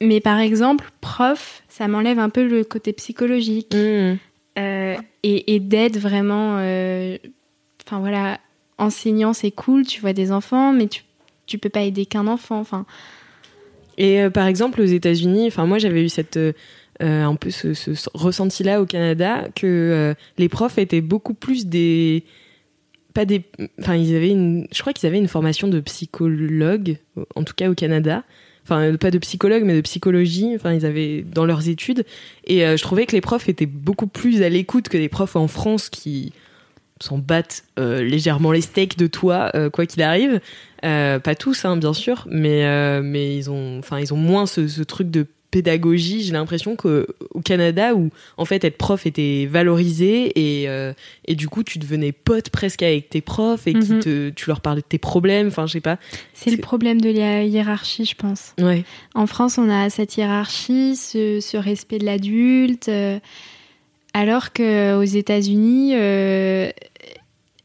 Mais 0.01 0.21
par 0.21 0.39
exemple, 0.41 0.91
prof, 1.01 1.63
ça 1.69 1.87
m'enlève 1.87 2.19
un 2.19 2.31
peu 2.31 2.47
le 2.47 2.65
côté 2.65 2.93
psychologique 2.93 3.75
Mmh. 3.75 4.17
euh, 4.59 4.97
et, 5.23 5.55
et 5.55 5.61
d'aide 5.61 5.99
vraiment. 5.99 6.57
euh, 6.59 7.17
Enfin 7.87 8.01
voilà, 8.01 8.39
enseignant 8.79 9.33
c'est 9.33 9.51
cool, 9.53 9.87
tu 9.87 10.01
vois 10.01 10.13
des 10.13 10.33
enfants, 10.33 10.73
mais 10.73 10.87
tu, 10.89 11.03
tu 11.47 11.59
peux 11.59 11.69
pas 11.69 11.83
aider 11.83 12.07
qu'un 12.07 12.27
enfant. 12.27 12.59
Enfin, 12.59 12.87
Et 13.99 14.21
euh, 14.23 14.31
par 14.31 14.47
exemple, 14.47 14.81
aux 14.81 14.85
États-Unis, 14.85 15.47
enfin 15.49 15.67
moi 15.67 15.79
j'avais 15.79 16.03
eu 16.05 16.09
cette 16.09 16.37
euh, 16.37 16.53
euh, 17.01 17.25
un 17.25 17.35
peu 17.37 17.51
ce, 17.51 17.71
ressenti-là 18.13 18.83
au 18.83 18.87
Canada 18.87 19.49
que 19.55 19.67
euh, 19.67 20.15
les 20.37 20.51
profs 20.51 20.77
étaient 20.77 21.01
beaucoup 21.01 21.33
plus 21.33 21.67
des 21.67 22.23
pas 23.15 23.25
des 23.25 23.45
enfin 23.81 23.97
ils 23.97 24.15
avaient 24.15 24.67
je 24.71 24.81
crois 24.81 24.93
qu'ils 24.93 25.07
avaient 25.07 25.19
une 25.19 25.29
formation 25.29 25.69
de 25.69 25.81
psychologue 25.81 26.99
en 27.35 27.45
tout 27.45 27.55
cas 27.55 27.71
au 27.71 27.75
Canada. 27.75 28.25
Enfin 28.65 28.95
pas 28.97 29.11
de 29.11 29.19
psychologue 29.19 29.63
mais 29.65 29.75
de 29.75 29.81
psychologie. 29.81 30.53
Enfin 30.55 30.75
ils 30.75 30.85
avaient 30.85 31.23
dans 31.23 31.47
leurs 31.47 31.69
études. 31.69 32.05
Et 32.47 32.65
euh, 32.65 32.77
je 32.77 32.83
trouvais 32.83 33.07
que 33.07 33.13
les 33.13 33.23
profs 33.23 33.49
étaient 33.49 33.67
beaucoup 33.67 34.07
plus 34.07 34.43
à 34.43 34.51
l'écoute 34.51 34.91
que 34.91 34.99
les 34.99 35.09
profs 35.09 35.37
en 35.37 35.49
France 35.49 35.89
qui 35.89 36.33
s'en 37.01 37.19
battent 37.19 37.65
euh, 37.79 38.03
légèrement 38.03 38.53
les 38.53 38.61
steaks 38.61 38.99
de 38.99 39.07
toi 39.07 39.51
quoi 39.73 39.87
qu'il 39.87 40.03
arrive. 40.03 40.41
Pas 40.83 41.35
tous, 41.39 41.65
hein, 41.65 41.79
bien 41.79 41.95
sûr, 41.95 42.29
mais 42.31 43.01
mais 43.03 43.37
ils 43.37 43.51
ont, 43.51 43.79
enfin, 43.79 43.99
ils 43.99 44.13
ont 44.13 44.19
moins 44.19 44.47
ce 44.47 44.83
truc 44.83 45.11
de 45.11 45.27
pédagogie. 45.53 46.23
J'ai 46.25 46.33
l'impression 46.33 46.75
qu'au 46.75 47.05
au 47.31 47.41
Canada, 47.41 47.95
où 47.95 48.11
en 48.37 48.45
fait 48.45 48.65
être 48.65 48.77
prof 48.79 49.07
était 49.07 49.47
valorisé 49.49 50.33
et 50.35 50.69
euh, 50.69 50.93
et 51.29 51.37
du 51.37 51.49
coup 51.49 51.63
tu 51.63 51.79
devenais 51.79 52.11
pote 52.11 52.51
presque 52.51 52.83
avec 52.83 53.09
tes 53.11 53.21
profs 53.21 53.69
et 53.69 53.75
qui 53.75 53.93
Mhm. 53.93 54.01
te, 54.01 54.31
tu 54.31 54.49
leur 54.49 54.61
parlais 54.61 54.81
de 54.81 54.87
tes 54.87 54.99
problèmes. 54.99 55.47
Enfin, 55.47 55.67
je 55.69 55.75
sais 55.75 55.81
pas. 55.81 55.99
c'est 56.35 56.51
le 56.51 56.57
problème 56.57 57.01
de 57.01 57.11
la 57.11 57.45
hiérarchie, 57.45 58.05
je 58.05 58.17
pense. 58.17 58.55
Ouais. 58.61 58.83
En 59.15 59.29
France, 59.29 59.59
on 59.59 59.71
a 59.71 59.89
cette 59.91 60.17
hiérarchie, 60.17 60.97
ce, 60.97 61.39
ce 61.41 61.57
respect 61.57 61.99
de 61.99 62.07
l'adulte, 62.07 62.89
euh, 62.89 63.21
alors 64.15 64.53
que 64.53 64.97
aux 64.97 65.03
États-Unis, 65.05 65.93
euh, 65.95 66.71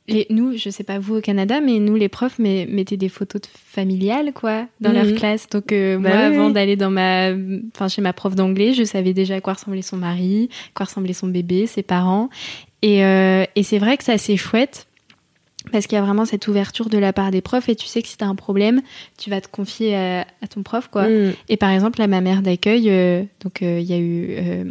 les, 0.08 0.26
nous, 0.30 0.56
je 0.58 0.70
sais 0.70 0.84
pas 0.84 1.00
vous 1.00 1.18
au 1.18 1.22
Canada, 1.22 1.60
mais 1.62 1.80
nous 1.80 1.96
les 1.96 2.08
profs 2.10 2.40
mais, 2.40 2.66
mettaient 2.70 2.98
des 2.98 3.10
photos 3.10 3.42
de 3.42 3.48
familiales 3.54 4.32
quoi 4.34 4.66
dans 4.80 4.92
Mhm. 4.92 4.96
leur 4.96 5.16
classe. 5.16 5.48
Donc 5.50 5.72
euh, 5.72 5.98
Bah 6.00 6.10
moi, 6.10 6.18
oui, 6.18 6.24
avant 6.36 6.50
d'aller 6.50 6.76
dans 6.76 6.90
ma, 6.92 7.32
enfin 7.76 7.88
chez 7.88 8.02
ma 8.02 8.14
prof 8.14 8.34
d'anglais, 8.36 8.74
je 8.74 8.84
savais 8.84 9.14
déjà 9.14 9.36
à 9.36 9.42
quoi 9.42 9.54
ressemblait 9.54 9.82
son 9.82 9.98
mari, 9.98 10.50
à 10.52 10.72
quoi 10.76 10.86
ressemblait 10.86 11.14
son 11.14 11.28
bébé, 11.28 11.68
ses 11.68 11.84
parents. 11.84 12.30
Et, 12.82 13.04
euh, 13.04 13.44
et 13.56 13.64
c'est 13.64 13.80
vrai 13.80 13.98
que 13.98 14.04
c'est 14.04 14.14
assez 14.14 14.38
chouette. 14.38 14.88
Parce 15.74 15.86
qu'il 15.86 15.98
y 15.98 16.00
a 16.00 16.02
vraiment 16.02 16.24
cette 16.24 16.48
ouverture 16.48 16.88
de 16.88 16.98
la 16.98 17.12
part 17.12 17.30
des 17.30 17.42
profs 17.42 17.68
et 17.68 17.76
tu 17.76 17.88
sais 17.88 18.02
que 18.02 18.08
si 18.08 18.16
tu 18.16 18.24
as 18.24 18.28
un 18.28 18.36
problème, 18.36 18.82
tu 19.18 19.30
vas 19.30 19.42
te 19.42 19.50
confier 19.50 19.98
à, 19.98 20.22
à 20.42 20.48
ton 20.48 20.64
prof. 20.64 20.88
quoi. 20.88 21.10
Mm. 21.10 21.34
Et 21.50 21.58
par 21.58 21.72
exemple, 21.72 22.00
là, 22.00 22.08
ma 22.08 22.22
mère 22.22 22.42
d'accueil, 22.42 22.86
euh, 22.90 23.24
donc 23.44 23.62
euh, 23.62 23.78
il 23.82 23.86
y 23.86 23.92
a 23.94 23.98
eu 23.98 24.28
euh, 24.38 24.64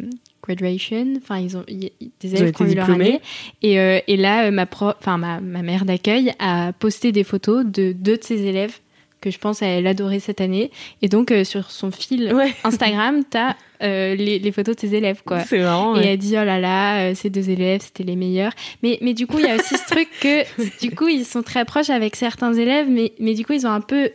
graduation, 0.47 1.15
enfin 1.19 1.39
ils 1.39 1.57
ont 1.57 1.65
y 1.69 1.93
des 2.21 2.35
élèves 2.35 2.53
qui 2.53 2.63
ont 2.63 2.67
eu 2.67 2.75
leur 2.75 2.91
année, 2.91 3.21
et, 3.63 3.81
euh, 3.81 4.01
et 4.07 4.17
là 4.17 4.47
euh, 4.47 4.51
ma 4.51 4.67
pro, 4.67 4.91
enfin 4.99 5.19
ma, 5.19 5.41
ma 5.41 5.63
mère 5.63 5.85
d'accueil 5.85 6.33
a 6.39 6.73
posté 6.73 7.13
des 7.13 7.25
photos 7.25 7.65
de 7.65 7.93
deux 7.93 8.17
de 8.17 8.25
ses 8.25 8.47
élèves 8.47 8.79
que 9.21 9.31
je 9.31 9.39
pense 9.39 9.63
elle 9.63 9.87
adorait 9.87 10.21
cette 10.21 10.41
année, 10.41 10.71
et 11.03 11.09
donc 11.09 11.31
euh, 11.31 11.45
sur 11.45 11.71
son 11.71 11.91
fil 11.91 12.33
Ouais. 12.33 12.55
Instagram, 12.65 13.23
t'as 13.29 13.57
euh, 13.83 14.15
les, 14.15 14.39
les 14.39 14.53
photos 14.53 14.77
de 14.77 14.81
ses 14.81 14.95
élèves 14.95 15.23
quoi. 15.25 15.41
C'est 15.41 15.59
marrant. 15.59 15.97
Et 15.97 16.01
ouais. 16.01 16.07
elle 16.09 16.19
dit 16.19 16.37
oh 16.41 16.45
là 16.45 16.59
là, 16.61 17.11
euh, 17.11 17.15
ces 17.15 17.31
deux 17.31 17.51
élèves 17.51 17.81
c'était 17.83 18.05
les 18.05 18.17
meilleurs. 18.17 18.53
Mais 18.83 18.99
mais 19.01 19.15
du 19.15 19.27
coup 19.27 19.39
il 19.39 19.47
y 19.47 19.51
a 19.51 19.57
aussi 19.57 19.77
ce 19.77 19.87
truc 19.87 20.09
que 20.21 20.45
du 20.81 20.95
coup 20.95 21.09
ils 21.09 21.25
sont 21.25 21.43
très 21.43 21.65
proches 21.65 21.91
avec 21.91 22.17
certains 22.17 22.55
élèves, 22.55 22.89
mais 22.89 23.13
mais 23.19 23.35
du 23.35 23.45
coup 23.45 23.55
ils 23.55 23.67
ont 23.67 23.71
un 23.71 23.81
peu, 23.81 24.11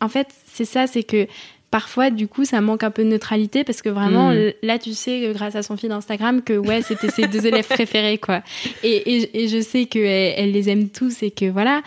en 0.00 0.08
fait 0.08 0.28
c'est 0.46 0.64
ça, 0.64 0.86
c'est 0.86 1.02
que 1.02 1.26
parfois 1.72 2.10
du 2.10 2.28
coup 2.28 2.44
ça 2.44 2.60
manque 2.60 2.84
un 2.84 2.92
peu 2.92 3.02
de 3.02 3.08
neutralité 3.08 3.64
parce 3.64 3.82
que 3.82 3.88
vraiment 3.88 4.30
Mm. 4.32 4.52
là 4.62 4.78
tu 4.78 4.92
sais 4.92 5.26
euh, 5.26 5.32
grâce 5.32 5.56
à 5.56 5.64
son 5.64 5.76
fil 5.76 5.90
Instagram 5.90 6.40
que 6.42 6.52
ouais 6.52 6.82
c'était 6.82 7.08
ses 7.10 7.26
deux 7.26 7.44
élèves 7.46 7.66
préférés 7.66 8.18
quoi. 8.18 8.42
Et 8.84 9.16
et, 9.16 9.42
et 9.42 9.48
je 9.48 9.60
sais 9.60 9.86
que 9.86 9.98
elle, 9.98 10.52
les 10.52 10.70
aime 10.70 10.88
tous 10.90 11.24
et 11.24 11.32
que 11.32 11.46
voilà. 11.50 11.82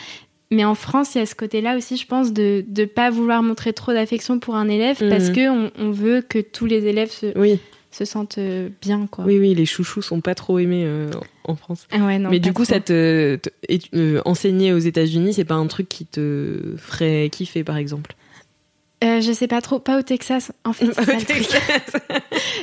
Mais 0.51 0.63
en 0.63 0.75
France, 0.75 1.15
il 1.15 1.17
y 1.17 1.21
a 1.21 1.25
ce 1.25 1.33
côté-là 1.33 1.75
aussi, 1.75 1.97
je 1.97 2.05
pense, 2.05 2.31
de 2.31 2.63
ne 2.77 2.85
pas 2.85 3.09
vouloir 3.09 3.41
montrer 3.41 3.73
trop 3.73 3.93
d'affection 3.93 4.37
pour 4.39 4.55
un 4.55 4.67
élève 4.69 5.01
Mhm. 5.01 5.09
parce 5.09 5.29
que 5.31 5.49
on, 5.49 5.89
veut 5.91 6.21
que 6.21 6.37
tous 6.39 6.67
les 6.67 6.85
élèves 6.85 7.09
se, 7.11 7.37
Oui, 7.37 7.59
se 7.89 8.05
sentent 8.05 8.37
euh, 8.37 8.69
bien, 8.81 9.07
quoi. 9.09 9.25
oui, 9.25 9.39
oui, 9.39 9.55
les 9.55 9.65
chouchous 9.65 10.03
sont 10.03 10.21
pas 10.21 10.35
trop 10.35 10.59
aimés 10.59 10.83
euh, 10.85 11.09
en 11.45 11.55
France. 11.55 11.87
Ah 11.91 11.97
ouais, 12.05 12.19
non, 12.19 12.29
mais 12.29 12.39
du 12.39 12.53
coup, 12.53 12.63
ça 12.63 12.79
te, 12.79 13.37
te- 13.37 13.49
et- 13.67 13.79
euh, 13.95 14.21
enseigner 14.25 14.71
aux 14.71 14.77
États-Unis, 14.79 15.33
c'est 15.33 15.45
pas 15.45 15.55
un 15.55 15.65
truc 15.67 15.89
qui 15.89 16.05
te 16.05 16.75
ferait 16.77 17.29
kiffer, 17.31 17.63
par 17.63 17.77
exemple? 17.77 18.15
Euh, 19.05 19.21
je 19.21 19.31
sais 19.31 19.47
pas 19.47 19.61
trop, 19.61 19.77
pas 19.79 19.99
au 19.99 20.01
Texas. 20.01 20.51
En 20.63 20.73
fait, 20.73 20.87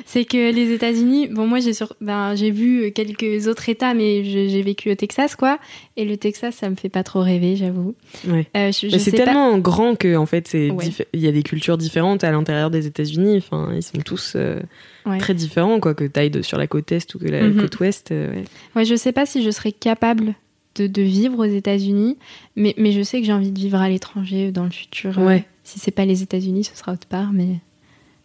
c'est 0.06 0.24
que 0.24 0.52
les 0.52 0.72
États-Unis, 0.72 1.28
bon, 1.28 1.46
moi 1.46 1.60
j'ai 1.60 1.72
sur, 1.72 1.94
ben, 2.00 2.34
j'ai 2.34 2.50
vu 2.50 2.90
quelques 2.92 3.46
autres 3.46 3.68
États, 3.68 3.94
mais 3.94 4.24
j'ai 4.24 4.62
vécu 4.62 4.90
au 4.90 4.94
Texas, 4.94 5.36
quoi. 5.36 5.58
Et 5.96 6.04
le 6.04 6.16
Texas, 6.16 6.56
ça 6.56 6.68
me 6.70 6.74
fait 6.74 6.88
pas 6.88 7.02
trop 7.04 7.20
rêver, 7.20 7.54
j'avoue. 7.56 7.94
Ouais. 8.26 8.46
Euh, 8.56 8.70
c'est 8.72 9.10
pas- 9.12 9.24
tellement 9.24 9.56
grand 9.58 9.94
que 9.96 10.16
en 10.16 10.26
fait, 10.26 10.48
c'est 10.48 10.70
Ouais. 10.70 10.86
il 11.12 11.20
y 11.20 11.28
a 11.28 11.32
des 11.32 11.42
cultures 11.42 11.78
différentes 11.78 12.24
à 12.24 12.30
l'intérieur 12.32 12.70
des 12.70 12.86
États-Unis. 12.86 13.36
Enfin, 13.38 13.70
ils 13.74 13.82
sont 13.82 13.98
tous 14.04 14.32
euh, 14.36 14.60
Ouais. 15.06 15.18
très 15.18 15.34
différents, 15.34 15.80
quoi. 15.80 15.94
Que 15.94 16.04
t'ailles 16.04 16.42
sur 16.42 16.58
la 16.58 16.66
côte 16.66 16.90
est 16.92 17.14
ou 17.14 17.18
que 17.18 17.26
la 17.26 17.42
Mhm. 17.42 17.60
côte 17.60 17.80
ouest. 17.80 18.10
euh, 18.12 18.42
ouais. 18.74 18.84
Je 18.84 18.94
sais 18.96 19.12
pas 19.12 19.26
si 19.26 19.42
je 19.42 19.50
serais 19.50 19.72
capable 19.72 20.34
de, 20.76 20.86
de 20.86 21.02
vivre 21.02 21.38
aux 21.38 21.44
États-Unis, 21.50 22.16
mais, 22.56 22.74
mais 22.78 22.92
je 22.92 23.02
sais 23.02 23.20
que 23.20 23.26
j'ai 23.26 23.32
envie 23.32 23.50
de 23.52 23.58
vivre 23.58 23.78
à 23.78 23.88
l'étranger 23.88 24.50
dans 24.52 24.64
le 24.64 24.70
futur. 24.70 25.18
euh, 25.18 25.26
Ouais. 25.26 25.44
Si 25.64 25.78
c'est 25.78 25.90
pas 25.90 26.04
les 26.04 26.22
États-Unis, 26.22 26.64
ce 26.64 26.76
sera 26.76 26.92
autre 26.92 27.06
part, 27.06 27.32
mais 27.32 27.60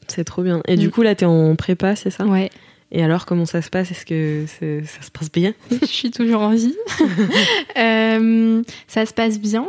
C'est 0.08 0.24
trop 0.24 0.42
bien. 0.44 0.62
Et 0.68 0.76
du 0.78 0.88
Mm. 0.88 0.92
coup, 0.92 1.02
là, 1.02 1.16
t'es 1.16 1.26
en 1.26 1.56
prépa, 1.56 1.96
c'est 1.96 2.10
ça? 2.10 2.26
Ouais. 2.26 2.50
Et 2.92 3.04
alors, 3.04 3.26
comment 3.26 3.46
ça 3.46 3.62
se 3.62 3.70
passe? 3.70 3.92
Est-ce 3.92 4.06
que 4.06 4.46
ça 4.86 5.02
se 5.02 5.12
passe 5.12 5.30
bien? 5.32 5.54
Je 5.82 5.86
suis 5.86 6.12
toujours 6.12 6.42
en 6.42 6.52
vie. 6.52 6.76
Euh, 7.78 8.64
ça 8.88 9.06
se 9.06 9.14
passe 9.14 9.40
bien. 9.40 9.68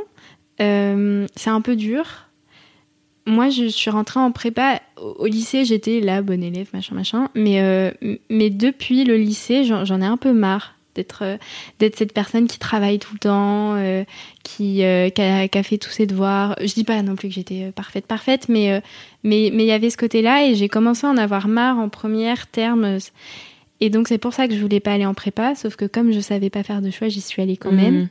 Euh, 0.61 1.27
c'est 1.37 1.51
un 1.51 1.61
peu 1.61 1.77
dur. 1.77 2.05
Moi, 3.27 3.51
je 3.51 3.67
suis 3.67 3.91
rentrée 3.91 4.21
en 4.21 4.33
prépa. 4.33 4.81
Au, 4.97 5.27
lycée, 5.27 5.65
j'étais 5.67 6.01
la 6.01 6.23
bonne 6.23 6.43
élève, 6.43 6.69
machin, 6.73 6.95
machin. 6.95 7.29
Mais, 7.35 7.61
euh, 7.61 7.91
mais 8.31 8.49
depuis 8.49 9.05
le 9.05 9.17
lycée, 9.19 9.65
j'en 9.65 10.01
ai 10.01 10.07
un 10.07 10.17
peu 10.17 10.33
marre 10.33 10.77
d'être 10.99 11.23
euh, 11.23 11.37
d'être 11.79 11.97
cette 11.97 12.13
personne 12.13 12.49
qui 12.49 12.59
travaille 12.59 12.99
tout 12.99 13.15
le 13.15 13.21
temps, 13.21 13.77
euh, 13.77 14.05
qui, 14.43 14.83
euh, 14.83 15.09
qui, 15.11 15.23
a, 15.23 15.47
qui 15.49 15.59
a 15.59 15.63
fait 15.63 15.79
tous 15.79 15.91
ses 15.91 16.07
devoirs. 16.07 16.57
Je 16.61 16.75
dis 16.75 16.85
pas 16.85 17.01
non 17.03 17.15
plus 17.15 17.29
que 17.29 17.35
j'étais 17.35 17.71
parfaite, 17.73 18.07
parfaite, 18.07 18.49
mais 18.49 18.73
euh, 18.73 18.81
mais 19.23 19.51
mais 19.53 19.65
il 19.65 19.69
y 19.69 19.73
avait 19.73 19.91
ce 19.91 19.97
côté-là 19.97 20.47
et 20.47 20.55
j'ai 20.55 20.69
commencé 20.69 21.07
à 21.07 21.11
en 21.11 21.17
avoir 21.17 21.49
marre 21.49 21.79
en 21.79 21.89
première 21.89 22.47
terme. 22.49 22.99
Et 23.81 23.91
donc 23.91 24.09
c'est 24.09 24.19
pour 24.19 24.33
ça 24.33 24.49
que 24.49 24.55
je 24.55 24.61
voulais 24.61 24.81
pas 24.81 24.93
aller 24.93 25.07
en 25.07 25.15
prépa, 25.15 25.55
sauf 25.55 25.77
que 25.77 25.85
comme 25.85 26.13
je 26.13 26.21
savais 26.21 26.51
pas 26.51 26.65
faire 26.65 26.83
de 26.83 26.91
choix, 26.91 27.09
j'y 27.09 27.21
suis 27.21 27.41
allée 27.41 27.57
quand 27.57 27.73
même. 27.73 27.95
Mhm. 27.95 28.09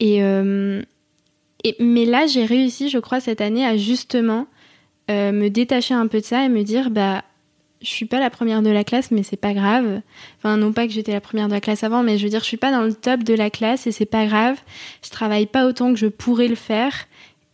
Et, 0.00 0.22
euh, 0.22 0.82
et 1.62 1.76
mais 1.78 2.04
là, 2.04 2.26
j'ai 2.26 2.44
réussi, 2.44 2.88
je 2.88 2.98
crois, 2.98 3.20
cette 3.20 3.40
année 3.40 3.64
à 3.64 3.76
justement 3.76 4.46
me 5.08 5.48
détacher 5.48 5.92
un 5.92 6.06
peu 6.06 6.20
de 6.20 6.24
ça 6.24 6.44
et 6.44 6.48
me 6.48 6.62
dire, 6.62 6.88
bah, 6.88 7.24
je 7.82 7.88
suis 7.88 8.04
pas 8.06 8.20
la 8.20 8.30
première 8.30 8.62
de 8.62 8.70
la 8.70 8.84
classe, 8.84 9.10
mais 9.10 9.22
c'est 9.22 9.36
pas 9.40 9.54
grave. 9.54 10.02
Enfin, 10.38 10.56
non 10.56 10.72
pas 10.72 10.86
que 10.86 10.92
j'étais 10.92 11.12
la 11.12 11.20
première 11.20 11.48
de 11.48 11.52
la 11.54 11.60
classe 11.60 11.82
avant, 11.82 12.02
mais 12.02 12.18
je 12.18 12.24
veux 12.24 12.30
dire, 12.30 12.40
je 12.40 12.44
suis 12.46 12.56
pas 12.56 12.70
dans 12.70 12.82
le 12.82 12.92
top 12.92 13.22
de 13.22 13.34
la 13.34 13.48
classe 13.50 13.86
et 13.86 13.92
c'est 13.92 14.04
pas 14.06 14.26
grave. 14.26 14.56
Je 15.04 15.10
travaille 15.10 15.46
pas 15.46 15.66
autant 15.66 15.92
que 15.92 15.98
je 15.98 16.06
pourrais 16.06 16.48
le 16.48 16.54
faire. 16.56 17.06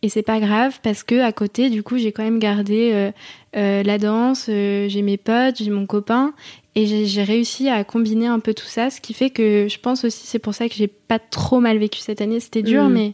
Et 0.03 0.09
c'est 0.09 0.21
pas 0.21 0.39
grave 0.39 0.79
parce 0.83 1.01
que 1.03 1.21
à 1.21 1.31
côté, 1.31 1.69
du 1.69 1.81
coup, 1.81 1.97
j'ai 1.97 2.11
quand 2.11 2.23
même 2.23 2.37
gardé 2.39 2.91
euh, 2.93 3.11
euh, 3.55 3.81
la 3.83 3.97
danse, 3.97 4.45
euh, 4.47 4.87
j'ai 4.89 5.01
mes 5.01 5.17
potes, 5.17 5.57
j'ai 5.57 5.71
mon 5.71 5.87
copain, 5.87 6.33
et 6.75 7.05
j'ai 7.07 7.23
réussi 7.23 7.69
à 7.69 7.83
combiner 7.83 8.27
un 8.27 8.39
peu 8.39 8.53
tout 8.53 8.67
ça, 8.67 8.91
ce 8.91 9.01
qui 9.01 9.15
fait 9.15 9.31
que 9.31 9.67
je 9.67 9.79
pense 9.79 10.03
aussi, 10.03 10.27
c'est 10.27 10.37
pour 10.37 10.53
ça 10.53 10.69
que 10.69 10.75
j'ai 10.75 10.85
pas 10.87 11.17
trop 11.17 11.59
mal 11.59 11.79
vécu 11.79 11.97
cette 11.99 12.21
année. 12.21 12.39
C'était 12.39 12.61
dur, 12.61 12.83
Mhm. 12.83 12.93
mais 12.93 13.13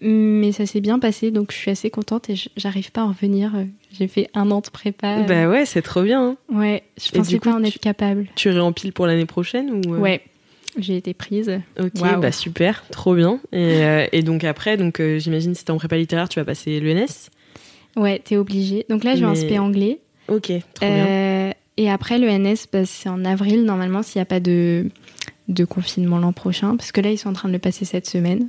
mais 0.00 0.52
ça 0.52 0.66
s'est 0.66 0.80
bien 0.80 0.98
passé, 0.98 1.30
donc 1.30 1.52
je 1.52 1.56
suis 1.56 1.70
assez 1.70 1.90
contente 1.90 2.30
et 2.30 2.34
j'arrive 2.56 2.92
pas 2.92 3.00
à 3.00 3.04
en 3.04 3.08
revenir. 3.08 3.52
J'ai 3.92 4.06
fait 4.08 4.28
un 4.34 4.50
an 4.50 4.60
de 4.60 4.68
prépa. 4.70 5.22
Bah 5.22 5.48
ouais, 5.48 5.64
c'est 5.66 5.82
trop 5.82 6.02
bien. 6.02 6.22
hein. 6.30 6.36
ouais, 6.52 6.82
je 7.00 7.08
Et 7.08 7.18
pensais 7.18 7.30
du 7.30 7.40
coup, 7.40 7.50
pas 7.50 7.56
en 7.56 7.60
tu- 7.62 7.68
être 7.68 7.78
capable. 7.80 8.26
Tu 8.36 8.48
réempiles 8.50 8.92
pour 8.92 9.06
l'année 9.06 9.26
prochaine 9.26 9.70
ou 9.86 9.94
euh, 9.94 9.98
Ouais. 9.98 10.20
j'ai 10.78 10.96
été 10.96 11.14
prise. 11.14 11.60
Ok, 11.80 12.00
bah 12.20 12.32
super, 12.32 12.84
trop 12.90 13.14
bien. 13.14 13.40
Et, 13.52 13.82
euh, 13.84 14.06
et 14.12 14.22
donc 14.22 14.44
après, 14.44 14.76
donc 14.76 15.00
euh, 15.00 15.18
j'imagine 15.18 15.54
si 15.54 15.64
t'es 15.64 15.70
en 15.72 15.76
prépa 15.78 15.96
littéraire, 15.96 16.28
tu 16.28 16.38
vas 16.38 16.44
passer 16.44 16.78
l'ENS? 16.80 17.30
Ouais, 17.96 18.20
t'es 18.24 18.36
obligé. 18.36 18.86
Donc 18.88 19.02
là, 19.04 19.14
je 19.16 19.20
vais 19.20 19.26
en 19.26 19.30
Mais- 19.30 19.36
spé 19.36 19.58
anglais. 19.58 19.98
Ok, 20.28 20.52
trop 20.74 20.86
bien. 20.86 21.06
Euh, 21.06 21.50
et 21.78 21.90
après, 21.90 22.18
le 22.18 22.28
NS, 22.28 22.66
bah, 22.72 22.84
c'est 22.84 23.08
en 23.08 23.24
avril, 23.24 23.64
normalement, 23.64 24.02
s'il 24.02 24.18
n'y 24.18 24.22
a 24.22 24.26
pas 24.26 24.40
de, 24.40 24.86
de 25.48 25.64
confinement 25.64 26.18
l'an 26.18 26.32
prochain. 26.32 26.76
Parce 26.76 26.92
que 26.92 27.00
là, 27.00 27.10
ils 27.10 27.18
sont 27.18 27.30
en 27.30 27.32
train 27.32 27.48
de 27.48 27.54
le 27.54 27.58
passer 27.58 27.84
cette 27.84 28.06
semaine, 28.06 28.48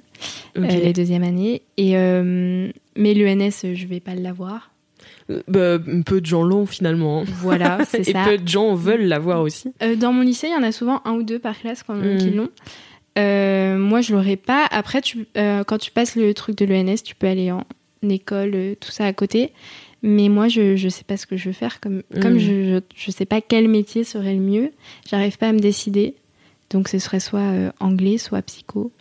Ok. 0.57 0.63
euh, 0.65 0.67
les 0.67 0.93
deuxième 0.93 1.23
année. 1.23 1.61
Et, 1.77 1.97
euh, 1.97 2.69
mais 2.95 3.13
le 3.13 3.25
NS, 3.27 3.63
euh, 3.65 3.73
je 3.75 3.85
vais 3.87 3.99
pas 4.01 4.15
l'avoir. 4.15 4.71
Euh, 5.29 5.41
bah, 5.47 5.79
peu 6.05 6.19
de 6.21 6.25
gens 6.25 6.43
l'ont 6.43 6.65
finalement. 6.65 7.23
Voilà, 7.25 7.79
c'est 7.89 8.07
Et 8.09 8.13
peu 8.13 8.37
de 8.37 8.47
gens 8.47 8.75
veulent 8.75 9.05
l'avoir 9.05 9.41
aussi. 9.41 9.71
Euh, 9.81 9.95
dans 9.95 10.11
mon 10.11 10.21
lycée, 10.21 10.47
il 10.47 10.53
y 10.53 10.55
en 10.57 10.63
a 10.63 10.71
souvent 10.71 11.01
un 11.05 11.13
ou 11.13 11.23
deux 11.23 11.39
par 11.39 11.57
classe 11.57 11.83
quand- 11.83 12.01
qui 12.17 12.31
l'ont. 12.31 12.49
Euh, 13.17 13.77
moi, 13.77 14.01
je 14.01 14.13
l'aurais 14.13 14.35
pas. 14.37 14.65
Après, 14.71 15.01
tu, 15.01 15.25
euh, 15.37 15.63
quand 15.63 15.77
tu 15.77 15.91
passes 15.91 16.15
le 16.15 16.33
truc 16.33 16.57
de 16.57 16.65
l'ENS, 16.65 16.97
tu 17.03 17.15
peux 17.15 17.27
aller 17.27 17.51
en 17.51 17.63
école, 18.07 18.51
euh, 18.53 18.75
tout 18.79 18.91
ça 18.91 19.05
à 19.05 19.13
côté. 19.13 19.51
Mais 20.01 20.29
moi, 20.29 20.47
je 20.47 20.75
je 20.77 20.87
sais 20.89 21.03
pas 21.03 21.17
ce 21.17 21.25
que 21.25 21.35
je 21.35 21.47
veux 21.49 21.53
faire. 21.53 21.79
Comme, 21.81 22.03
comme 22.21 22.35
Mm. 22.35 22.39
je, 22.39 22.79
je 22.95 23.11
sais 23.11 23.25
pas 23.25 23.41
quel 23.41 23.67
métier 23.67 24.03
serait 24.05 24.33
le 24.33 24.39
mieux, 24.39 24.71
j'arrive 25.09 25.37
pas 25.37 25.49
à 25.49 25.53
me 25.53 25.59
décider. 25.59 26.15
Donc, 26.69 26.87
ce 26.87 26.99
serait 26.99 27.19
soit 27.19 27.39
euh, 27.39 27.71
anglais, 27.79 28.17
soit 28.17 28.41
psycho. 28.41 28.91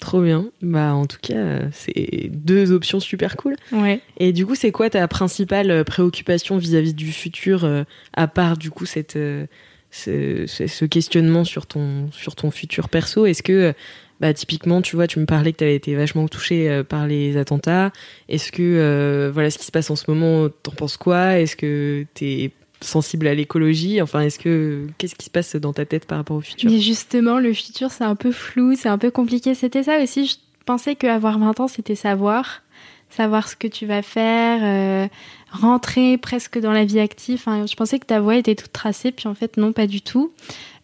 Trop 0.00 0.22
bien. 0.22 0.46
Bah 0.62 0.94
en 0.94 1.04
tout 1.04 1.18
cas, 1.20 1.34
euh, 1.34 1.68
c'est 1.72 2.30
deux 2.32 2.72
options 2.72 3.00
super 3.00 3.36
cool. 3.36 3.54
Ouais. 3.70 4.00
Et 4.16 4.32
du 4.32 4.46
coup, 4.46 4.54
c'est 4.54 4.72
quoi 4.72 4.88
ta 4.88 5.06
principale 5.08 5.70
euh, 5.70 5.84
préoccupation 5.84 6.56
vis-à-vis 6.56 6.94
du 6.94 7.12
futur, 7.12 7.64
euh, 7.64 7.84
à 8.14 8.26
part 8.26 8.56
du 8.56 8.70
coup 8.70 8.86
cette, 8.86 9.16
euh, 9.16 9.46
ce, 9.90 10.84
questionnement 10.86 11.44
sur 11.44 11.66
ton, 11.66 12.10
sur 12.12 12.34
ton 12.34 12.50
futur 12.50 12.88
perso? 12.88 13.26
Est-ce 13.26 13.42
que, 13.42 13.74
bah, 14.20 14.32
typiquement, 14.32 14.80
tu 14.80 14.96
vois, 14.96 15.06
tu 15.06 15.18
me 15.18 15.26
parlais 15.26 15.52
que 15.52 15.58
tu 15.58 15.64
avais 15.64 15.76
été 15.76 15.94
vachement 15.94 16.26
touché 16.28 16.70
euh, 16.70 16.82
par 16.82 17.06
les 17.06 17.36
attentats. 17.36 17.92
Est-ce 18.30 18.52
que, 18.52 19.30
voilà, 19.34 19.50
ce 19.50 19.58
qui 19.58 19.66
se 19.66 19.72
passe 19.72 19.90
en 19.90 19.96
ce 19.96 20.04
moment, 20.08 20.48
t'en 20.62 20.72
penses 20.72 20.96
quoi? 20.96 21.38
Est-ce 21.38 21.56
que 21.56 22.06
t'es 22.14 22.52
sensible 22.82 23.26
à 23.26 23.34
l'écologie 23.34 24.00
Enfin, 24.02 24.20
est-ce 24.20 24.38
que, 24.38 24.86
qu'est-ce 24.98 25.14
qui 25.14 25.26
se 25.26 25.30
passe 25.30 25.56
dans 25.56 25.72
ta 25.72 25.84
tête 25.84 26.06
par 26.06 26.18
rapport 26.18 26.36
au 26.36 26.40
futur? 26.40 26.70
Mais 26.70 26.78
justement, 26.78 27.38
le 27.38 27.52
futur, 27.52 27.90
c'est 27.90 28.04
un 28.04 28.16
peu 28.16 28.32
flou, 28.32 28.74
c'est 28.76 28.88
un 28.88 28.98
peu 28.98 29.10
compliqué. 29.10 29.54
C'était 29.54 29.82
ça 29.82 30.02
aussi. 30.02 30.26
Je 30.26 30.36
pensais 30.64 30.94
qu'avoir 30.96 31.38
20 31.38 31.60
ans, 31.60 31.68
c'était 31.68 31.94
savoir. 31.94 32.62
Savoir 33.10 33.48
ce 33.48 33.56
que 33.56 33.66
tu 33.66 33.86
vas 33.86 34.02
faire, 34.02 34.60
euh, 34.62 35.08
rentrer 35.50 36.16
presque 36.16 36.60
dans 36.60 36.70
la 36.70 36.84
vie 36.84 37.00
active. 37.00 37.40
Enfin, 37.40 37.66
je 37.66 37.74
pensais 37.74 37.98
que 37.98 38.06
ta 38.06 38.20
voie 38.20 38.36
était 38.36 38.54
toute 38.54 38.72
tracée, 38.72 39.10
puis 39.10 39.26
en 39.26 39.34
fait, 39.34 39.56
non, 39.56 39.72
pas 39.72 39.88
du 39.88 40.00
tout. 40.00 40.32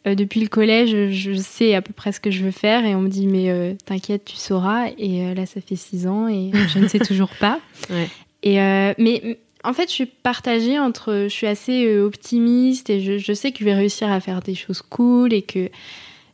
Euh, 0.09 0.17
depuis 0.17 0.41
le 0.41 0.49
collège, 0.49 1.13
je 1.13 1.35
sais 1.35 1.77
à 1.77 1.83
peu 1.83 1.93
près 1.93 2.11
ce 2.11 2.19
que 2.19 2.33
je 2.33 2.43
veux 2.43 2.51
faire 2.51 2.85
et 2.85 2.97
on 2.97 3.01
me 3.01 3.09
dit, 3.09 3.29
mais 3.29 3.51
euh, 3.51 3.75
t'inquiète, 3.85 4.25
tu 4.25 4.35
sauras. 4.35 4.89
Et 4.99 5.35
là, 5.35 5.47
ça 5.47 5.61
fait 5.61 5.77
6 5.77 6.09
ans 6.09 6.27
et 6.27 6.51
je 6.69 6.81
ne 6.81 6.89
sais 6.89 6.99
toujours 7.07 7.31
pas. 7.39 7.61
Ouais. 7.91 8.09
Et 8.43 8.57
mais 8.99 9.39
en 9.67 9.73
fait, 9.73 9.89
je 9.89 9.95
suis 9.95 10.07
partagée 10.07 10.79
entre. 10.79 11.25
Je 11.25 11.29
suis 11.29 11.47
assez 11.47 11.87
euh, 11.87 12.05
optimiste 12.07 12.89
et 12.91 13.01
je, 13.01 13.19
je 13.19 13.33
sais 13.33 13.53
que 13.53 13.59
je 13.61 13.65
vais 13.65 13.75
réussir 13.75 14.11
à 14.11 14.21
faire 14.21 14.41
des 14.41 14.55
choses 14.55 14.83
cool 14.83 15.33
et 15.33 15.43
que 15.43 15.69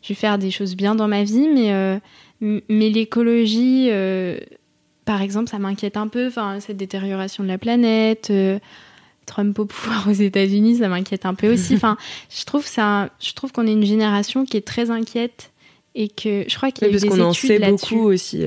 je 0.03 0.09
vais 0.09 0.15
faire 0.15 0.39
des 0.39 0.51
choses 0.51 0.75
bien 0.77 0.95
dans 0.95 1.09
ma 1.09 1.23
vie, 1.25 1.49
mais, 1.49 1.73
euh, 1.73 1.99
mais 2.69 2.91
l'écologie, 2.91 3.89
euh, 3.91 4.39
par 5.05 5.23
exemple, 5.23 5.51
ça 5.51 5.59
m'inquiète 5.59 5.97
un 5.97 6.09
peu. 6.09 6.27
Enfin, 6.29 6.59
cette 6.61 6.77
détérioration 6.77 7.43
de 7.45 7.49
la 7.49 7.59
planète. 7.59 8.29
euh, 8.31 8.59
Trump 9.25 9.57
au 9.61 9.67
pouvoir 9.67 10.09
aux 10.09 10.13
États-Unis, 10.13 10.79
ça 10.79 10.89
m'inquiète 10.89 11.25
un 11.27 11.35
peu 11.35 11.53
aussi. 11.53 11.75
Enfin, 11.77 11.97
je 12.29 12.45
trouve 12.45 12.67
ça, 12.67 13.09
je 13.21 13.33
trouve 13.35 13.53
qu'on 13.53 13.67
est 13.69 13.73
une 13.73 13.85
génération 13.87 14.45
qui 14.45 14.57
est 14.57 14.67
très 14.67 14.91
inquiète 14.91 15.53
et 15.95 16.09
que 16.09 16.45
je 16.49 16.57
crois 16.57 16.73
qu'il 16.73 16.89
y 16.89 16.91
Oui, 16.91 16.95
a 16.95 16.99
eu 16.99 17.01
parce 17.01 17.03
des 17.15 17.21
qu'on 17.21 17.29
en 17.29 17.31
études 17.31 17.49
sait 17.49 17.59
là-dessus 17.59 17.95
beaucoup 17.95 18.09
aussi. 18.09 18.45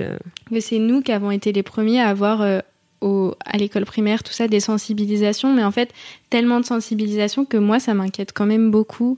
que 0.49 0.59
c'est 0.59 0.79
nous 0.79 1.01
qui 1.01 1.13
avons 1.13 1.31
été 1.31 1.53
les 1.53 1.63
premiers 1.63 2.01
à 2.01 2.09
avoir 2.09 2.41
euh, 2.41 2.59
au, 3.05 3.35
à 3.45 3.57
l'école 3.57 3.85
primaire 3.85 4.23
tout 4.23 4.33
ça 4.33 4.47
des 4.47 4.59
sensibilisations, 4.59 5.53
mais 5.53 5.63
en 5.63 5.71
fait 5.71 5.93
tellement 6.29 6.59
de 6.59 6.65
sensibilisation 6.65 7.45
que 7.45 7.57
moi 7.57 7.79
ça 7.79 7.93
m'inquiète 7.93 8.33
quand 8.33 8.47
même 8.47 8.71
beaucoup 8.71 9.17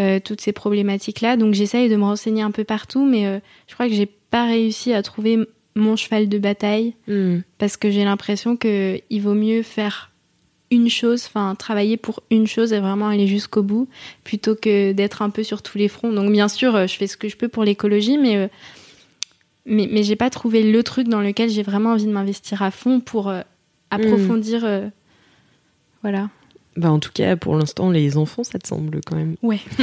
euh, 0.00 0.18
toutes 0.24 0.40
ces 0.40 0.52
problématiques 0.52 1.20
là. 1.20 1.36
Donc 1.36 1.54
j'essaye 1.54 1.88
de 1.88 1.96
me 1.96 2.04
renseigner 2.04 2.42
un 2.42 2.50
peu 2.50 2.64
partout, 2.64 3.04
mais 3.04 3.26
euh, 3.26 3.38
je 3.68 3.74
crois 3.74 3.88
que 3.88 3.94
j'ai 3.94 4.06
pas 4.06 4.46
réussi 4.46 4.92
à 4.92 5.02
trouver 5.02 5.38
mon 5.74 5.94
cheval 5.96 6.28
de 6.28 6.38
bataille 6.38 6.94
Hmm. 7.06 7.40
parce 7.58 7.76
que 7.76 7.90
j'ai 7.90 8.04
l'impression 8.04 8.56
que 8.56 9.00
il 9.10 9.20
vaut 9.22 9.34
mieux 9.34 9.62
faire 9.62 10.10
une 10.70 10.90
chose, 10.90 11.24
enfin 11.26 11.54
travailler 11.54 11.96
pour 11.96 12.22
une 12.30 12.46
chose 12.46 12.72
et 12.72 12.80
vraiment 12.80 13.08
aller 13.08 13.26
jusqu'au 13.26 13.62
bout, 13.62 13.88
plutôt 14.24 14.54
que 14.54 14.92
d'être 14.92 15.22
un 15.22 15.30
peu 15.30 15.42
sur 15.42 15.62
tous 15.62 15.78
les 15.78 15.88
fronts. 15.88 16.12
Donc 16.12 16.30
bien 16.30 16.48
sûr, 16.48 16.74
euh, 16.74 16.86
je 16.86 16.94
fais 16.96 17.06
ce 17.06 17.16
que 17.16 17.28
je 17.28 17.36
peux 17.36 17.48
pour 17.48 17.64
l'écologie, 17.64 18.18
mais 18.18 18.36
euh, 18.36 18.48
mais, 19.68 19.88
mais 19.92 20.02
j'ai 20.02 20.16
pas 20.16 20.30
trouvé 20.30 20.62
le 20.62 20.82
truc 20.82 21.08
dans 21.08 21.20
lequel 21.20 21.48
j'ai 21.50 21.62
vraiment 21.62 21.90
envie 21.92 22.06
de 22.06 22.12
m'investir 22.12 22.62
à 22.62 22.70
fond 22.70 23.00
pour 23.00 23.28
euh, 23.28 23.40
approfondir. 23.90 24.64
euh, 24.64 24.88
voilà. 26.02 26.28
Bah, 26.76 26.90
en 26.92 27.00
tout 27.00 27.10
cas, 27.12 27.34
pour 27.36 27.56
l'instant, 27.56 27.90
les 27.90 28.16
enfants, 28.16 28.44
ça 28.44 28.58
te 28.58 28.68
semble 28.68 29.00
quand 29.04 29.16
même. 29.16 29.34
Ouais. 29.42 29.58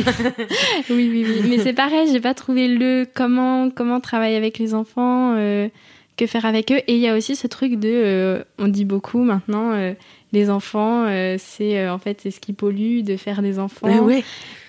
oui, 0.90 1.10
oui, 1.12 1.26
oui. 1.28 1.42
Mais 1.50 1.58
c'est 1.60 1.74
pareil, 1.74 2.08
j'ai 2.12 2.22
pas 2.22 2.34
trouvé 2.34 2.68
le 2.70 3.06
comment 3.14 3.70
comment 3.70 4.00
travailler 4.00 4.38
avec 4.38 4.58
les 4.60 4.74
enfants, 4.74 5.36
euh, 5.36 5.68
que 6.16 6.26
faire 6.26 6.46
avec 6.46 6.72
eux. 6.72 6.80
Et 6.88 6.94
il 6.96 7.00
y 7.02 7.08
a 7.10 7.18
aussi 7.18 7.36
ce 7.36 7.48
truc 7.48 7.74
de, 7.80 7.90
euh, 7.90 8.44
on 8.60 8.70
dit 8.70 8.86
beaucoup 8.86 9.24
maintenant, 9.24 9.74
euh, 9.74 9.94
les 10.32 10.50
enfants, 10.50 11.06
c'est 11.38 11.88
en 11.90 11.98
fait 12.00 12.20
c'est 12.22 12.32
ce 12.32 12.40
qui 12.40 12.54
pollue 12.54 13.02
de 13.02 13.18
faire 13.18 13.42
des 13.42 13.60
enfants. 13.60 13.88
Ouais, 13.88 14.00
ouais. 14.00 14.24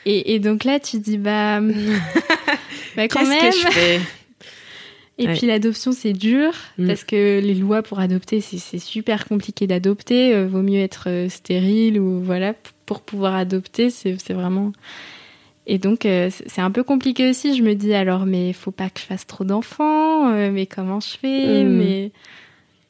Et, 0.04 0.34
et 0.34 0.38
donc 0.40 0.64
là, 0.64 0.80
tu 0.80 0.98
dis 0.98 1.18
bah, 1.18 1.60
bah 2.96 3.06
quand 3.08 3.20
Qu'est-ce 3.20 3.30
même. 3.30 3.52
que 3.52 3.56
je 3.56 3.66
fais? 3.68 4.00
Et 5.18 5.26
Ouais. 5.26 5.34
puis 5.34 5.46
l'adoption, 5.46 5.92
c'est 5.92 6.12
dur 6.12 6.52
Mm. 6.76 6.86
parce 6.88 7.04
que 7.04 7.40
les 7.40 7.54
lois 7.54 7.82
pour 7.82 8.00
adopter, 8.00 8.40
c'est 8.42 8.78
super 8.78 9.26
compliqué 9.26 9.66
d'adopter. 9.66 10.34
Euh, 10.34 10.46
vaut 10.46 10.60
mieux 10.62 10.80
être 10.80 11.04
euh, 11.08 11.28
stérile 11.30 11.98
ou 11.98 12.20
voilà 12.22 12.54
pour 12.84 13.00
pouvoir 13.00 13.34
adopter. 13.34 13.88
C'est 13.90 14.14
vraiment. 14.34 14.72
Et 15.66 15.78
donc 15.78 16.04
euh, 16.06 16.30
c'est 16.46 16.60
un 16.60 16.70
peu 16.70 16.84
compliqué 16.84 17.30
aussi. 17.30 17.56
Je 17.56 17.62
me 17.62 17.74
dis 17.74 17.94
alors, 17.94 18.26
mais 18.26 18.52
faut 18.52 18.70
pas 18.70 18.90
que 18.90 19.00
je 19.00 19.04
fasse 19.06 19.26
trop 19.26 19.44
d'enfants. 19.44 20.30
mais 20.50 20.66
comment 20.66 21.00
je 21.00 21.16
fais? 21.18 21.64
Mm. 21.64 21.68
Mais 21.78 22.10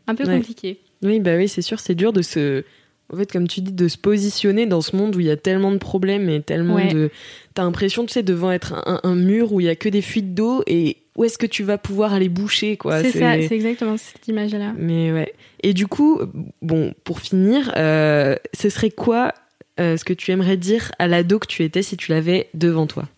un 0.08 0.14
peu 0.14 0.24
Ouais. 0.24 0.36
compliqué. 0.38 0.78
Oui, 1.02 1.20
bah 1.20 1.36
oui, 1.36 1.46
c'est 1.48 1.62
sûr, 1.62 1.78
c'est 1.80 1.94
dur 1.94 2.12
de 2.12 2.22
se. 2.22 2.64
En 3.12 3.16
fait, 3.16 3.30
comme 3.30 3.46
tu 3.46 3.60
dis, 3.60 3.70
de 3.72 3.86
se 3.86 3.96
positionner 3.98 4.66
dans 4.66 4.80
ce 4.80 4.96
monde 4.96 5.14
où 5.14 5.20
il 5.20 5.26
y 5.26 5.30
a 5.30 5.36
tellement 5.36 5.70
de 5.70 5.76
problèmes 5.78 6.28
et 6.28 6.42
tellement 6.42 6.74
Ouais. 6.74 6.92
de. 6.92 7.10
T'as 7.54 7.62
l'impression, 7.62 8.04
tu 8.04 8.12
sais, 8.12 8.24
devant 8.24 8.50
être 8.50 8.74
un, 8.84 8.98
un 9.04 9.14
mur 9.14 9.52
où 9.52 9.60
il 9.60 9.66
y 9.66 9.68
a 9.68 9.76
que 9.76 9.88
des 9.88 10.02
fuites 10.02 10.34
d'eau 10.34 10.64
et 10.66 10.96
où 11.16 11.24
est-ce 11.24 11.38
que 11.38 11.46
tu 11.46 11.62
vas 11.62 11.78
pouvoir 11.78 12.12
aller 12.12 12.28
boucher, 12.28 12.76
quoi. 12.76 13.02
c'est 13.02 13.12
ça, 13.12 13.34
c'est 13.40 13.54
exactement 13.54 13.96
cette 13.96 14.26
image-là. 14.28 14.72
Mais 14.76 15.12
ouais. 15.12 15.34
Et 15.62 15.72
du 15.72 15.86
coup, 15.86 16.20
bon, 16.62 16.94
pour 17.04 17.20
finir, 17.20 17.72
euh, 17.76 18.36
ce 18.52 18.68
serait 18.68 18.90
quoi 18.90 19.32
euh, 19.80 19.96
ce 19.96 20.04
que 20.04 20.12
tu 20.12 20.30
aimerais 20.30 20.56
dire 20.56 20.92
à 20.98 21.06
l'ado 21.06 21.38
que 21.38 21.46
tu 21.46 21.62
étais 21.62 21.82
si 21.82 21.96
tu 21.96 22.12
l'avais 22.12 22.48
devant 22.54 22.86
toi? 22.86 23.08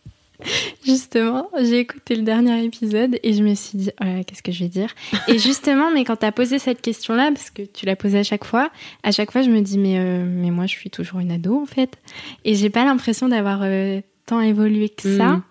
Justement, 0.85 1.51
j'ai 1.61 1.81
écouté 1.81 2.15
le 2.15 2.23
dernier 2.23 2.63
épisode 2.65 3.19
et 3.23 3.33
je 3.33 3.43
me 3.43 3.55
suis 3.55 3.77
dit, 3.77 3.91
oh 4.01 4.23
qu'est-ce 4.27 4.43
que 4.43 4.53
je 4.53 4.61
vais 4.61 4.69
dire? 4.69 4.95
Et 5.27 5.39
justement, 5.39 5.91
mais 5.91 6.05
quand 6.05 6.17
tu 6.17 6.27
as 6.27 6.33
posé 6.33 6.59
cette 6.59 6.81
question-là, 6.81 7.31
parce 7.33 7.51
que 7.51 7.63
tu 7.63 7.87
l'as 7.87 7.97
posée 7.97 8.19
à 8.19 8.23
chaque 8.23 8.45
fois, 8.45 8.71
à 9.03 9.11
chaque 9.11 9.33
fois, 9.33 9.43
je 9.43 9.51
me 9.51 9.61
dis, 9.61 9.79
mais, 9.79 9.99
euh, 9.99 10.25
mais 10.25 10.51
moi, 10.51 10.67
je 10.67 10.73
suis 10.73 10.91
toujours 10.91 11.21
une 11.21 11.33
ado, 11.33 11.61
en 11.61 11.67
fait. 11.67 11.99
Et 12.45 12.55
j'ai 12.55 12.71
pas 12.71 12.85
l'impression 12.85 13.29
d'avoir 13.29 13.61
euh, 13.63 14.01
tant 14.27 14.41
évolué 14.41 14.89
que 14.89 15.17
ça. 15.17 15.43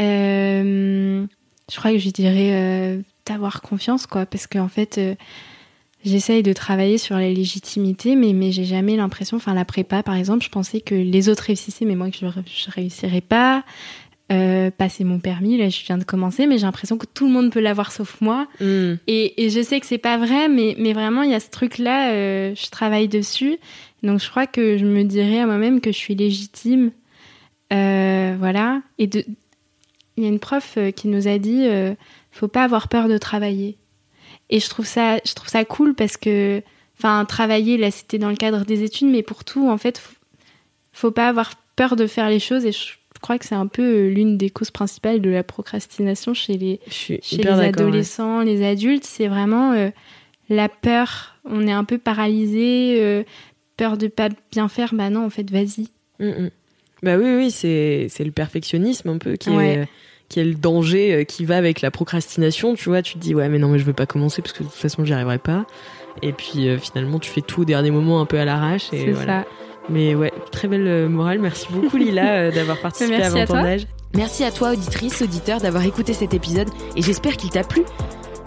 Euh, 0.00 1.26
je 1.70 1.76
crois 1.76 1.92
que 1.92 1.98
je 1.98 2.10
dirais 2.10 2.50
euh, 2.52 3.00
d'avoir 3.26 3.60
confiance, 3.60 4.06
quoi, 4.06 4.26
parce 4.26 4.46
qu'en 4.46 4.68
fait, 4.68 4.98
euh, 4.98 5.14
j'essaye 6.04 6.42
de 6.42 6.52
travailler 6.52 6.98
sur 6.98 7.16
la 7.16 7.28
légitimité, 7.28 8.16
mais, 8.16 8.32
mais 8.32 8.52
j'ai 8.52 8.64
jamais 8.64 8.96
l'impression, 8.96 9.36
enfin, 9.36 9.54
la 9.54 9.64
prépa, 9.64 10.02
par 10.02 10.14
exemple, 10.14 10.44
je 10.44 10.48
pensais 10.48 10.80
que 10.80 10.94
les 10.94 11.28
autres 11.28 11.44
réussissaient, 11.44 11.84
mais 11.84 11.94
moi, 11.94 12.10
que 12.10 12.16
je, 12.16 12.26
je 12.26 12.70
réussirais 12.70 13.20
pas. 13.20 13.64
Euh, 14.30 14.70
passer 14.70 15.04
mon 15.04 15.20
permis, 15.20 15.56
là, 15.56 15.70
je 15.70 15.82
viens 15.86 15.96
de 15.96 16.04
commencer, 16.04 16.46
mais 16.46 16.58
j'ai 16.58 16.66
l'impression 16.66 16.98
que 16.98 17.06
tout 17.06 17.26
le 17.26 17.32
monde 17.32 17.50
peut 17.50 17.60
l'avoir 17.60 17.92
sauf 17.92 18.20
moi. 18.20 18.46
Hmm. 18.60 18.96
Et, 19.06 19.42
et 19.42 19.48
je 19.48 19.62
sais 19.62 19.80
que 19.80 19.86
c'est 19.86 19.96
pas 19.96 20.18
vrai, 20.18 20.48
mais, 20.50 20.76
mais 20.78 20.92
vraiment, 20.92 21.22
il 21.22 21.30
y 21.30 21.34
a 21.34 21.40
ce 21.40 21.48
truc-là, 21.48 22.12
je 22.54 22.70
travaille 22.70 23.08
dessus. 23.08 23.56
Donc, 24.02 24.20
je 24.20 24.28
crois 24.28 24.46
que 24.46 24.76
je 24.76 24.84
me 24.84 25.04
dirais 25.04 25.40
à 25.40 25.46
moi-même 25.46 25.80
que 25.80 25.92
je 25.92 25.96
suis 25.96 26.14
légitime. 26.14 26.90
Voilà. 27.70 28.82
Et 28.98 29.06
de... 29.06 29.24
il 30.18 30.24
y 30.24 30.26
a 30.26 30.28
une 30.28 30.40
prof 30.40 30.74
euh, 30.76 30.90
qui 30.90 31.08
nous 31.08 31.28
a 31.28 31.38
dit 31.38 31.66
euh, 31.66 31.94
faut 32.30 32.48
pas 32.48 32.64
avoir 32.64 32.88
peur 32.88 33.08
de 33.08 33.18
travailler. 33.18 33.78
Et 34.50 34.60
je 34.60 34.68
trouve 34.68 34.86
ça, 34.86 35.18
je 35.24 35.34
trouve 35.34 35.48
ça 35.48 35.64
cool 35.64 35.94
parce 35.94 36.16
que, 36.16 36.62
enfin, 36.98 37.24
travailler, 37.24 37.76
là, 37.76 37.90
c'était 37.90 38.18
dans 38.18 38.30
le 38.30 38.36
cadre 38.36 38.64
des 38.64 38.82
études, 38.82 39.08
mais 39.08 39.22
pour 39.22 39.44
tout, 39.44 39.68
en 39.68 39.78
fait, 39.78 39.98
faut, 39.98 40.14
faut 40.92 41.10
pas 41.10 41.28
avoir 41.28 41.52
peur 41.76 41.96
de 41.96 42.06
faire 42.06 42.28
les 42.28 42.40
choses. 42.40 42.64
Et 42.64 42.72
je 42.72 43.20
crois 43.20 43.38
que 43.38 43.44
c'est 43.44 43.54
un 43.54 43.66
peu 43.66 43.82
euh, 43.82 44.08
l'une 44.10 44.38
des 44.38 44.50
causes 44.50 44.70
principales 44.70 45.20
de 45.20 45.30
la 45.30 45.42
procrastination 45.42 46.34
chez 46.34 46.56
les, 46.56 46.80
chez 46.88 47.20
les 47.32 47.44
ouais. 47.44 47.66
adolescents, 47.66 48.40
les 48.40 48.64
adultes, 48.64 49.04
c'est 49.04 49.28
vraiment 49.28 49.72
euh, 49.72 49.90
la 50.48 50.68
peur. 50.68 51.36
On 51.44 51.66
est 51.66 51.72
un 51.72 51.84
peu 51.84 51.98
paralysé, 51.98 52.98
euh, 53.00 53.24
peur 53.76 53.98
de 53.98 54.06
pas 54.06 54.28
bien 54.50 54.68
faire. 54.68 54.94
Bah 54.94 55.10
non, 55.10 55.26
en 55.26 55.30
fait, 55.30 55.50
vas-y. 55.50 55.88
Mm, 56.20 56.44
mm. 56.44 56.50
Bah 57.02 57.16
oui, 57.16 57.34
oui, 57.36 57.50
c'est 57.50 58.06
c'est 58.10 58.24
le 58.24 58.30
perfectionnisme 58.32 59.08
un 59.10 59.18
peu 59.18 59.36
qui 59.36 59.50
Ouais. 59.50 59.68
est 59.74 59.88
qui 60.28 60.40
est 60.40 60.44
le 60.44 60.54
danger 60.54 61.14
euh, 61.14 61.24
qui 61.24 61.44
va 61.46 61.56
avec 61.56 61.80
la 61.80 61.90
procrastination. 61.90 62.74
Tu 62.74 62.88
vois, 62.90 63.00
tu 63.02 63.14
te 63.14 63.18
dis 63.18 63.34
ouais, 63.34 63.48
mais 63.48 63.58
non, 63.58 63.68
mais 63.68 63.78
je 63.78 63.84
veux 63.84 63.92
pas 63.94 64.04
commencer 64.06 64.42
parce 64.42 64.52
que 64.52 64.62
de 64.62 64.68
toute 64.68 64.76
façon, 64.76 65.04
j'y 65.04 65.12
arriverai 65.14 65.38
pas. 65.38 65.64
Et 66.22 66.32
puis 66.32 66.68
euh, 66.68 66.76
finalement, 66.78 67.18
tu 67.18 67.30
fais 67.30 67.40
tout 67.40 67.62
au 67.62 67.64
dernier 67.64 67.90
moment 67.90 68.20
un 68.20 68.26
peu 68.26 68.38
à 68.38 68.44
l'arrache. 68.44 68.88
C'est 68.90 69.12
voilà. 69.12 69.42
ça. 69.44 69.48
Mais 69.88 70.14
ouais, 70.14 70.32
très 70.52 70.68
belle 70.68 70.86
euh, 70.86 71.08
morale. 71.08 71.38
Merci 71.38 71.66
beaucoup 71.72 71.96
Lila 71.96 72.50
d'avoir 72.50 72.78
participé 72.82 73.16
Merci 73.16 73.38
à 73.38 73.42
à 73.42 73.44
20 73.46 73.50
ans 73.54 73.54
toi. 73.54 73.62
d'âge. 73.62 73.86
Merci 74.14 74.44
à 74.44 74.50
toi, 74.50 74.72
auditrice, 74.72 75.22
auditeur, 75.22 75.60
d'avoir 75.60 75.84
écouté 75.84 76.12
cet 76.14 76.34
épisode 76.34 76.68
et 76.96 77.02
j'espère 77.02 77.36
qu'il 77.36 77.50
t'a 77.50 77.62
plu. 77.62 77.82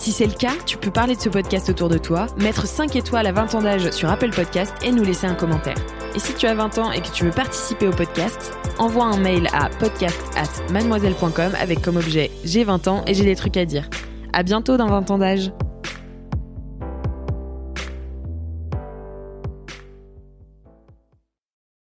Si 0.02 0.12
c'est 0.12 0.26
le 0.26 0.34
cas, 0.34 0.54
tu 0.66 0.78
peux 0.78 0.90
parler 0.90 1.16
de 1.16 1.22
ce 1.22 1.30
podcast 1.30 1.70
autour 1.70 1.88
de 1.88 2.00
toi, 2.00 2.26
mettre 2.38 2.66
5 2.66 2.96
étoiles 2.96 3.28
à 3.28 3.32
20 3.32 3.54
ans 3.54 3.62
d'âge 3.62 3.92
sur 3.92 4.10
Apple 4.10 4.32
Podcast 4.32 4.74
et 4.84 4.92
nous 4.92 5.04
laisser 5.04 5.28
un 5.28 5.36
commentaire. 5.36 5.78
Et 6.16 6.20
si 6.20 6.34
tu 6.34 6.48
as 6.48 6.56
20 6.56 6.80
ans 6.80 6.92
et 6.92 7.02
que 7.02 7.12
tu 7.12 7.24
veux 7.24 7.30
participer 7.30 7.88
au 7.88 7.92
podcast, 7.92 8.52
envoie 8.80 9.06
un 9.06 9.18
mail 9.18 9.48
à 9.54 9.70
podcast 9.70 10.20
at 10.36 10.74
mademoiselle.com 10.74 11.52
avec 11.56 11.84
comme 11.84 11.98
objet 11.98 12.32
j'ai 12.44 12.64
20 12.64 12.88
ans 12.88 13.04
et 13.06 13.14
j'ai 13.14 13.26
des 13.26 13.36
trucs 13.36 13.58
à 13.58 13.66
dire. 13.66 13.92
À 14.34 14.42
bientôt 14.42 14.76
dans 14.76 14.88
20 14.88 15.12
ans 15.12 15.20
d'âge. 15.20 15.52